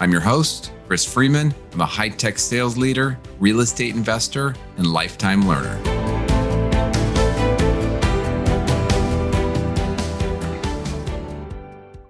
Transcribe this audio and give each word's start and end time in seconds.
I'm 0.00 0.12
your 0.12 0.20
host, 0.20 0.70
Chris 0.86 1.04
Freeman. 1.04 1.52
I'm 1.72 1.80
a 1.80 1.84
high 1.84 2.10
tech 2.10 2.38
sales 2.38 2.76
leader, 2.76 3.18
real 3.40 3.58
estate 3.58 3.96
investor, 3.96 4.54
and 4.76 4.86
lifetime 4.86 5.48
learner. 5.48 5.76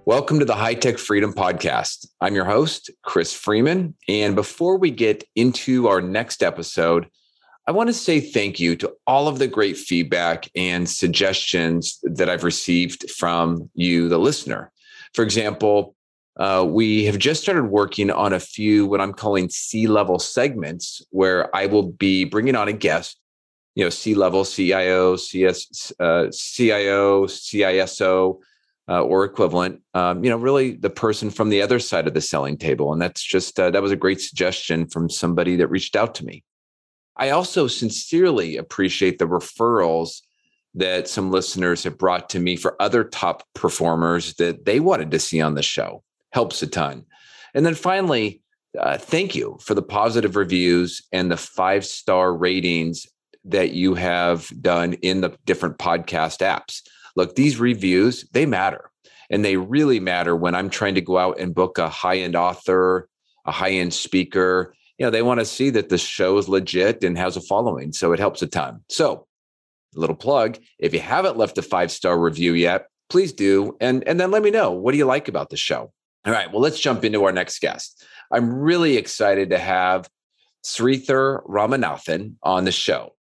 Welcome 0.05 0.37
to 0.37 0.45
the 0.45 0.53
High 0.53 0.75
Tech 0.75 0.99
Freedom 0.99 1.33
Podcast. 1.33 2.05
I'm 2.21 2.35
your 2.35 2.45
host, 2.45 2.91
Chris 3.01 3.33
Freeman. 3.33 3.95
And 4.07 4.35
before 4.35 4.77
we 4.77 4.91
get 4.91 5.23
into 5.35 5.87
our 5.87 5.99
next 5.99 6.43
episode, 6.43 7.07
I 7.65 7.71
want 7.71 7.87
to 7.87 7.93
say 7.93 8.19
thank 8.19 8.59
you 8.59 8.75
to 8.75 8.93
all 9.07 9.27
of 9.27 9.39
the 9.39 9.47
great 9.47 9.77
feedback 9.77 10.47
and 10.55 10.87
suggestions 10.87 11.97
that 12.03 12.29
I've 12.29 12.43
received 12.43 13.09
from 13.09 13.71
you, 13.73 14.09
the 14.09 14.19
listener. 14.19 14.71
For 15.15 15.23
example, 15.23 15.95
uh, 16.37 16.65
we 16.67 17.03
have 17.05 17.17
just 17.17 17.41
started 17.41 17.65
working 17.65 18.09
on 18.09 18.33
a 18.33 18.39
few 18.39 18.85
what 18.85 19.01
I'm 19.01 19.13
calling 19.13 19.49
C 19.49 19.87
level 19.87 20.19
segments 20.19 21.01
where 21.11 21.53
I 21.55 21.65
will 21.65 21.83
be 21.83 22.23
bringing 22.23 22.55
on 22.55 22.67
a 22.67 22.73
guest, 22.73 23.19
you 23.75 23.83
know, 23.83 23.89
C 23.89 24.15
level 24.15 24.45
CIO, 24.45 25.17
CS, 25.17 25.91
uh, 25.99 26.27
CIO, 26.31 27.25
CISO, 27.25 28.39
uh, 28.87 29.03
or 29.03 29.25
equivalent. 29.25 29.81
Um, 29.93 30.23
you 30.23 30.29
know, 30.29 30.37
really 30.37 30.71
the 30.71 30.89
person 30.89 31.29
from 31.29 31.49
the 31.49 31.61
other 31.61 31.79
side 31.79 32.07
of 32.07 32.13
the 32.13 32.21
selling 32.21 32.57
table, 32.57 32.93
and 32.93 33.01
that's 33.01 33.21
just 33.21 33.59
uh, 33.59 33.69
that 33.71 33.81
was 33.81 33.91
a 33.91 33.97
great 33.97 34.21
suggestion 34.21 34.87
from 34.87 35.09
somebody 35.09 35.57
that 35.57 35.67
reached 35.67 35.95
out 35.97 36.15
to 36.15 36.25
me. 36.25 36.43
I 37.17 37.31
also 37.31 37.67
sincerely 37.67 38.55
appreciate 38.55 39.19
the 39.19 39.27
referrals 39.27 40.21
that 40.75 41.09
some 41.09 41.31
listeners 41.31 41.83
have 41.83 41.97
brought 41.97 42.29
to 42.29 42.39
me 42.39 42.55
for 42.55 42.81
other 42.81 43.03
top 43.03 43.43
performers 43.55 44.35
that 44.35 44.63
they 44.63 44.79
wanted 44.79 45.11
to 45.11 45.19
see 45.19 45.41
on 45.41 45.55
the 45.55 45.63
show 45.63 46.03
helps 46.31 46.61
a 46.61 46.67
ton. 46.67 47.05
And 47.53 47.65
then 47.65 47.75
finally, 47.75 48.41
uh, 48.77 48.97
thank 48.97 49.35
you 49.35 49.57
for 49.61 49.73
the 49.73 49.81
positive 49.81 50.35
reviews 50.35 51.01
and 51.11 51.31
the 51.31 51.37
five 51.37 51.85
star 51.85 52.33
ratings 52.35 53.07
that 53.45 53.71
you 53.71 53.95
have 53.95 54.51
done 54.61 54.93
in 54.93 55.21
the 55.21 55.35
different 55.45 55.77
podcast 55.77 56.39
apps. 56.39 56.81
Look, 57.15 57.35
these 57.35 57.59
reviews, 57.59 58.27
they 58.31 58.45
matter. 58.45 58.91
And 59.31 59.45
they 59.45 59.57
really 59.57 59.99
matter 59.99 60.35
when 60.35 60.55
I'm 60.55 60.69
trying 60.69 60.95
to 60.95 61.01
go 61.01 61.17
out 61.17 61.39
and 61.39 61.53
book 61.53 61.77
a 61.77 61.89
high 61.89 62.17
end 62.17 62.35
author, 62.35 63.07
a 63.45 63.51
high 63.51 63.71
end 63.71 63.93
speaker. 63.93 64.73
You 64.97 65.05
know, 65.05 65.11
they 65.11 65.21
want 65.21 65.39
to 65.39 65.45
see 65.45 65.69
that 65.71 65.89
the 65.89 65.97
show 65.97 66.37
is 66.37 66.49
legit 66.49 67.03
and 67.03 67.17
has 67.17 67.37
a 67.37 67.41
following. 67.41 67.91
So 67.93 68.11
it 68.11 68.19
helps 68.19 68.41
a 68.41 68.47
ton. 68.47 68.81
So, 68.89 69.25
a 69.95 69.99
little 69.99 70.15
plug 70.15 70.59
if 70.77 70.93
you 70.93 70.99
haven't 70.99 71.37
left 71.37 71.57
a 71.57 71.63
five 71.63 71.91
star 71.91 72.19
review 72.19 72.53
yet, 72.53 72.87
please 73.09 73.33
do. 73.33 73.75
And, 73.81 74.07
and 74.07 74.19
then 74.19 74.29
let 74.29 74.43
me 74.43 74.51
know 74.51 74.71
what 74.71 74.91
do 74.91 74.97
you 74.99 75.05
like 75.05 75.27
about 75.27 75.49
the 75.49 75.57
show? 75.57 75.91
All 76.29 76.35
right, 76.35 76.51
well, 76.51 76.61
let's 76.61 76.79
jump 76.79 77.03
into 77.03 77.23
our 77.23 77.31
next 77.31 77.57
guest. 77.59 78.05
I'm 78.31 78.53
really 78.53 78.97
excited 78.97 79.49
to 79.49 79.57
have 79.57 80.07
Sridhar 80.63 81.43
Ramanathan 81.47 82.35
on 82.43 82.65
the 82.65 82.71
show. 82.71 83.15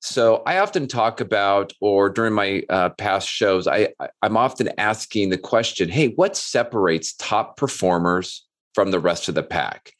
So 0.00 0.42
I 0.46 0.60
often 0.60 0.88
talk 0.88 1.20
about, 1.20 1.74
or 1.82 2.08
during 2.08 2.32
my 2.32 2.62
uh, 2.70 2.88
past 2.88 3.28
shows, 3.28 3.66
I, 3.66 3.90
I'm 4.22 4.38
often 4.38 4.70
asking 4.78 5.28
the 5.28 5.36
question, 5.36 5.90
hey, 5.90 6.08
what 6.14 6.38
separates 6.38 7.12
top 7.16 7.58
performers 7.58 8.46
from 8.74 8.92
the 8.92 9.00
rest 9.00 9.28
of 9.28 9.34
the 9.34 9.42
pack? 9.42 9.92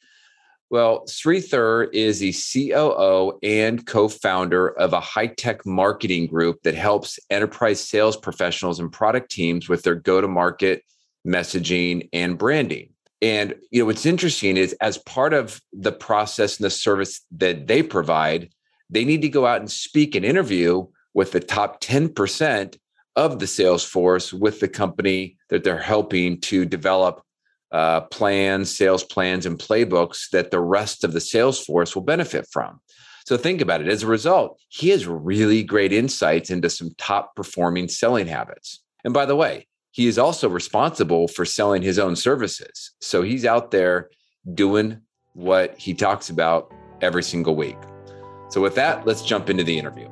Well, 0.71 1.05
Sridhar 1.05 1.93
is 1.93 2.17
the 2.17 2.33
COO 2.33 3.37
and 3.43 3.85
co 3.85 4.07
founder 4.07 4.69
of 4.69 4.93
a 4.93 4.99
high 4.99 5.27
tech 5.27 5.67
marketing 5.67 6.25
group 6.25 6.63
that 6.63 6.73
helps 6.73 7.19
enterprise 7.29 7.79
sales 7.79 8.17
professionals 8.17 8.79
and 8.79 8.91
product 8.91 9.29
teams 9.29 9.69
with 9.69 9.83
their 9.83 9.93
go 9.93 10.19
to 10.19 10.27
market 10.27 10.81
messaging, 11.29 12.09
and 12.11 12.37
branding. 12.37 12.89
And 13.21 13.55
you 13.71 13.81
know 13.81 13.85
what's 13.85 14.05
interesting 14.05 14.57
is 14.57 14.73
as 14.81 14.97
part 14.97 15.33
of 15.33 15.61
the 15.73 15.91
process 15.91 16.57
and 16.57 16.65
the 16.65 16.69
service 16.69 17.21
that 17.37 17.67
they 17.67 17.83
provide, 17.83 18.49
they 18.89 19.05
need 19.05 19.21
to 19.21 19.29
go 19.29 19.45
out 19.45 19.59
and 19.59 19.69
speak 19.69 20.15
and 20.15 20.25
interview 20.25 20.87
with 21.13 21.31
the 21.31 21.39
top 21.39 21.81
10% 21.81 22.77
of 23.15 23.39
the 23.39 23.47
sales 23.47 23.83
force 23.83 24.31
with 24.31 24.59
the 24.59 24.67
company 24.67 25.37
that 25.49 25.63
they're 25.63 25.77
helping 25.77 26.39
to 26.39 26.63
develop 26.65 27.21
uh, 27.71 28.01
plans, 28.01 28.75
sales 28.75 29.03
plans, 29.03 29.45
and 29.45 29.59
playbooks 29.59 30.29
that 30.31 30.51
the 30.51 30.59
rest 30.59 31.03
of 31.03 31.13
the 31.13 31.19
sales 31.19 31.63
force 31.63 31.95
will 31.95 32.03
benefit 32.03 32.47
from. 32.51 32.79
So 33.25 33.37
think 33.37 33.61
about 33.61 33.81
it. 33.81 33.87
As 33.87 34.03
a 34.03 34.07
result, 34.07 34.59
he 34.69 34.89
has 34.89 35.05
really 35.05 35.61
great 35.61 35.93
insights 35.93 36.49
into 36.49 36.69
some 36.69 36.91
top 36.97 37.35
performing 37.35 37.87
selling 37.87 38.25
habits. 38.25 38.79
And 39.03 39.13
by 39.13 39.25
the 39.25 39.35
way, 39.35 39.67
he 39.91 40.07
is 40.07 40.17
also 40.17 40.49
responsible 40.49 41.27
for 41.27 41.45
selling 41.45 41.81
his 41.81 41.99
own 41.99 42.15
services. 42.15 42.91
So 43.01 43.21
he's 43.21 43.45
out 43.45 43.71
there 43.71 44.09
doing 44.53 45.01
what 45.33 45.77
he 45.77 45.93
talks 45.93 46.29
about 46.29 46.73
every 47.01 47.23
single 47.23 47.55
week. 47.55 47.77
So, 48.49 48.61
with 48.61 48.75
that, 48.75 49.05
let's 49.05 49.21
jump 49.21 49.49
into 49.49 49.63
the 49.63 49.77
interview. 49.77 50.09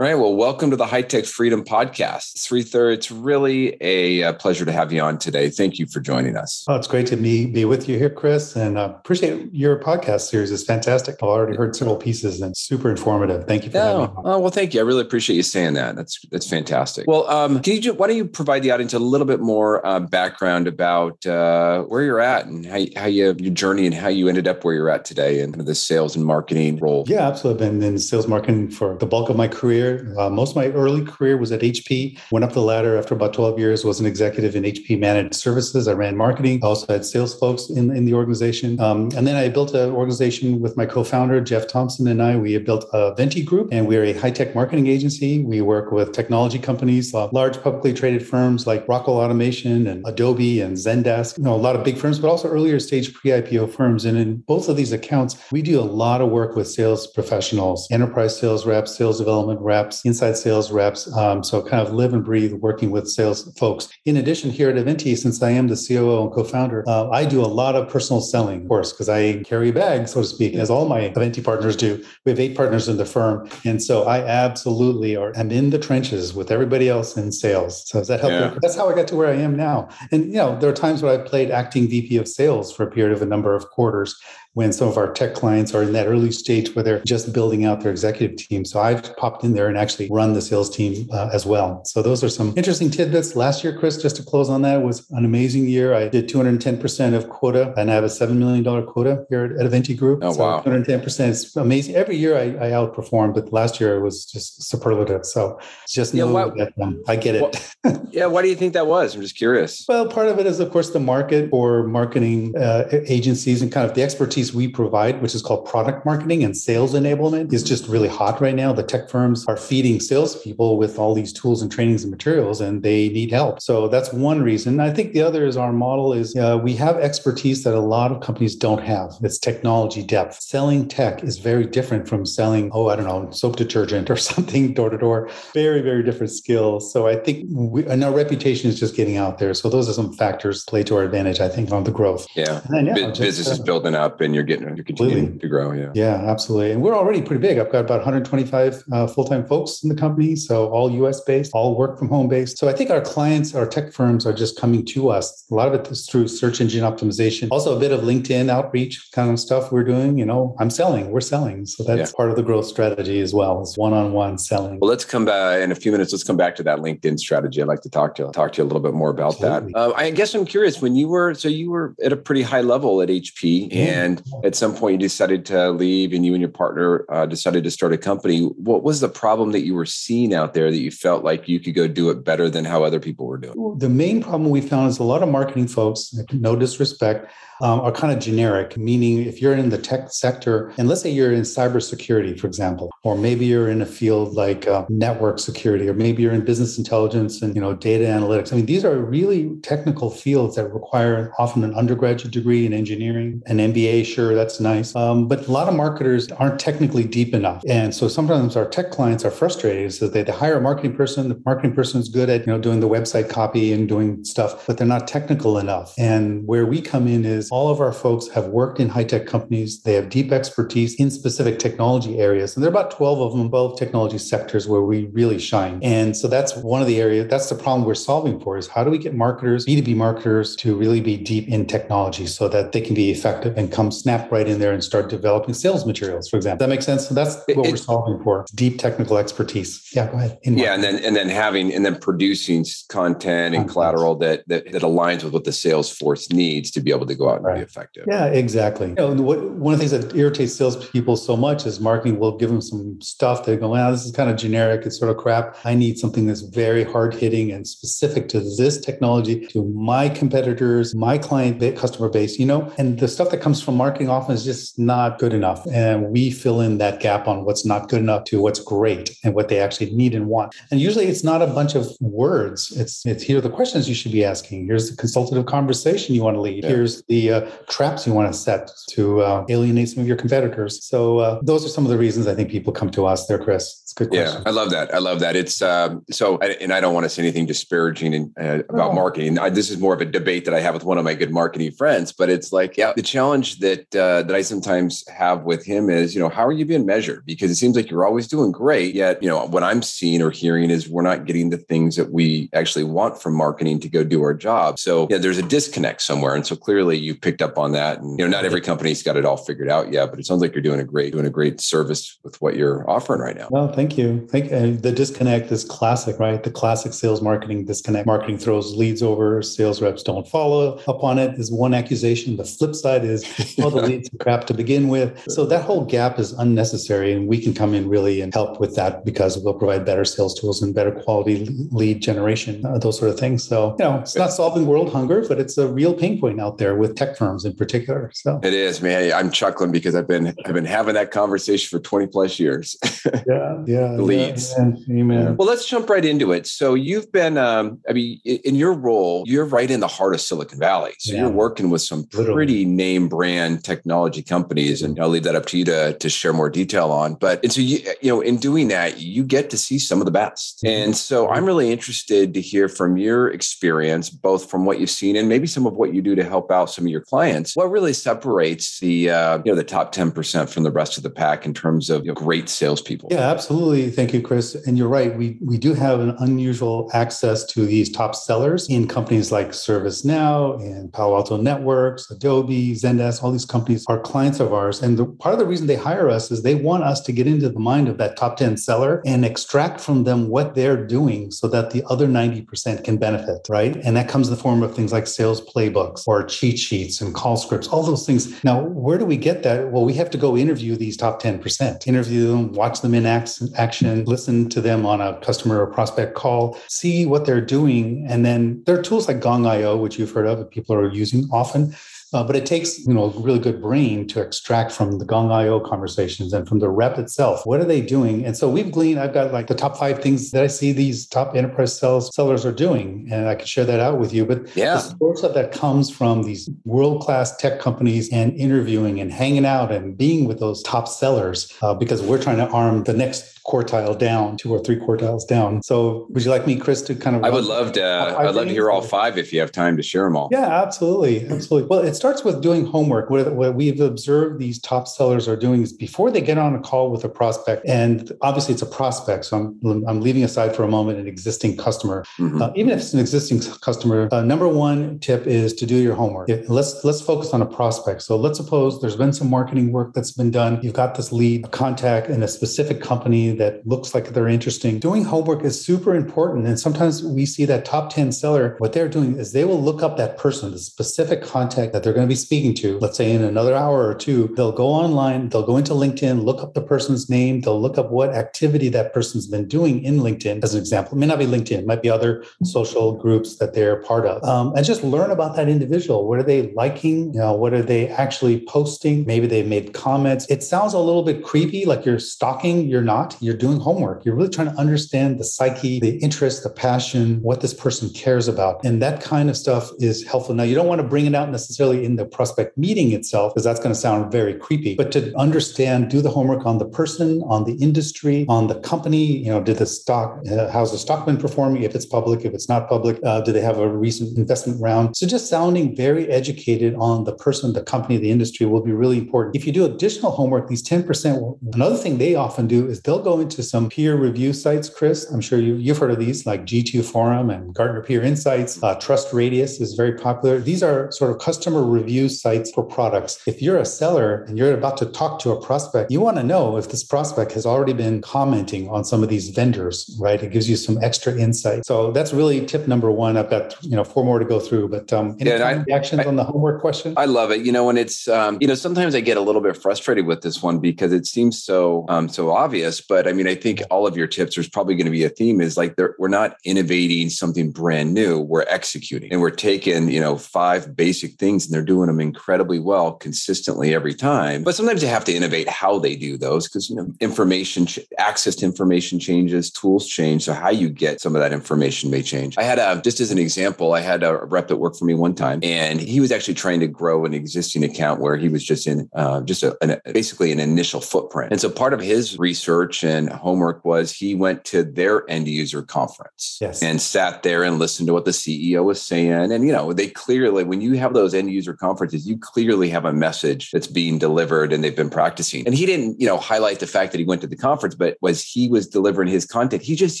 All 0.00 0.06
right. 0.06 0.14
Well, 0.14 0.36
welcome 0.36 0.70
to 0.70 0.76
the 0.76 0.86
High 0.86 1.02
Tech 1.02 1.24
Freedom 1.24 1.64
Podcast. 1.64 2.36
Sridhar, 2.36 2.94
it's 2.94 3.10
really 3.10 3.76
a, 3.80 4.20
a, 4.20 4.32
pleasure 4.32 4.64
to 4.64 4.70
have 4.70 4.92
you 4.92 5.00
on 5.00 5.18
today. 5.18 5.50
Thank 5.50 5.80
you 5.80 5.88
for 5.88 5.98
joining 5.98 6.36
us. 6.36 6.64
Oh, 6.68 6.76
it's 6.76 6.86
great 6.86 7.08
to 7.08 7.16
be, 7.16 7.46
be 7.46 7.64
with 7.64 7.88
you 7.88 7.98
here, 7.98 8.08
Chris, 8.08 8.54
and 8.54 8.78
uh, 8.78 8.94
appreciate 8.96 9.52
your 9.52 9.76
podcast 9.80 10.28
series. 10.28 10.52
It's 10.52 10.62
fantastic. 10.62 11.16
I've 11.16 11.28
already 11.28 11.56
heard 11.56 11.74
several 11.74 11.96
pieces 11.96 12.40
and 12.40 12.56
super 12.56 12.88
informative. 12.88 13.44
Thank 13.48 13.64
you 13.64 13.72
for 13.72 13.78
oh, 13.78 13.82
having 13.82 14.14
me. 14.14 14.22
Oh, 14.24 14.38
well, 14.38 14.52
thank 14.52 14.72
you. 14.72 14.78
I 14.78 14.84
really 14.84 15.00
appreciate 15.00 15.34
you 15.34 15.42
saying 15.42 15.74
that. 15.74 15.96
That's 15.96 16.24
that's 16.30 16.48
fantastic. 16.48 17.08
Well, 17.08 17.28
um, 17.28 17.60
can 17.60 17.82
you 17.82 17.92
why 17.92 18.06
don't 18.06 18.16
you 18.16 18.24
provide 18.24 18.62
the 18.62 18.70
audience 18.70 18.94
a 18.94 19.00
little 19.00 19.26
bit 19.26 19.40
more 19.40 19.84
uh, 19.84 19.98
background 19.98 20.68
about 20.68 21.26
uh, 21.26 21.82
where 21.82 22.04
you're 22.04 22.20
at 22.20 22.46
and 22.46 22.64
how, 22.64 22.84
how 22.94 23.06
you 23.06 23.34
your 23.36 23.52
journey 23.52 23.84
and 23.84 23.96
how 23.96 24.06
you 24.06 24.28
ended 24.28 24.46
up 24.46 24.62
where 24.62 24.76
you're 24.76 24.90
at 24.90 25.04
today 25.04 25.40
in 25.40 25.50
the 25.50 25.74
sales 25.74 26.14
and 26.14 26.24
marketing 26.24 26.78
role? 26.78 27.04
Yeah, 27.08 27.26
absolutely. 27.26 27.66
I've 27.66 27.72
been 27.72 27.82
in 27.82 27.98
sales 27.98 28.28
marketing 28.28 28.70
for 28.70 28.94
the 28.94 29.06
bulk 29.06 29.28
of 29.28 29.34
my 29.34 29.48
career 29.48 29.87
career. 29.96 30.18
Uh, 30.18 30.30
most 30.30 30.50
of 30.50 30.56
my 30.56 30.68
early 30.68 31.04
career 31.04 31.36
was 31.36 31.52
at 31.52 31.60
HP. 31.60 32.18
Went 32.30 32.44
up 32.44 32.52
the 32.52 32.60
ladder 32.60 32.96
after 32.96 33.14
about 33.14 33.32
12 33.32 33.58
years, 33.58 33.84
was 33.84 34.00
an 34.00 34.06
executive 34.06 34.56
in 34.56 34.64
HP 34.64 34.98
Managed 34.98 35.34
Services. 35.34 35.88
I 35.88 35.92
ran 35.92 36.16
marketing. 36.16 36.60
I 36.62 36.66
also 36.66 36.92
had 36.92 37.04
sales 37.04 37.38
folks 37.38 37.70
in, 37.70 37.94
in 37.94 38.04
the 38.04 38.14
organization. 38.14 38.80
Um, 38.80 39.10
and 39.16 39.26
then 39.26 39.36
I 39.36 39.48
built 39.48 39.74
an 39.74 39.90
organization 39.90 40.60
with 40.60 40.76
my 40.76 40.86
co-founder, 40.86 41.40
Jeff 41.40 41.68
Thompson 41.68 42.08
and 42.08 42.22
I. 42.22 42.36
We 42.36 42.56
built 42.58 42.90
Aventi 42.92 43.44
Group, 43.44 43.68
and 43.72 43.86
we're 43.86 44.04
a 44.04 44.12
high-tech 44.12 44.54
marketing 44.54 44.86
agency. 44.86 45.44
We 45.44 45.60
work 45.60 45.92
with 45.92 46.12
technology 46.12 46.58
companies, 46.58 47.14
uh, 47.14 47.28
large 47.32 47.60
publicly 47.62 47.92
traded 47.92 48.26
firms 48.26 48.66
like 48.66 48.86
Rockwell 48.88 49.18
Automation 49.18 49.86
and 49.86 50.06
Adobe 50.06 50.60
and 50.60 50.76
Zendesk, 50.76 51.38
you 51.38 51.44
know, 51.44 51.54
a 51.54 51.56
lot 51.56 51.76
of 51.76 51.84
big 51.84 51.98
firms, 51.98 52.18
but 52.18 52.28
also 52.28 52.48
earlier 52.48 52.78
stage 52.78 53.14
pre-IPO 53.14 53.72
firms. 53.72 54.04
And 54.04 54.18
in 54.18 54.36
both 54.38 54.68
of 54.68 54.76
these 54.76 54.92
accounts, 54.92 55.50
we 55.52 55.62
do 55.62 55.80
a 55.80 55.82
lot 55.82 56.20
of 56.20 56.30
work 56.30 56.56
with 56.56 56.68
sales 56.68 57.06
professionals, 57.06 57.88
enterprise 57.90 58.38
sales 58.38 58.66
reps, 58.66 58.96
sales 58.96 59.18
development 59.18 59.60
reps, 59.60 59.77
reps, 59.78 60.04
inside 60.04 60.36
sales 60.36 60.70
reps. 60.70 61.12
Um, 61.16 61.42
so 61.44 61.62
kind 61.62 61.86
of 61.86 61.94
live 61.94 62.12
and 62.12 62.24
breathe 62.24 62.52
working 62.54 62.90
with 62.90 63.08
sales 63.08 63.52
folks. 63.56 63.88
In 64.04 64.16
addition, 64.16 64.50
here 64.50 64.68
at 64.70 64.76
Aventi, 64.76 65.16
since 65.16 65.42
I 65.42 65.50
am 65.50 65.68
the 65.68 65.76
COO 65.76 66.22
and 66.24 66.32
co-founder, 66.32 66.84
uh, 66.86 67.08
I 67.10 67.24
do 67.24 67.40
a 67.40 67.52
lot 67.62 67.74
of 67.76 67.88
personal 67.88 68.20
selling, 68.20 68.62
of 68.62 68.68
course, 68.68 68.92
because 68.92 69.08
I 69.08 69.42
carry 69.44 69.68
a 69.68 69.72
bag, 69.72 70.08
so 70.08 70.22
to 70.22 70.26
speak, 70.26 70.54
as 70.54 70.70
all 70.70 70.88
my 70.88 71.08
Aventi 71.10 71.42
partners 71.42 71.76
do. 71.76 72.04
We 72.24 72.32
have 72.32 72.40
eight 72.40 72.56
partners 72.56 72.88
in 72.88 72.96
the 72.96 73.04
firm. 73.04 73.48
And 73.64 73.82
so 73.82 74.04
I 74.04 74.18
absolutely 74.26 75.16
are 75.16 75.32
am 75.36 75.50
in 75.50 75.70
the 75.70 75.78
trenches 75.78 76.34
with 76.34 76.50
everybody 76.50 76.88
else 76.88 77.16
in 77.16 77.32
sales. 77.32 77.88
So 77.88 77.98
does 77.98 78.08
that 78.08 78.20
help? 78.20 78.32
Yeah. 78.32 78.58
That's 78.60 78.76
how 78.76 78.88
I 78.90 78.94
got 78.94 79.08
to 79.08 79.16
where 79.16 79.28
I 79.28 79.36
am 79.36 79.56
now. 79.56 79.88
And 80.10 80.26
you 80.26 80.40
know, 80.40 80.58
there 80.58 80.68
are 80.70 80.74
times 80.74 81.02
where 81.02 81.14
I 81.14 81.22
played 81.22 81.50
acting 81.50 81.88
VP 81.88 82.16
of 82.16 82.26
sales 82.26 82.74
for 82.74 82.82
a 82.82 82.90
period 82.90 83.12
of 83.16 83.22
a 83.22 83.26
number 83.26 83.54
of 83.54 83.68
quarters 83.70 84.16
when 84.58 84.72
some 84.72 84.88
of 84.88 84.96
our 84.96 85.12
tech 85.12 85.34
clients 85.34 85.72
are 85.72 85.84
in 85.84 85.92
that 85.92 86.08
early 86.08 86.32
stage 86.32 86.74
where 86.74 86.82
they're 86.82 86.98
just 87.04 87.32
building 87.32 87.64
out 87.64 87.80
their 87.80 87.92
executive 87.92 88.36
team. 88.36 88.64
So 88.64 88.80
I've 88.80 89.16
popped 89.16 89.44
in 89.44 89.54
there 89.54 89.68
and 89.68 89.78
actually 89.78 90.08
run 90.10 90.32
the 90.32 90.42
sales 90.42 90.68
team 90.68 91.08
uh, 91.12 91.30
as 91.32 91.46
well. 91.46 91.84
So 91.84 92.02
those 92.02 92.24
are 92.24 92.28
some 92.28 92.54
interesting 92.56 92.90
tidbits. 92.90 93.36
Last 93.36 93.62
year, 93.62 93.78
Chris, 93.78 94.02
just 94.02 94.16
to 94.16 94.24
close 94.24 94.50
on 94.50 94.62
that, 94.62 94.82
was 94.82 95.08
an 95.12 95.24
amazing 95.24 95.66
year. 95.68 95.94
I 95.94 96.08
did 96.08 96.28
210% 96.28 97.14
of 97.14 97.28
quota 97.28 97.72
and 97.76 97.88
I 97.88 97.94
have 97.94 98.02
a 98.02 98.08
$7 98.08 98.34
million 98.34 98.64
quota 98.84 99.24
here 99.30 99.44
at, 99.44 99.52
at 99.64 99.70
Aventi 99.70 99.96
Group. 99.96 100.24
Oh, 100.24 100.32
so 100.32 100.40
wow. 100.40 100.60
210% 100.60 101.28
is 101.28 101.54
amazing. 101.54 101.94
Every 101.94 102.16
year 102.16 102.36
I, 102.36 102.46
I 102.66 102.70
outperformed, 102.72 103.34
but 103.34 103.52
last 103.52 103.78
year 103.78 103.94
it 103.94 104.00
was 104.00 104.26
just 104.26 104.64
superlative. 104.64 105.24
So 105.24 105.60
just 105.86 106.14
know 106.14 106.36
yeah, 106.36 106.64
that 106.64 106.82
um, 106.82 107.00
I 107.06 107.14
get 107.14 107.36
it. 107.36 107.74
yeah. 108.10 108.26
Why 108.26 108.42
do 108.42 108.48
you 108.48 108.56
think 108.56 108.72
that 108.72 108.88
was? 108.88 109.14
I'm 109.14 109.22
just 109.22 109.36
curious. 109.36 109.84
Well, 109.88 110.08
part 110.08 110.26
of 110.26 110.40
it 110.40 110.46
is, 110.46 110.58
of 110.58 110.72
course, 110.72 110.90
the 110.90 110.98
market 110.98 111.48
for 111.50 111.84
marketing 111.84 112.56
uh, 112.56 112.88
agencies 112.90 113.62
and 113.62 113.70
kind 113.70 113.88
of 113.88 113.94
the 113.94 114.02
expertise 114.02 114.47
we 114.52 114.68
provide, 114.68 115.22
which 115.22 115.34
is 115.34 115.42
called 115.42 115.66
product 115.66 116.04
marketing 116.04 116.44
and 116.44 116.56
sales 116.56 116.94
enablement, 116.94 117.52
is 117.52 117.62
just 117.62 117.88
really 117.88 118.08
hot 118.08 118.40
right 118.40 118.54
now. 118.54 118.72
The 118.72 118.82
tech 118.82 119.08
firms 119.08 119.46
are 119.46 119.56
feeding 119.56 120.00
salespeople 120.00 120.78
with 120.78 120.98
all 120.98 121.14
these 121.14 121.32
tools 121.32 121.62
and 121.62 121.70
trainings 121.70 122.04
and 122.04 122.10
materials, 122.10 122.60
and 122.60 122.82
they 122.82 123.08
need 123.08 123.30
help. 123.30 123.60
So 123.60 123.88
that's 123.88 124.12
one 124.12 124.42
reason. 124.42 124.80
I 124.80 124.92
think 124.92 125.12
the 125.12 125.22
other 125.22 125.46
is 125.46 125.56
our 125.56 125.72
model 125.72 126.12
is 126.12 126.34
uh, 126.36 126.58
we 126.62 126.74
have 126.74 126.96
expertise 126.96 127.64
that 127.64 127.74
a 127.74 127.80
lot 127.80 128.12
of 128.12 128.20
companies 128.20 128.54
don't 128.54 128.82
have. 128.82 129.12
It's 129.22 129.38
technology 129.38 130.02
depth. 130.02 130.40
Selling 130.40 130.88
tech 130.88 131.22
is 131.22 131.38
very 131.38 131.66
different 131.66 132.08
from 132.08 132.26
selling, 132.26 132.70
oh, 132.72 132.88
I 132.88 132.96
don't 132.96 133.06
know, 133.06 133.30
soap 133.30 133.56
detergent 133.56 134.10
or 134.10 134.16
something 134.30 134.74
door 134.74 134.90
to 134.90 134.98
door. 134.98 135.30
Very, 135.54 135.80
very 135.80 136.02
different 136.02 136.32
skills. 136.32 136.92
So 136.92 137.06
I 137.06 137.16
think 137.16 137.46
we, 137.50 137.86
and 137.86 138.02
our 138.04 138.12
reputation 138.12 138.68
is 138.68 138.78
just 138.78 138.96
getting 138.96 139.16
out 139.16 139.38
there. 139.38 139.54
So 139.54 139.68
those 139.68 139.88
are 139.88 139.92
some 139.92 140.12
factors 140.12 140.64
play 140.64 140.82
to 140.84 140.96
our 140.96 141.02
advantage, 141.02 141.40
I 141.40 141.48
think, 141.48 141.72
on 141.72 141.84
the 141.84 141.90
growth. 141.90 142.26
Yeah. 142.34 142.60
Then, 142.68 142.86
yeah 142.86 142.94
just, 143.08 143.20
business 143.20 143.48
uh, 143.48 143.52
is 143.52 143.58
building 143.60 143.94
up 143.94 144.20
and 144.20 144.34
you're 144.38 144.46
getting, 144.46 144.76
you're 144.76 144.84
continuing 144.84 145.26
completely. 145.26 145.40
to 145.40 145.48
grow. 145.48 145.72
Yeah. 145.72 145.90
Yeah, 145.94 146.30
absolutely. 146.30 146.72
And 146.72 146.82
we're 146.82 146.96
already 146.96 147.22
pretty 147.22 147.40
big. 147.40 147.58
I've 147.58 147.72
got 147.72 147.80
about 147.80 147.98
125 147.98 148.84
uh, 148.92 149.06
full 149.06 149.24
time 149.24 149.44
folks 149.46 149.82
in 149.82 149.88
the 149.88 149.94
company. 149.94 150.36
So 150.36 150.68
all 150.68 150.90
US 150.90 151.20
based, 151.22 151.52
all 151.54 151.76
work 151.76 151.98
from 151.98 152.08
home 152.08 152.28
based. 152.28 152.58
So 152.58 152.68
I 152.68 152.72
think 152.72 152.90
our 152.90 153.00
clients, 153.00 153.54
our 153.54 153.66
tech 153.66 153.92
firms 153.92 154.26
are 154.26 154.32
just 154.32 154.58
coming 154.58 154.84
to 154.86 155.10
us. 155.10 155.44
A 155.50 155.54
lot 155.54 155.68
of 155.68 155.74
it 155.74 155.88
is 155.88 156.06
through 156.08 156.28
search 156.28 156.60
engine 156.60 156.84
optimization, 156.84 157.48
also 157.50 157.76
a 157.76 157.80
bit 157.80 157.90
of 157.90 158.00
LinkedIn 158.00 158.48
outreach 158.48 159.08
kind 159.12 159.30
of 159.30 159.40
stuff 159.40 159.72
we're 159.72 159.84
doing. 159.84 160.18
You 160.18 160.26
know, 160.26 160.54
I'm 160.60 160.70
selling, 160.70 161.10
we're 161.10 161.20
selling. 161.20 161.66
So 161.66 161.82
that's 161.82 162.10
yeah. 162.10 162.16
part 162.16 162.30
of 162.30 162.36
the 162.36 162.42
growth 162.42 162.66
strategy 162.66 163.20
as 163.20 163.34
well, 163.34 163.62
is 163.62 163.76
one 163.76 163.92
on 163.92 164.12
one 164.12 164.38
selling. 164.38 164.78
Well, 164.80 164.88
let's 164.88 165.04
come 165.04 165.24
back 165.24 165.60
in 165.62 165.72
a 165.72 165.74
few 165.74 165.90
minutes. 165.90 166.12
Let's 166.12 166.24
come 166.24 166.36
back 166.36 166.54
to 166.56 166.62
that 166.64 166.78
LinkedIn 166.78 167.18
strategy. 167.18 167.60
I'd 167.60 167.68
like 167.68 167.82
to 167.82 167.90
talk 167.90 168.14
to 168.16 168.30
talk 168.32 168.52
to 168.52 168.58
you 168.58 168.64
a 168.64 168.68
little 168.68 168.82
bit 168.82 168.94
more 168.94 169.10
about 169.10 169.40
that. 169.40 169.64
Uh, 169.74 169.92
I 169.96 170.10
guess 170.10 170.34
I'm 170.34 170.44
curious 170.44 170.80
when 170.80 170.94
you 170.94 171.08
were 171.08 171.34
so 171.34 171.48
you 171.48 171.70
were 171.70 171.94
at 172.02 172.12
a 172.12 172.16
pretty 172.16 172.42
high 172.42 172.60
level 172.60 173.02
at 173.02 173.08
HP, 173.08 173.68
yeah. 173.70 174.02
and 174.02 174.17
at 174.44 174.54
some 174.54 174.74
point 174.74 174.94
you 174.94 174.98
decided 174.98 175.44
to 175.46 175.70
leave, 175.70 176.12
and 176.12 176.24
you 176.24 176.34
and 176.34 176.40
your 176.40 176.50
partner 176.50 177.04
uh, 177.08 177.26
decided 177.26 177.64
to 177.64 177.70
start 177.70 177.92
a 177.92 177.98
company. 177.98 178.40
What 178.40 178.82
was 178.82 179.00
the 179.00 179.08
problem 179.08 179.52
that 179.52 179.64
you 179.64 179.74
were 179.74 179.86
seeing 179.86 180.34
out 180.34 180.54
there 180.54 180.70
that 180.70 180.78
you 180.78 180.90
felt 180.90 181.24
like 181.24 181.48
you 181.48 181.60
could 181.60 181.74
go 181.74 181.88
do 181.88 182.10
it 182.10 182.24
better 182.24 182.48
than 182.50 182.64
how 182.64 182.84
other 182.84 183.00
people 183.00 183.26
were 183.26 183.38
doing? 183.38 183.78
The 183.78 183.88
main 183.88 184.22
problem 184.22 184.50
we 184.50 184.60
found 184.60 184.88
is 184.88 184.98
a 184.98 185.04
lot 185.04 185.22
of 185.22 185.28
marketing 185.28 185.68
folks, 185.68 186.14
no 186.32 186.56
disrespect, 186.56 187.30
um, 187.60 187.80
are 187.80 187.92
kind 187.92 188.12
of 188.12 188.18
generic, 188.18 188.76
meaning 188.76 189.26
if 189.26 189.40
you're 189.40 189.54
in 189.54 189.70
the 189.70 189.78
tech 189.78 190.10
sector, 190.10 190.72
and 190.78 190.88
let's 190.88 191.02
say 191.02 191.10
you're 191.10 191.32
in 191.32 191.42
cybersecurity, 191.42 192.38
for 192.38 192.46
example, 192.46 192.90
or 193.04 193.16
maybe 193.16 193.46
you're 193.46 193.68
in 193.68 193.82
a 193.82 193.86
field 193.86 194.34
like 194.34 194.66
uh, 194.66 194.84
network 194.88 195.38
security, 195.38 195.88
or 195.88 195.94
maybe 195.94 196.22
you're 196.22 196.32
in 196.32 196.44
business 196.44 196.78
intelligence 196.78 197.42
and 197.42 197.54
you 197.54 197.60
know 197.60 197.74
data 197.74 198.04
analytics. 198.04 198.52
I 198.52 198.56
mean, 198.56 198.66
these 198.66 198.84
are 198.84 198.98
really 198.98 199.56
technical 199.62 200.10
fields 200.10 200.56
that 200.56 200.72
require 200.72 201.32
often 201.38 201.64
an 201.64 201.74
undergraduate 201.74 202.32
degree 202.32 202.66
in 202.66 202.72
engineering, 202.72 203.42
an 203.46 203.58
MBA. 203.58 204.04
Sure, 204.04 204.34
that's 204.34 204.60
nice, 204.60 204.94
um, 204.94 205.28
but 205.28 205.46
a 205.46 205.52
lot 205.52 205.68
of 205.68 205.74
marketers 205.74 206.30
aren't 206.32 206.58
technically 206.58 207.04
deep 207.04 207.34
enough, 207.34 207.62
and 207.68 207.94
so 207.94 208.08
sometimes 208.08 208.56
our 208.56 208.68
tech 208.68 208.90
clients 208.90 209.24
are 209.24 209.30
frustrated 209.30 209.78
so 209.90 210.08
they, 210.08 210.22
they 210.22 210.32
hire 210.32 210.56
a 210.56 210.60
marketing 210.60 210.96
person. 210.96 211.28
The 211.28 211.40
marketing 211.44 211.74
person 211.74 212.00
is 212.00 212.08
good 212.08 212.28
at 212.30 212.46
you 212.46 212.52
know 212.52 212.58
doing 212.58 212.80
the 212.80 212.88
website 212.88 213.28
copy 213.28 213.72
and 213.72 213.88
doing 213.88 214.24
stuff, 214.24 214.66
but 214.66 214.78
they're 214.78 214.86
not 214.86 215.06
technical 215.06 215.58
enough. 215.58 215.94
And 215.98 216.46
where 216.46 216.66
we 216.66 216.80
come 216.80 217.06
in 217.06 217.24
is 217.24 217.47
all 217.50 217.70
of 217.70 217.80
our 217.80 217.92
folks 217.92 218.28
have 218.28 218.46
worked 218.46 218.80
in 218.80 218.88
high 218.88 219.04
tech 219.04 219.26
companies. 219.26 219.82
They 219.82 219.94
have 219.94 220.08
deep 220.08 220.32
expertise 220.32 220.94
in 220.94 221.10
specific 221.10 221.58
technology 221.58 222.18
areas. 222.18 222.56
And 222.56 222.62
there 222.62 222.70
are 222.70 222.74
about 222.74 222.90
12 222.90 223.20
of 223.20 223.32
them, 223.36 223.48
both 223.48 223.78
technology 223.78 224.18
sectors 224.18 224.66
where 224.68 224.82
we 224.82 225.06
really 225.06 225.38
shine. 225.38 225.80
And 225.82 226.16
so 226.16 226.28
that's 226.28 226.56
one 226.56 226.80
of 226.80 226.86
the 226.86 227.00
areas, 227.00 227.28
that's 227.28 227.48
the 227.48 227.54
problem 227.54 227.86
we're 227.86 227.94
solving 227.94 228.40
for 228.40 228.56
is 228.56 228.68
how 228.68 228.84
do 228.84 228.90
we 228.90 228.98
get 228.98 229.14
marketers, 229.14 229.66
B2B 229.66 229.96
marketers 229.96 230.56
to 230.56 230.76
really 230.76 231.00
be 231.00 231.16
deep 231.16 231.48
in 231.48 231.66
technology 231.66 232.26
so 232.26 232.48
that 232.48 232.72
they 232.72 232.80
can 232.80 232.94
be 232.94 233.10
effective 233.10 233.56
and 233.56 233.72
come 233.72 233.90
snap 233.90 234.30
right 234.30 234.46
in 234.46 234.58
there 234.58 234.72
and 234.72 234.82
start 234.82 235.08
developing 235.08 235.54
sales 235.54 235.86
materials, 235.86 236.28
for 236.28 236.36
example. 236.36 236.66
That 236.66 236.70
makes 236.70 236.86
sense. 236.86 237.08
So 237.08 237.14
that's 237.14 237.36
what 237.54 237.66
it, 237.66 237.70
we're 237.70 237.76
solving 237.76 238.22
for. 238.22 238.46
Deep 238.54 238.78
technical 238.78 239.18
expertise. 239.18 239.88
Yeah, 239.94 240.10
go 240.10 240.18
ahead. 240.18 240.38
yeah. 240.44 240.74
And 240.74 240.82
then 240.82 240.96
and 241.04 241.16
then 241.16 241.28
having 241.28 241.72
and 241.72 241.84
then 241.84 241.96
producing 241.98 242.64
content 242.88 243.54
and 243.54 243.68
collateral 243.68 244.16
that, 244.16 244.46
that 244.48 244.72
that 244.72 244.82
aligns 244.82 245.24
with 245.24 245.32
what 245.32 245.44
the 245.44 245.52
sales 245.52 245.90
force 245.90 246.30
needs 246.30 246.70
to 246.72 246.80
be 246.80 246.90
able 246.90 247.06
to 247.06 247.14
go 247.14 247.28
out 247.30 247.37
and 247.38 247.46
right. 247.46 247.56
be 247.56 247.62
effective. 247.62 248.04
Yeah, 248.08 248.26
exactly. 248.26 248.88
You 248.88 248.94
know, 248.94 249.12
what, 249.14 249.42
one 249.42 249.74
of 249.74 249.80
the 249.80 249.88
things 249.88 250.06
that 250.06 250.16
irritates 250.16 250.54
salespeople 250.54 251.16
so 251.16 251.36
much 251.36 251.66
is 251.66 251.80
marketing 251.80 252.18
will 252.18 252.36
give 252.36 252.50
them 252.50 252.60
some 252.60 253.00
stuff. 253.00 253.44
They 253.44 253.56
go, 253.56 253.70
"Wow, 253.70 253.90
this 253.90 254.04
is 254.04 254.12
kind 254.12 254.30
of 254.30 254.36
generic. 254.36 254.86
It's 254.86 254.98
sort 254.98 255.10
of 255.10 255.16
crap. 255.16 255.56
I 255.64 255.74
need 255.74 255.98
something 255.98 256.26
that's 256.26 256.42
very 256.42 256.84
hard 256.84 257.14
hitting 257.14 257.50
and 257.50 257.66
specific 257.66 258.28
to 258.30 258.40
this 258.40 258.80
technology, 258.80 259.46
to 259.48 259.64
my 259.64 260.08
competitors, 260.08 260.94
my 260.94 261.18
client 261.18 261.60
customer 261.76 262.08
base." 262.08 262.38
You 262.38 262.46
know, 262.46 262.72
and 262.78 262.98
the 262.98 263.08
stuff 263.08 263.30
that 263.30 263.40
comes 263.40 263.62
from 263.62 263.76
marketing 263.76 264.08
often 264.08 264.34
is 264.34 264.44
just 264.44 264.78
not 264.78 265.18
good 265.18 265.32
enough, 265.32 265.66
and 265.72 266.10
we 266.10 266.30
fill 266.30 266.60
in 266.60 266.78
that 266.78 267.00
gap 267.00 267.28
on 267.28 267.44
what's 267.44 267.64
not 267.64 267.88
good 267.88 268.00
enough 268.00 268.24
to 268.24 268.40
what's 268.40 268.60
great 268.60 269.16
and 269.24 269.34
what 269.34 269.48
they 269.48 269.60
actually 269.60 269.90
need 269.90 270.14
and 270.14 270.26
want. 270.26 270.54
And 270.70 270.80
usually, 270.80 271.06
it's 271.06 271.24
not 271.24 271.42
a 271.42 271.46
bunch 271.46 271.74
of 271.74 271.88
words. 272.00 272.72
It's 272.76 273.04
it's 273.06 273.22
here 273.22 273.38
are 273.38 273.40
the 273.40 273.50
questions 273.50 273.88
you 273.88 273.94
should 273.94 274.12
be 274.12 274.24
asking. 274.24 274.66
Here's 274.66 274.90
the 274.90 274.96
consultative 274.96 275.46
conversation 275.46 276.14
you 276.14 276.22
want 276.22 276.36
to 276.36 276.40
lead. 276.40 276.64
Yeah. 276.64 276.70
Here's 276.70 277.02
the 277.04 277.27
uh, 277.30 277.50
traps 277.68 278.06
you 278.06 278.12
want 278.12 278.32
to 278.32 278.38
set 278.38 278.70
to 278.90 279.20
uh, 279.22 279.44
alienate 279.48 279.88
some 279.88 280.00
of 280.00 280.08
your 280.08 280.16
competitors. 280.16 280.84
So 280.84 281.18
uh, 281.18 281.40
those 281.42 281.64
are 281.64 281.68
some 281.68 281.84
of 281.84 281.90
the 281.90 281.98
reasons 281.98 282.26
I 282.26 282.34
think 282.34 282.50
people 282.50 282.72
come 282.72 282.90
to 282.90 283.06
us 283.06 283.26
there, 283.26 283.38
Chris. 283.38 283.80
It's 283.82 283.92
good 283.92 284.10
question. 284.10 284.42
Yeah, 284.42 284.48
I 284.48 284.50
love 284.50 284.70
that. 284.70 284.94
I 284.94 284.98
love 284.98 285.20
that. 285.20 285.36
It's 285.36 285.60
um, 285.62 286.04
so, 286.10 286.38
and 286.38 286.72
I 286.72 286.80
don't 286.80 286.94
want 286.94 287.04
to 287.04 287.10
say 287.10 287.22
anything 287.22 287.46
disparaging 287.46 288.14
in, 288.14 288.32
uh, 288.40 288.60
about 288.68 288.90
oh. 288.90 288.94
marketing. 288.94 289.38
I, 289.38 289.50
this 289.50 289.70
is 289.70 289.78
more 289.78 289.94
of 289.94 290.00
a 290.00 290.04
debate 290.04 290.44
that 290.44 290.54
I 290.54 290.60
have 290.60 290.74
with 290.74 290.84
one 290.84 290.98
of 290.98 291.04
my 291.04 291.14
good 291.14 291.32
marketing 291.32 291.72
friends. 291.72 292.12
But 292.12 292.30
it's 292.30 292.52
like, 292.52 292.76
yeah, 292.76 292.92
the 292.94 293.02
challenge 293.02 293.58
that 293.58 293.94
uh, 293.94 294.22
that 294.22 294.34
I 294.34 294.42
sometimes 294.42 295.06
have 295.08 295.44
with 295.44 295.64
him 295.64 295.90
is, 295.90 296.14
you 296.14 296.20
know, 296.20 296.28
how 296.28 296.46
are 296.46 296.52
you 296.52 296.64
being 296.64 296.86
measured? 296.86 297.24
Because 297.26 297.50
it 297.50 297.56
seems 297.56 297.76
like 297.76 297.90
you're 297.90 298.06
always 298.06 298.28
doing 298.28 298.52
great, 298.52 298.94
yet 298.94 299.22
you 299.22 299.28
know 299.28 299.46
what 299.46 299.62
I'm 299.62 299.82
seeing 299.82 300.22
or 300.22 300.30
hearing 300.30 300.70
is 300.70 300.88
we're 300.88 301.02
not 301.02 301.26
getting 301.26 301.50
the 301.50 301.58
things 301.58 301.96
that 301.96 302.12
we 302.12 302.48
actually 302.52 302.84
want 302.84 303.20
from 303.20 303.34
marketing 303.34 303.80
to 303.80 303.88
go 303.88 304.04
do 304.04 304.22
our 304.22 304.34
job. 304.34 304.78
So 304.78 305.06
yeah, 305.10 305.18
there's 305.18 305.38
a 305.38 305.42
disconnect 305.42 306.02
somewhere, 306.02 306.34
and 306.34 306.46
so 306.46 306.56
clearly 306.56 306.96
you 306.96 307.14
picked 307.20 307.42
up 307.42 307.58
on 307.58 307.72
that. 307.72 308.00
And 308.00 308.18
you 308.18 308.24
know, 308.24 308.30
not 308.30 308.44
every 308.44 308.60
company's 308.60 309.02
got 309.02 309.16
it 309.16 309.24
all 309.24 309.36
figured 309.36 309.68
out 309.68 309.92
yet, 309.92 310.10
but 310.10 310.18
it 310.18 310.26
sounds 310.26 310.40
like 310.40 310.54
you're 310.54 310.62
doing 310.62 310.80
a 310.80 310.84
great 310.84 311.12
doing 311.12 311.26
a 311.26 311.30
great 311.30 311.60
service 311.60 312.18
with 312.24 312.40
what 312.40 312.56
you're 312.56 312.88
offering 312.88 313.20
right 313.20 313.36
now. 313.36 313.48
Well, 313.50 313.72
thank 313.72 313.98
you. 313.98 314.26
Thank 314.30 314.50
you. 314.50 314.76
the 314.76 314.92
disconnect 314.92 315.50
is 315.52 315.64
classic, 315.64 316.18
right? 316.18 316.42
The 316.42 316.50
classic 316.50 316.92
sales 316.92 317.22
marketing 317.22 317.64
disconnect. 317.64 318.06
Marketing 318.06 318.38
throws 318.38 318.74
leads 318.76 319.02
over, 319.02 319.42
sales 319.42 319.82
reps 319.82 320.02
don't 320.02 320.26
follow 320.26 320.78
up 320.86 321.04
on 321.04 321.18
it 321.18 321.38
is 321.38 321.50
one 321.50 321.74
accusation. 321.74 322.36
The 322.36 322.44
flip 322.44 322.74
side 322.74 323.04
is 323.04 323.24
well, 323.58 323.70
the 323.70 323.82
leads 323.88 324.08
are 324.12 324.18
crap 324.18 324.44
to 324.46 324.54
begin 324.54 324.88
with. 324.88 325.24
So 325.28 325.44
that 325.46 325.62
whole 325.62 325.84
gap 325.84 326.18
is 326.18 326.32
unnecessary, 326.32 327.12
and 327.12 327.28
we 327.28 327.40
can 327.40 327.54
come 327.54 327.74
in 327.74 327.88
really 327.88 328.20
and 328.20 328.32
help 328.32 328.60
with 328.60 328.74
that 328.76 329.04
because 329.04 329.38
we'll 329.38 329.54
provide 329.54 329.84
better 329.84 330.04
sales 330.04 330.38
tools 330.38 330.62
and 330.62 330.74
better 330.74 330.92
quality 330.92 331.46
lead 331.70 332.00
generation, 332.02 332.64
uh, 332.64 332.78
those 332.78 332.98
sort 332.98 333.10
of 333.10 333.18
things. 333.18 333.44
So 333.44 333.76
you 333.78 333.84
know, 333.84 333.98
it's 333.98 334.16
not 334.16 334.32
solving 334.32 334.66
world 334.66 334.92
hunger, 334.92 335.24
but 335.26 335.38
it's 335.38 335.58
a 335.58 335.68
real 335.68 335.94
pain 335.94 336.20
point 336.20 336.40
out 336.40 336.58
there 336.58 336.76
with 336.76 336.96
tech 336.96 337.07
firms 337.16 337.44
in 337.44 337.54
particular. 337.54 338.10
So 338.14 338.40
it 338.42 338.52
is, 338.52 338.82
man. 338.82 339.12
I'm 339.12 339.30
chuckling 339.30 339.72
because 339.72 339.94
I've 339.94 340.08
been 340.08 340.34
I've 340.44 340.54
been 340.54 340.64
having 340.64 340.94
that 340.94 341.10
conversation 341.10 341.76
for 341.76 341.82
20 341.82 342.06
plus 342.08 342.38
years. 342.38 342.76
yeah, 343.26 343.62
yeah. 343.66 343.92
leads. 343.92 344.52
Yeah, 344.56 344.64
amen, 344.64 344.84
amen. 344.90 345.36
Well, 345.36 345.48
let's 345.48 345.66
jump 345.68 345.88
right 345.88 346.04
into 346.04 346.32
it. 346.32 346.46
So 346.46 346.74
you've 346.74 347.10
been, 347.12 347.38
um, 347.38 347.80
I 347.88 347.92
mean, 347.92 348.20
in 348.24 348.54
your 348.54 348.72
role, 348.72 349.24
you're 349.26 349.44
right 349.44 349.70
in 349.70 349.80
the 349.80 349.88
heart 349.88 350.14
of 350.14 350.20
Silicon 350.20 350.58
Valley. 350.58 350.94
So 350.98 351.12
yeah. 351.12 351.22
you're 351.22 351.30
working 351.30 351.70
with 351.70 351.82
some 351.82 352.04
pretty 352.04 352.28
Literally. 352.28 352.64
name 352.64 353.08
brand 353.08 353.64
technology 353.64 354.22
companies, 354.22 354.82
and 354.82 354.98
I'll 355.00 355.08
leave 355.08 355.24
that 355.24 355.34
up 355.34 355.46
to 355.46 355.58
you 355.58 355.64
to 355.66 355.94
to 355.94 356.08
share 356.08 356.32
more 356.32 356.50
detail 356.50 356.90
on. 356.90 357.14
But 357.14 357.42
and 357.42 357.52
so 357.52 357.60
you 357.60 357.78
you 358.00 358.10
know, 358.10 358.20
in 358.20 358.36
doing 358.36 358.68
that, 358.68 359.00
you 359.00 359.24
get 359.24 359.50
to 359.50 359.58
see 359.58 359.78
some 359.78 360.00
of 360.00 360.04
the 360.04 360.10
best. 360.10 360.62
Mm-hmm. 360.62 360.82
And 360.82 360.96
so 360.96 361.28
I'm 361.28 361.44
really 361.44 361.70
interested 361.70 362.34
to 362.34 362.40
hear 362.40 362.68
from 362.68 362.96
your 362.96 363.30
experience, 363.30 364.10
both 364.10 364.50
from 364.50 364.64
what 364.64 364.80
you've 364.80 364.90
seen 364.90 365.16
and 365.16 365.28
maybe 365.28 365.46
some 365.46 365.66
of 365.66 365.74
what 365.74 365.94
you 365.94 366.02
do 366.02 366.14
to 366.14 366.24
help 366.24 366.50
out 366.50 366.70
some 366.70 366.87
of 366.88 366.92
your 366.92 367.00
clients. 367.02 367.54
What 367.54 367.70
really 367.70 367.92
separates 367.92 368.80
the 368.80 369.10
uh, 369.10 369.38
you 369.44 369.52
know 369.52 369.56
the 369.56 369.64
top 369.64 369.92
ten 369.92 370.10
percent 370.10 370.50
from 370.50 370.64
the 370.64 370.70
rest 370.70 370.96
of 370.96 371.02
the 371.02 371.10
pack 371.10 371.46
in 371.46 371.54
terms 371.54 371.90
of 371.90 372.04
you 372.04 372.08
know, 372.08 372.14
great 372.14 372.48
salespeople? 372.48 373.08
Yeah, 373.12 373.30
absolutely. 373.30 373.90
Thank 373.90 374.12
you, 374.12 374.20
Chris. 374.22 374.54
And 374.66 374.76
you're 374.78 374.88
right. 374.88 375.16
We 375.16 375.38
we 375.40 375.58
do 375.58 375.74
have 375.74 376.00
an 376.00 376.16
unusual 376.18 376.90
access 376.92 377.44
to 377.46 377.66
these 377.66 377.90
top 377.90 378.14
sellers 378.14 378.68
in 378.68 378.88
companies 378.88 379.30
like 379.30 379.48
ServiceNow 379.48 380.60
and 380.60 380.92
Palo 380.92 381.16
Alto 381.16 381.36
Networks, 381.36 382.10
Adobe, 382.10 382.74
Zendesk. 382.74 383.22
All 383.22 383.32
these 383.32 383.44
companies 383.44 383.84
are 383.88 384.00
clients 384.00 384.40
of 384.40 384.52
ours, 384.52 384.82
and 384.82 384.98
the, 384.98 385.06
part 385.06 385.34
of 385.34 385.38
the 385.38 385.46
reason 385.46 385.66
they 385.66 385.76
hire 385.76 386.08
us 386.08 386.30
is 386.30 386.42
they 386.42 386.54
want 386.54 386.82
us 386.84 387.00
to 387.02 387.12
get 387.12 387.26
into 387.26 387.48
the 387.48 387.58
mind 387.58 387.88
of 387.88 387.98
that 387.98 388.16
top 388.16 388.36
ten 388.36 388.56
seller 388.56 389.02
and 389.04 389.24
extract 389.24 389.80
from 389.80 390.04
them 390.04 390.28
what 390.28 390.54
they're 390.54 390.86
doing, 390.86 391.30
so 391.30 391.48
that 391.48 391.70
the 391.70 391.84
other 391.88 392.08
ninety 392.08 392.42
percent 392.42 392.84
can 392.84 392.96
benefit. 392.96 393.46
Right, 393.48 393.76
and 393.76 393.96
that 393.96 394.08
comes 394.08 394.28
in 394.28 394.34
the 394.34 394.40
form 394.40 394.62
of 394.62 394.74
things 394.74 394.92
like 394.92 395.06
sales 395.06 395.40
playbooks 395.40 396.06
or 396.06 396.24
cheat 396.24 396.58
sheets 396.58 396.77
and 397.00 397.14
call 397.14 397.36
scripts, 397.36 397.68
all 397.68 397.82
those 397.82 398.06
things. 398.06 398.42
Now, 398.44 398.60
where 398.62 398.98
do 398.98 399.04
we 399.04 399.16
get 399.16 399.42
that? 399.42 399.70
Well, 399.70 399.84
we 399.84 399.94
have 399.94 400.10
to 400.10 400.18
go 400.18 400.36
interview 400.36 400.76
these 400.76 400.96
top 400.96 401.22
10%, 401.22 401.86
interview 401.86 402.28
them, 402.28 402.52
watch 402.52 402.80
them 402.80 402.94
in 402.94 403.06
action, 403.06 404.04
listen 404.04 404.48
to 404.50 404.60
them 404.60 404.86
on 404.86 405.00
a 405.00 405.18
customer 405.20 405.60
or 405.60 405.66
prospect 405.66 406.14
call, 406.14 406.58
see 406.68 407.06
what 407.06 407.26
they're 407.26 407.40
doing. 407.40 408.06
And 408.08 408.24
then 408.24 408.62
there 408.64 408.78
are 408.78 408.82
tools 408.82 409.08
like 409.08 409.20
Gong.io, 409.20 409.76
which 409.76 409.98
you've 409.98 410.12
heard 410.12 410.26
of, 410.26 410.50
people 410.50 410.74
are 410.74 410.92
using 410.92 411.28
often 411.32 411.74
uh, 412.12 412.24
but 412.24 412.36
it 412.36 412.46
takes 412.46 412.78
you 412.86 412.94
know 412.94 413.04
a 413.04 413.20
really 413.20 413.38
good 413.38 413.60
brain 413.60 414.06
to 414.08 414.20
extract 414.20 414.72
from 414.72 414.98
the 414.98 415.04
Gong 415.04 415.30
IO 415.30 415.60
conversations 415.60 416.32
and 416.32 416.48
from 416.48 416.58
the 416.58 416.68
rep 416.68 416.98
itself. 416.98 417.44
What 417.44 417.60
are 417.60 417.64
they 417.64 417.80
doing? 417.80 418.24
And 418.24 418.36
so 418.36 418.48
we've 418.48 418.70
gleaned. 418.72 418.98
I've 418.98 419.14
got 419.14 419.32
like 419.32 419.46
the 419.46 419.54
top 419.54 419.76
five 419.76 420.00
things 420.00 420.30
that 420.30 420.42
I 420.42 420.46
see 420.46 420.72
these 420.72 421.06
top 421.06 421.34
enterprise 421.34 421.78
sales 421.78 422.14
sellers 422.14 422.46
are 422.46 422.52
doing, 422.52 423.08
and 423.10 423.28
I 423.28 423.34
can 423.34 423.46
share 423.46 423.64
that 423.64 423.80
out 423.80 423.98
with 423.98 424.12
you. 424.12 424.24
But 424.24 424.56
yeah. 424.56 424.74
the 424.74 424.80
source 424.80 425.22
of 425.22 425.34
that 425.34 425.52
comes 425.52 425.90
from 425.90 426.22
these 426.22 426.48
world 426.64 427.02
class 427.02 427.36
tech 427.36 427.60
companies 427.60 428.10
and 428.10 428.32
interviewing 428.36 429.00
and 429.00 429.12
hanging 429.12 429.44
out 429.44 429.70
and 429.70 429.96
being 429.96 430.26
with 430.26 430.40
those 430.40 430.62
top 430.62 430.88
sellers 430.88 431.52
uh, 431.62 431.74
because 431.74 432.02
we're 432.02 432.22
trying 432.22 432.38
to 432.38 432.48
arm 432.48 432.84
the 432.84 432.92
next 432.92 433.37
quartile 433.48 433.98
down, 433.98 434.36
two 434.36 434.52
or 434.52 434.58
three 434.60 434.76
quartiles 434.76 435.26
down. 435.26 435.62
So, 435.62 436.06
would 436.10 436.24
you 436.24 436.30
like 436.30 436.46
me, 436.46 436.56
Chris, 436.56 436.82
to 436.82 436.94
kind 436.94 437.16
of? 437.16 437.24
I 437.24 437.30
would 437.30 437.44
love 437.44 437.72
to. 437.72 437.84
I'd 438.18 438.34
love 438.34 438.46
to 438.46 438.52
hear 438.52 438.70
all 438.70 438.82
five 438.82 439.16
if 439.16 439.32
you 439.32 439.40
have 439.40 439.52
time 439.52 439.76
to 439.76 439.82
share 439.82 440.04
them 440.04 440.16
all. 440.16 440.28
Yeah, 440.30 440.62
absolutely, 440.62 441.26
absolutely. 441.28 441.68
Well, 441.68 441.80
it 441.80 441.94
starts 441.94 442.24
with 442.24 442.42
doing 442.42 442.66
homework. 442.66 443.10
What, 443.10 443.34
what 443.34 443.54
we've 443.54 443.80
observed 443.80 444.38
these 444.38 444.60
top 444.60 444.86
sellers 444.86 445.26
are 445.28 445.36
doing 445.36 445.62
is 445.62 445.72
before 445.72 446.10
they 446.10 446.20
get 446.20 446.38
on 446.38 446.54
a 446.54 446.60
call 446.60 446.90
with 446.90 447.04
a 447.04 447.08
prospect, 447.08 447.66
and 447.66 448.12
obviously 448.20 448.52
it's 448.54 448.62
a 448.62 448.66
prospect, 448.66 449.24
so 449.24 449.36
I'm 449.64 449.88
I'm 449.88 450.00
leaving 450.00 450.24
aside 450.24 450.54
for 450.54 450.64
a 450.64 450.68
moment 450.68 450.98
an 450.98 451.06
existing 451.06 451.56
customer. 451.56 452.04
Mm-hmm. 452.18 452.42
Uh, 452.42 452.50
even 452.54 452.70
if 452.70 452.78
it's 452.80 452.92
an 452.92 453.00
existing 453.00 453.40
customer, 453.60 454.08
uh, 454.12 454.22
number 454.22 454.48
one 454.48 454.98
tip 454.98 455.26
is 455.26 455.54
to 455.54 455.66
do 455.66 455.76
your 455.76 455.94
homework. 455.94 456.28
Let's 456.48 456.84
let's 456.84 457.00
focus 457.00 457.32
on 457.32 457.42
a 457.42 457.46
prospect. 457.46 458.02
So 458.02 458.16
let's 458.16 458.38
suppose 458.38 458.80
there's 458.80 458.96
been 458.96 459.12
some 459.12 459.30
marketing 459.30 459.72
work 459.72 459.94
that's 459.94 460.12
been 460.12 460.30
done. 460.30 460.60
You've 460.62 460.74
got 460.74 460.94
this 460.94 461.12
lead 461.12 461.50
contact 461.50 462.08
in 462.08 462.22
a 462.22 462.28
specific 462.28 462.80
company 462.80 463.30
that 463.38 463.66
looks 463.66 463.94
like 463.94 464.08
they're 464.08 464.28
interesting. 464.28 464.78
Doing 464.78 465.04
homework 465.04 465.42
is 465.44 465.60
super 465.60 465.94
important. 465.94 466.46
And 466.46 466.58
sometimes 466.58 467.02
we 467.02 467.26
see 467.26 467.44
that 467.46 467.64
top 467.64 467.92
10 467.92 468.12
seller, 468.12 468.56
what 468.58 468.72
they're 468.72 468.88
doing 468.88 469.16
is 469.16 469.32
they 469.32 469.44
will 469.44 469.60
look 469.60 469.82
up 469.82 469.96
that 469.96 470.18
person, 470.18 470.50
the 470.52 470.58
specific 470.58 471.22
contact 471.22 471.72
that 471.72 471.82
they're 471.82 471.92
going 471.92 472.06
to 472.06 472.12
be 472.12 472.16
speaking 472.16 472.54
to. 472.56 472.78
Let's 472.78 472.96
say 472.96 473.10
in 473.10 473.22
another 473.22 473.54
hour 473.54 473.86
or 473.86 473.94
two, 473.94 474.32
they'll 474.36 474.52
go 474.52 474.68
online, 474.68 475.28
they'll 475.28 475.46
go 475.46 475.56
into 475.56 475.72
LinkedIn, 475.72 476.24
look 476.24 476.42
up 476.42 476.54
the 476.54 476.62
person's 476.62 477.08
name, 477.08 477.40
they'll 477.40 477.60
look 477.60 477.78
up 477.78 477.90
what 477.90 478.10
activity 478.10 478.68
that 478.70 478.92
person's 478.92 479.26
been 479.26 479.48
doing 479.48 479.82
in 479.84 480.00
LinkedIn, 480.00 480.42
as 480.42 480.54
an 480.54 480.60
example. 480.60 480.96
It 480.96 481.00
may 481.00 481.06
not 481.06 481.18
be 481.18 481.26
LinkedIn, 481.26 481.58
it 481.58 481.66
might 481.66 481.82
be 481.82 481.90
other 481.90 482.24
social 482.44 482.96
groups 482.96 483.36
that 483.36 483.54
they're 483.54 483.82
part 483.82 484.06
of. 484.06 484.22
Um, 484.24 484.54
and 484.56 484.64
just 484.64 484.82
learn 484.82 485.10
about 485.10 485.36
that 485.36 485.48
individual. 485.48 486.08
What 486.08 486.18
are 486.18 486.24
they 486.24 486.52
liking? 486.52 487.14
You 487.14 487.20
know, 487.20 487.34
what 487.34 487.54
are 487.54 487.62
they 487.62 487.88
actually 487.88 488.44
posting? 488.46 489.06
Maybe 489.06 489.26
they've 489.26 489.46
made 489.46 489.72
comments. 489.72 490.26
It 490.28 490.42
sounds 490.42 490.74
a 490.74 490.78
little 490.78 491.02
bit 491.02 491.22
creepy, 491.24 491.64
like 491.64 491.84
you're 491.84 491.98
stalking. 491.98 492.66
You're 492.66 492.82
not. 492.82 493.16
You're 493.20 493.27
doing 493.36 493.60
homework. 493.60 494.04
You're 494.04 494.14
really 494.14 494.28
trying 494.28 494.50
to 494.50 494.58
understand 494.58 495.18
the 495.18 495.24
psyche, 495.24 495.80
the 495.80 495.96
interest, 495.98 496.42
the 496.42 496.50
passion, 496.50 497.20
what 497.22 497.40
this 497.40 497.54
person 497.54 497.90
cares 497.90 498.28
about. 498.28 498.64
And 498.64 498.82
that 498.82 499.02
kind 499.02 499.30
of 499.30 499.36
stuff 499.36 499.70
is 499.78 500.06
helpful. 500.06 500.34
Now, 500.34 500.44
you 500.44 500.54
don't 500.54 500.66
want 500.66 500.80
to 500.80 500.86
bring 500.86 501.06
it 501.06 501.14
out 501.14 501.30
necessarily 501.30 501.84
in 501.84 501.96
the 501.96 502.04
prospect 502.04 502.56
meeting 502.56 502.92
itself, 502.92 503.34
because 503.34 503.44
that's 503.44 503.60
going 503.60 503.74
to 503.74 503.80
sound 503.80 504.10
very 504.12 504.34
creepy, 504.34 504.74
but 504.74 504.92
to 504.92 505.14
understand, 505.16 505.90
do 505.90 506.00
the 506.00 506.10
homework 506.10 506.46
on 506.46 506.58
the 506.58 506.66
person, 506.66 507.22
on 507.26 507.44
the 507.44 507.54
industry, 507.54 508.26
on 508.28 508.46
the 508.46 508.60
company. 508.60 509.04
You 509.04 509.30
know, 509.30 509.42
did 509.42 509.58
the 509.58 509.66
stock, 509.66 510.20
uh, 510.30 510.50
how's 510.50 510.72
the 510.72 510.78
stock 510.78 511.06
been 511.06 511.16
performing? 511.16 511.62
If 511.62 511.74
it's 511.74 511.86
public, 511.86 512.24
if 512.24 512.34
it's 512.34 512.48
not 512.48 512.68
public, 512.68 512.98
uh, 513.04 513.20
do 513.20 513.32
they 513.32 513.40
have 513.40 513.58
a 513.58 513.68
recent 513.68 514.16
investment 514.16 514.60
round? 514.60 514.96
So 514.96 515.06
just 515.06 515.28
sounding 515.28 515.76
very 515.76 516.08
educated 516.10 516.74
on 516.76 517.04
the 517.04 517.14
person, 517.14 517.52
the 517.52 517.62
company, 517.62 517.98
the 517.98 518.10
industry 518.10 518.46
will 518.46 518.62
be 518.62 518.72
really 518.72 518.98
important. 518.98 519.36
If 519.36 519.46
you 519.46 519.52
do 519.52 519.64
additional 519.64 520.12
homework, 520.12 520.48
these 520.48 520.62
10%, 520.62 521.38
another 521.54 521.76
thing 521.76 521.98
they 521.98 522.14
often 522.14 522.46
do 522.46 522.66
is 522.66 522.80
they'll 522.82 523.02
go 523.08 523.20
into 523.20 523.42
some 523.42 523.70
peer 523.70 523.96
review 523.96 524.32
sites, 524.34 524.68
Chris. 524.68 525.10
I'm 525.10 525.22
sure 525.22 525.38
you, 525.38 525.54
you've 525.54 525.78
heard 525.78 525.90
of 525.90 525.98
these 525.98 526.26
like 526.26 526.44
G2 526.44 526.84
Forum 526.84 527.30
and 527.30 527.54
Gartner 527.54 527.82
Peer 527.82 528.02
Insights. 528.02 528.62
Uh, 528.62 528.74
Trust 528.74 529.14
Radius 529.14 529.60
is 529.60 529.72
very 529.74 529.94
popular. 529.94 530.38
These 530.38 530.62
are 530.62 530.92
sort 530.92 531.10
of 531.10 531.18
customer 531.18 531.62
review 531.62 532.10
sites 532.10 532.50
for 532.50 532.62
products. 532.62 533.22
If 533.26 533.40
you're 533.40 533.56
a 533.56 533.64
seller 533.64 534.24
and 534.24 534.36
you're 534.36 534.52
about 534.52 534.76
to 534.78 534.86
talk 534.86 535.20
to 535.20 535.30
a 535.30 535.40
prospect, 535.40 535.90
you 535.90 536.00
want 536.02 536.18
to 536.18 536.22
know 536.22 536.58
if 536.58 536.68
this 536.68 536.84
prospect 536.84 537.32
has 537.32 537.46
already 537.46 537.72
been 537.72 538.02
commenting 538.02 538.68
on 538.68 538.84
some 538.84 539.02
of 539.02 539.08
these 539.08 539.30
vendors, 539.30 539.96
right? 539.98 540.22
It 540.22 540.30
gives 540.30 540.50
you 540.50 540.56
some 540.56 540.76
extra 540.82 541.16
insight. 541.16 541.64
So 541.64 541.90
that's 541.92 542.12
really 542.12 542.44
tip 542.44 542.68
number 542.68 542.90
one. 542.90 543.16
I've 543.16 543.30
got 543.30 543.56
you 543.62 543.76
know 543.76 543.84
four 543.84 544.04
more 544.04 544.18
to 544.18 544.26
go 544.26 544.38
through, 544.38 544.68
but 544.68 544.92
um, 544.92 545.16
any 545.18 545.30
yeah, 545.30 545.64
reactions 545.66 546.04
on 546.04 546.16
the 546.16 546.24
homework 546.24 546.60
question? 546.60 546.92
I 546.98 547.06
love 547.06 547.30
it. 547.30 547.40
You 547.46 547.52
know, 547.52 547.64
when 547.64 547.78
it's 547.78 548.06
um, 548.08 548.36
you 548.40 548.46
know 548.46 548.54
sometimes 548.54 548.94
I 548.94 549.00
get 549.00 549.16
a 549.16 549.22
little 549.22 549.40
bit 549.40 549.56
frustrated 549.56 550.04
with 550.06 550.20
this 550.20 550.42
one 550.42 550.58
because 550.58 550.92
it 550.92 551.06
seems 551.06 551.42
so 551.42 551.86
um, 551.88 552.10
so 552.10 552.30
obvious, 552.30 552.82
but 552.82 552.97
I 553.06 553.12
mean 553.12 553.28
I 553.28 553.34
think 553.34 553.48
think 553.48 553.62
all 553.70 553.86
of 553.86 553.96
your 553.96 554.06
tips, 554.06 554.34
there's 554.34 554.48
probably 554.48 554.74
going 554.74 554.84
to 554.84 554.90
be 554.90 555.04
a 555.04 555.08
theme 555.08 555.40
is 555.40 555.56
like 555.56 555.74
we're 555.98 556.08
not 556.08 556.36
innovating 556.44 557.08
something 557.08 557.50
brand 557.50 557.94
new. 557.94 558.20
We're 558.20 558.42
executing 558.42 559.10
and 559.12 559.20
we're 559.20 559.30
taking, 559.30 559.90
you 559.90 560.00
know, 560.00 560.16
five 560.16 560.76
basic 560.76 561.14
things 561.14 561.46
and 561.46 561.54
they're 561.54 561.62
doing 561.62 561.86
them 561.86 562.00
incredibly 562.00 562.58
well 562.58 562.92
consistently 562.92 563.74
every 563.74 563.94
time. 563.94 564.42
But 564.42 564.54
sometimes 564.54 564.82
you 564.82 564.88
have 564.88 565.04
to 565.06 565.14
innovate 565.14 565.48
how 565.48 565.78
they 565.78 565.96
do 565.96 566.18
those 566.18 566.46
because, 566.46 566.68
you 566.68 566.76
know, 566.76 566.92
information, 567.00 567.66
access 567.98 568.34
to 568.36 568.46
information 568.46 568.98
changes, 568.98 569.50
tools 569.50 569.88
change. 569.88 570.24
So 570.24 570.32
how 570.32 570.50
you 570.50 570.68
get 570.68 571.00
some 571.00 571.16
of 571.16 571.22
that 571.22 571.32
information 571.32 571.90
may 571.90 572.02
change. 572.02 572.36
I 572.36 572.42
had 572.42 572.58
a, 572.58 572.80
just 572.82 573.00
as 573.00 573.10
an 573.10 573.18
example, 573.18 573.72
I 573.72 573.80
had 573.80 574.02
a 574.02 574.24
rep 574.26 574.48
that 574.48 574.56
worked 574.56 574.78
for 574.78 574.84
me 574.84 574.94
one 574.94 575.14
time 575.14 575.40
and 575.42 575.80
he 575.80 576.00
was 576.00 576.12
actually 576.12 576.34
trying 576.34 576.60
to 576.60 576.66
grow 576.66 577.04
an 577.04 577.14
existing 577.14 577.64
account 577.64 578.00
where 578.00 578.16
he 578.16 578.28
was 578.28 578.44
just 578.44 578.66
in 578.66 578.88
uh, 578.94 579.22
just 579.22 579.42
a, 579.42 579.56
an, 579.62 579.80
basically 579.92 580.32
an 580.32 580.40
initial 580.40 580.80
footprint. 580.80 581.32
And 581.32 581.40
so 581.40 581.48
part 581.48 581.72
of 581.72 581.80
his 581.80 582.18
research 582.18 582.84
and 582.88 583.10
homework 583.10 583.38
homework 583.38 583.64
was 583.64 583.92
he 583.92 584.14
went 584.14 584.44
to 584.44 584.62
their 584.62 585.08
end 585.08 585.28
user 585.28 585.62
conference 585.62 586.38
yes. 586.40 586.62
and 586.62 586.80
sat 586.80 587.22
there 587.22 587.44
and 587.44 587.58
listened 587.58 587.86
to 587.86 587.92
what 587.92 588.04
the 588.04 588.10
CEO 588.10 588.64
was 588.64 588.80
saying. 588.80 589.32
And, 589.32 589.46
you 589.46 589.52
know, 589.52 589.72
they 589.72 589.88
clearly, 589.88 590.44
when 590.44 590.60
you 590.60 590.74
have 590.74 590.92
those 590.92 591.14
end 591.14 591.30
user 591.30 591.54
conferences, 591.54 592.08
you 592.08 592.18
clearly 592.18 592.68
have 592.70 592.84
a 592.84 592.92
message 592.92 593.50
that's 593.50 593.66
being 593.66 593.98
delivered 593.98 594.52
and 594.52 594.62
they've 594.62 594.76
been 594.76 594.90
practicing. 594.90 595.46
And 595.46 595.54
he 595.54 595.66
didn't, 595.66 596.00
you 596.00 596.06
know, 596.06 596.16
highlight 596.16 596.60
the 596.60 596.66
fact 596.66 596.92
that 596.92 596.98
he 596.98 597.04
went 597.04 597.20
to 597.20 597.26
the 597.26 597.36
conference, 597.36 597.74
but 597.74 597.96
was 598.00 598.24
he 598.24 598.48
was 598.48 598.66
delivering 598.66 599.08
his 599.08 599.24
content. 599.24 599.62
He's 599.62 599.78
just 599.78 600.00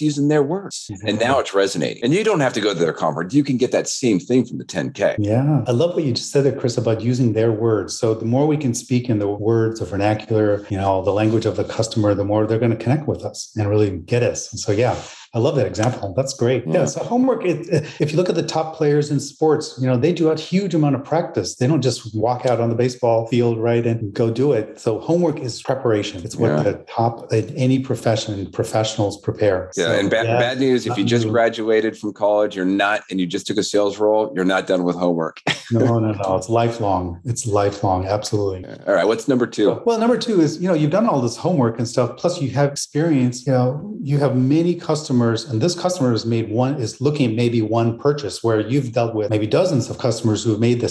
using 0.00 0.28
their 0.28 0.42
words. 0.42 0.90
Mm-hmm. 0.90 1.08
And 1.08 1.20
now 1.20 1.38
it's 1.38 1.54
resonating. 1.54 2.02
And 2.02 2.12
you 2.12 2.24
don't 2.24 2.40
have 2.40 2.54
to 2.54 2.60
go 2.60 2.74
to 2.74 2.78
their 2.78 2.92
conference. 2.92 3.34
You 3.34 3.44
can 3.44 3.56
get 3.56 3.72
that 3.72 3.88
same 3.88 4.18
thing 4.18 4.44
from 4.44 4.58
the 4.58 4.64
10K. 4.64 5.16
Yeah. 5.18 5.64
I 5.66 5.70
love 5.70 5.94
what 5.94 6.04
you 6.04 6.12
just 6.12 6.32
said 6.32 6.44
there, 6.44 6.58
Chris, 6.58 6.76
about 6.76 7.00
using 7.00 7.34
their 7.34 7.52
words. 7.52 7.96
So 7.98 8.14
the 8.14 8.24
more 8.24 8.46
we 8.46 8.56
can 8.56 8.74
speak 8.74 9.08
in 9.08 9.18
the 9.18 9.28
words 9.28 9.80
of 9.80 9.90
vernacular, 9.90 10.66
you 10.70 10.76
know, 10.76 11.02
the 11.02 11.12
language 11.12 11.46
of 11.46 11.56
the 11.56 11.64
customer, 11.64 12.14
the 12.14 12.24
more 12.24 12.46
they're 12.46 12.58
going 12.58 12.76
to 12.76 12.77
connect 12.78 13.06
with 13.06 13.24
us 13.24 13.52
and 13.56 13.68
really 13.68 13.98
get 13.98 14.22
us. 14.22 14.52
And 14.52 14.60
so, 14.60 14.72
yeah, 14.72 15.00
I 15.38 15.40
love 15.40 15.54
that 15.54 15.68
example. 15.68 16.12
That's 16.16 16.34
great. 16.34 16.66
Yeah. 16.66 16.80
yeah 16.80 16.84
so 16.86 17.04
homework. 17.04 17.44
It, 17.44 17.72
uh, 17.72 17.86
if 18.00 18.10
you 18.10 18.16
look 18.16 18.28
at 18.28 18.34
the 18.34 18.42
top 18.42 18.74
players 18.74 19.12
in 19.12 19.20
sports, 19.20 19.78
you 19.80 19.86
know 19.86 19.96
they 19.96 20.12
do 20.12 20.30
a 20.30 20.36
huge 20.36 20.74
amount 20.74 20.96
of 20.96 21.04
practice. 21.04 21.54
They 21.54 21.68
don't 21.68 21.80
just 21.80 22.12
walk 22.12 22.44
out 22.44 22.60
on 22.60 22.70
the 22.70 22.74
baseball 22.74 23.28
field 23.28 23.56
right 23.56 23.86
and 23.86 24.12
go 24.12 24.32
do 24.32 24.52
it. 24.52 24.80
So 24.80 24.98
homework 24.98 25.38
is 25.38 25.62
preparation. 25.62 26.24
It's 26.24 26.34
what 26.34 26.48
yeah. 26.48 26.62
the 26.64 26.72
top 26.88 27.32
in 27.32 27.54
any 27.56 27.78
profession 27.78 28.50
professionals 28.50 29.20
prepare. 29.20 29.70
Yeah. 29.76 29.84
So, 29.84 29.92
and 29.92 30.10
bad, 30.10 30.26
yeah, 30.26 30.38
bad 30.40 30.58
news: 30.58 30.86
if 30.86 30.98
you 30.98 31.04
just 31.04 31.28
graduated 31.28 31.96
from 31.96 32.12
college, 32.12 32.56
you're 32.56 32.64
not, 32.64 33.04
and 33.08 33.20
you 33.20 33.26
just 33.26 33.46
took 33.46 33.58
a 33.58 33.62
sales 33.62 33.98
role, 33.98 34.32
you're 34.34 34.44
not 34.44 34.66
done 34.66 34.82
with 34.82 34.96
homework. 34.96 35.40
no, 35.70 36.00
no, 36.00 36.10
no. 36.10 36.36
It's 36.36 36.48
lifelong. 36.48 37.20
It's 37.24 37.46
lifelong. 37.46 38.06
Absolutely. 38.06 38.68
All 38.88 38.94
right. 38.94 39.06
What's 39.06 39.28
number 39.28 39.46
two? 39.46 39.80
Well, 39.86 40.00
number 40.00 40.18
two 40.18 40.40
is 40.40 40.60
you 40.60 40.66
know 40.66 40.74
you've 40.74 40.90
done 40.90 41.06
all 41.06 41.20
this 41.20 41.36
homework 41.36 41.78
and 41.78 41.86
stuff. 41.86 42.16
Plus, 42.16 42.42
you 42.42 42.50
have 42.50 42.72
experience. 42.72 43.46
You 43.46 43.52
know, 43.52 43.96
you 44.02 44.18
have 44.18 44.36
many 44.36 44.74
customers 44.74 45.27
customers, 45.28 45.52
and 45.52 45.60
this 45.60 45.78
customer 45.78 46.10
has 46.10 46.24
made 46.24 46.50
one 46.50 46.74
is 46.76 47.00
looking 47.00 47.30
at 47.30 47.36
maybe 47.36 47.62
one 47.62 47.98
purchase 47.98 48.42
where 48.42 48.60
you've 48.60 48.92
dealt 48.92 49.14
with 49.14 49.30
maybe 49.30 49.46
dozens 49.46 49.90
of 49.90 49.98
customers 49.98 50.44
who 50.44 50.50
have 50.50 50.60
made 50.60 50.80
the 50.80 50.88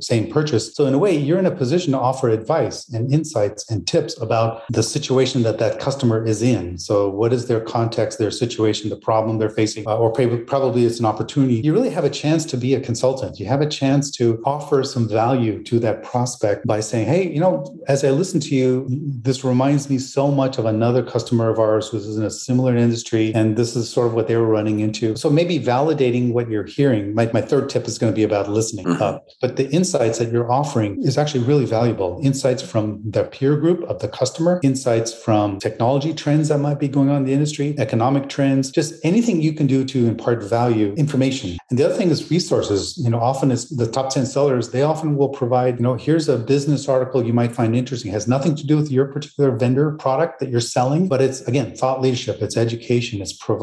same 0.00 0.30
purchase. 0.30 0.74
So 0.74 0.86
in 0.86 0.94
a 0.94 0.98
way, 0.98 1.16
you're 1.16 1.38
in 1.38 1.46
a 1.46 1.50
position 1.50 1.92
to 1.92 1.98
offer 1.98 2.28
advice 2.28 2.88
and 2.90 3.12
insights 3.12 3.70
and 3.70 3.86
tips 3.86 4.20
about 4.20 4.62
the 4.70 4.82
situation 4.82 5.42
that 5.42 5.58
that 5.58 5.80
customer 5.80 6.24
is 6.24 6.42
in. 6.42 6.78
So 6.78 7.08
what 7.08 7.32
is 7.32 7.46
their 7.46 7.60
context, 7.60 8.18
their 8.18 8.30
situation, 8.30 8.90
the 8.90 8.96
problem 8.96 9.38
they're 9.38 9.50
facing, 9.50 9.86
uh, 9.86 9.96
or 9.96 10.12
probably 10.12 10.84
it's 10.84 11.00
an 11.00 11.06
opportunity. 11.06 11.54
You 11.54 11.72
really 11.72 11.90
have 11.90 12.04
a 12.04 12.10
chance 12.10 12.44
to 12.46 12.56
be 12.56 12.74
a 12.74 12.80
consultant. 12.80 13.38
You 13.38 13.46
have 13.46 13.60
a 13.60 13.68
chance 13.68 14.10
to 14.18 14.40
offer 14.44 14.84
some 14.84 15.08
value 15.08 15.62
to 15.64 15.78
that 15.80 16.02
prospect 16.02 16.66
by 16.66 16.80
saying, 16.80 17.06
"Hey, 17.06 17.30
you 17.34 17.40
know, 17.40 17.64
as 17.88 18.04
I 18.04 18.10
listen 18.10 18.40
to 18.40 18.54
you, 18.54 18.86
this 18.88 19.44
reminds 19.44 19.88
me 19.90 19.98
so 19.98 20.30
much 20.30 20.58
of 20.58 20.64
another 20.64 21.02
customer 21.02 21.48
of 21.50 21.58
ours 21.58 21.88
who's 21.88 22.16
in 22.16 22.24
a 22.24 22.30
similar 22.30 22.76
industry, 22.76 23.32
and 23.34 23.56
this 23.56 23.69
is 23.76 23.90
sort 23.90 24.06
of 24.06 24.14
what 24.14 24.28
they 24.28 24.36
were 24.36 24.46
running 24.46 24.80
into." 24.80 25.16
So 25.16 25.30
maybe 25.30 25.58
validating 25.58 26.32
what 26.32 26.48
you're 26.48 26.64
hearing. 26.64 27.14
My, 27.14 27.30
my 27.32 27.40
third 27.40 27.68
tip 27.68 27.86
is 27.86 27.98
going 27.98 28.12
to 28.12 28.16
be 28.16 28.22
about 28.22 28.48
listening. 28.48 28.86
Mm-hmm. 28.86 29.02
Uh, 29.02 29.18
but 29.40 29.56
the 29.56 29.68
insights 29.70 30.18
that 30.18 30.30
you're 30.32 30.50
offering 30.50 31.02
is 31.02 31.18
actually 31.18 31.44
really 31.44 31.64
valuable. 31.64 32.20
Insights 32.22 32.62
from 32.62 33.00
the 33.04 33.24
peer 33.24 33.56
group 33.56 33.82
of 33.84 34.00
the 34.00 34.08
customer, 34.08 34.60
insights 34.62 35.12
from 35.12 35.58
technology 35.58 36.12
trends 36.14 36.48
that 36.48 36.58
might 36.58 36.78
be 36.78 36.88
going 36.88 37.08
on 37.08 37.18
in 37.18 37.24
the 37.24 37.32
industry, 37.32 37.74
economic 37.78 38.28
trends, 38.28 38.70
just 38.70 38.94
anything 39.04 39.40
you 39.40 39.52
can 39.52 39.66
do 39.66 39.84
to 39.84 40.06
impart 40.06 40.42
value, 40.42 40.92
information. 40.94 41.58
And 41.70 41.78
the 41.78 41.84
other 41.84 41.94
thing 41.94 42.10
is 42.10 42.30
resources. 42.30 42.98
You 42.98 43.10
know, 43.10 43.20
often 43.20 43.50
it's 43.50 43.64
the 43.64 43.86
top 43.86 44.10
10 44.10 44.26
sellers, 44.26 44.70
they 44.70 44.82
often 44.82 45.16
will 45.16 45.28
provide, 45.28 45.78
you 45.78 45.82
know, 45.82 45.94
here's 45.94 46.28
a 46.28 46.38
business 46.38 46.88
article 46.88 47.24
you 47.24 47.32
might 47.32 47.52
find 47.52 47.74
interesting. 47.76 48.10
It 48.10 48.14
has 48.14 48.28
nothing 48.28 48.54
to 48.56 48.66
do 48.66 48.76
with 48.76 48.90
your 48.90 49.06
particular 49.06 49.50
vendor 49.50 49.92
product 49.92 50.40
that 50.40 50.48
you're 50.48 50.60
selling, 50.60 51.08
but 51.08 51.20
it's 51.20 51.40
again, 51.42 51.74
thought 51.74 52.00
leadership, 52.00 52.42
it's 52.42 52.56
education, 52.56 53.20
it's 53.20 53.32
providing 53.32 53.59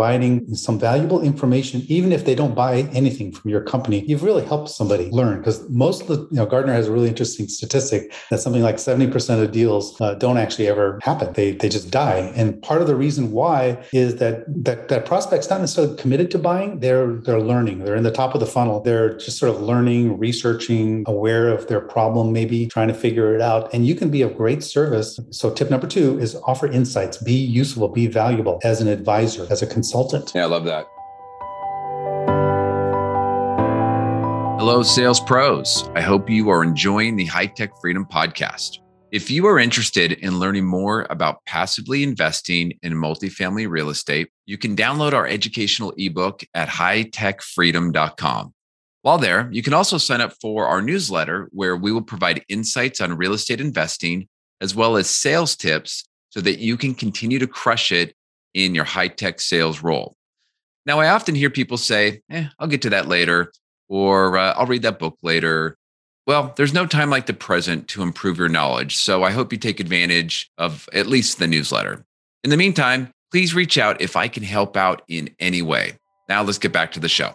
some 0.55 0.79
valuable 0.79 1.21
information, 1.21 1.83
even 1.87 2.11
if 2.11 2.25
they 2.25 2.35
don't 2.35 2.55
buy 2.55 2.81
anything 2.93 3.31
from 3.31 3.49
your 3.51 3.61
company. 3.61 4.03
You've 4.07 4.23
really 4.23 4.45
helped 4.45 4.69
somebody 4.69 5.09
learn 5.09 5.39
because 5.39 5.67
most 5.69 6.01
of 6.03 6.07
the, 6.07 6.17
you 6.31 6.37
know, 6.37 6.45
Gartner 6.45 6.73
has 6.73 6.87
a 6.87 6.91
really 6.91 7.07
interesting 7.07 7.47
statistic 7.47 8.13
that 8.29 8.39
something 8.39 8.61
like 8.61 8.75
70% 8.75 9.43
of 9.43 9.51
deals 9.51 9.99
uh, 9.99 10.13
don't 10.15 10.37
actually 10.37 10.67
ever 10.67 10.99
happen. 11.01 11.33
They, 11.33 11.51
they 11.51 11.69
just 11.69 11.91
die. 11.91 12.31
And 12.35 12.61
part 12.61 12.81
of 12.81 12.87
the 12.87 12.95
reason 12.95 13.31
why 13.31 13.83
is 13.91 14.17
that, 14.17 14.43
that 14.63 14.87
that 14.89 15.05
prospect's 15.05 15.49
not 15.49 15.59
necessarily 15.59 15.95
committed 15.97 16.31
to 16.31 16.39
buying. 16.39 16.79
They're, 16.79 17.15
they're 17.15 17.41
learning. 17.41 17.83
They're 17.83 17.95
in 17.95 18.03
the 18.03 18.11
top 18.11 18.33
of 18.33 18.39
the 18.39 18.45
funnel. 18.45 18.81
They're 18.81 19.17
just 19.17 19.37
sort 19.37 19.53
of 19.53 19.61
learning, 19.61 20.17
researching, 20.17 21.03
aware 21.07 21.49
of 21.49 21.67
their 21.67 21.81
problem, 21.81 22.31
maybe 22.31 22.67
trying 22.67 22.87
to 22.89 22.93
figure 22.93 23.35
it 23.35 23.41
out. 23.41 23.73
And 23.73 23.85
you 23.85 23.95
can 23.95 24.09
be 24.09 24.21
of 24.21 24.37
great 24.37 24.63
service. 24.63 25.19
So 25.31 25.51
tip 25.51 25.69
number 25.69 25.87
two 25.87 26.19
is 26.19 26.35
offer 26.45 26.67
insights, 26.67 27.17
be 27.17 27.33
useful, 27.33 27.87
be 27.87 28.07
valuable 28.07 28.59
as 28.63 28.81
an 28.81 28.87
advisor, 28.87 29.47
as 29.49 29.61
a 29.61 29.67
consultant. 29.67 29.86
Yeah, 30.35 30.43
I 30.43 30.45
love 30.45 30.65
that. 30.65 30.87
Hello, 34.59 34.83
sales 34.83 35.19
pros. 35.19 35.89
I 35.95 36.01
hope 36.01 36.29
you 36.29 36.49
are 36.49 36.63
enjoying 36.63 37.15
the 37.15 37.25
High 37.25 37.45
Tech 37.45 37.71
Freedom 37.79 38.05
podcast. 38.05 38.79
If 39.11 39.31
you 39.31 39.47
are 39.47 39.57
interested 39.57 40.11
in 40.11 40.39
learning 40.39 40.65
more 40.65 41.07
about 41.09 41.45
passively 41.45 42.03
investing 42.03 42.73
in 42.83 42.93
multifamily 42.93 43.69
real 43.69 43.89
estate, 43.89 44.29
you 44.45 44.57
can 44.57 44.75
download 44.75 45.13
our 45.13 45.25
educational 45.25 45.93
ebook 45.97 46.43
at 46.53 46.67
hightechfreedom.com. 46.67 48.53
While 49.03 49.17
there, 49.19 49.47
you 49.53 49.63
can 49.63 49.73
also 49.73 49.97
sign 49.97 50.19
up 50.19 50.33
for 50.41 50.67
our 50.67 50.81
newsletter 50.81 51.47
where 51.53 51.77
we 51.77 51.93
will 51.93 52.01
provide 52.01 52.43
insights 52.49 52.99
on 52.99 53.15
real 53.15 53.31
estate 53.31 53.61
investing 53.61 54.27
as 54.59 54.75
well 54.75 54.97
as 54.97 55.09
sales 55.09 55.55
tips 55.55 56.03
so 56.31 56.41
that 56.41 56.59
you 56.59 56.75
can 56.75 56.93
continue 56.93 57.39
to 57.39 57.47
crush 57.47 57.93
it 57.93 58.13
in 58.53 58.75
your 58.75 58.85
high 58.85 59.07
tech 59.07 59.39
sales 59.39 59.81
role. 59.81 60.15
Now, 60.85 60.99
I 60.99 61.09
often 61.09 61.35
hear 61.35 61.49
people 61.49 61.77
say, 61.77 62.21
eh, 62.29 62.47
I'll 62.59 62.67
get 62.67 62.81
to 62.83 62.89
that 62.91 63.07
later 63.07 63.51
or 63.89 64.37
uh, 64.37 64.53
I'll 64.53 64.65
read 64.65 64.83
that 64.83 64.99
book 64.99 65.17
later. 65.21 65.77
Well, 66.25 66.53
there's 66.57 66.73
no 66.73 66.85
time 66.85 67.09
like 67.09 67.25
the 67.25 67.33
present 67.33 67.87
to 67.89 68.01
improve 68.01 68.37
your 68.37 68.49
knowledge. 68.49 68.97
So 68.97 69.23
I 69.23 69.31
hope 69.31 69.51
you 69.51 69.57
take 69.57 69.79
advantage 69.79 70.49
of 70.57 70.87
at 70.93 71.07
least 71.07 71.39
the 71.39 71.47
newsletter. 71.47 72.05
In 72.43 72.49
the 72.49 72.57
meantime, 72.57 73.11
please 73.31 73.53
reach 73.53 73.77
out 73.77 74.01
if 74.01 74.15
I 74.15 74.27
can 74.27 74.43
help 74.43 74.77
out 74.77 75.01
in 75.07 75.29
any 75.39 75.61
way. 75.61 75.97
Now 76.29 76.43
let's 76.43 76.57
get 76.57 76.73
back 76.73 76.91
to 76.93 76.99
the 76.99 77.09
show. 77.09 77.33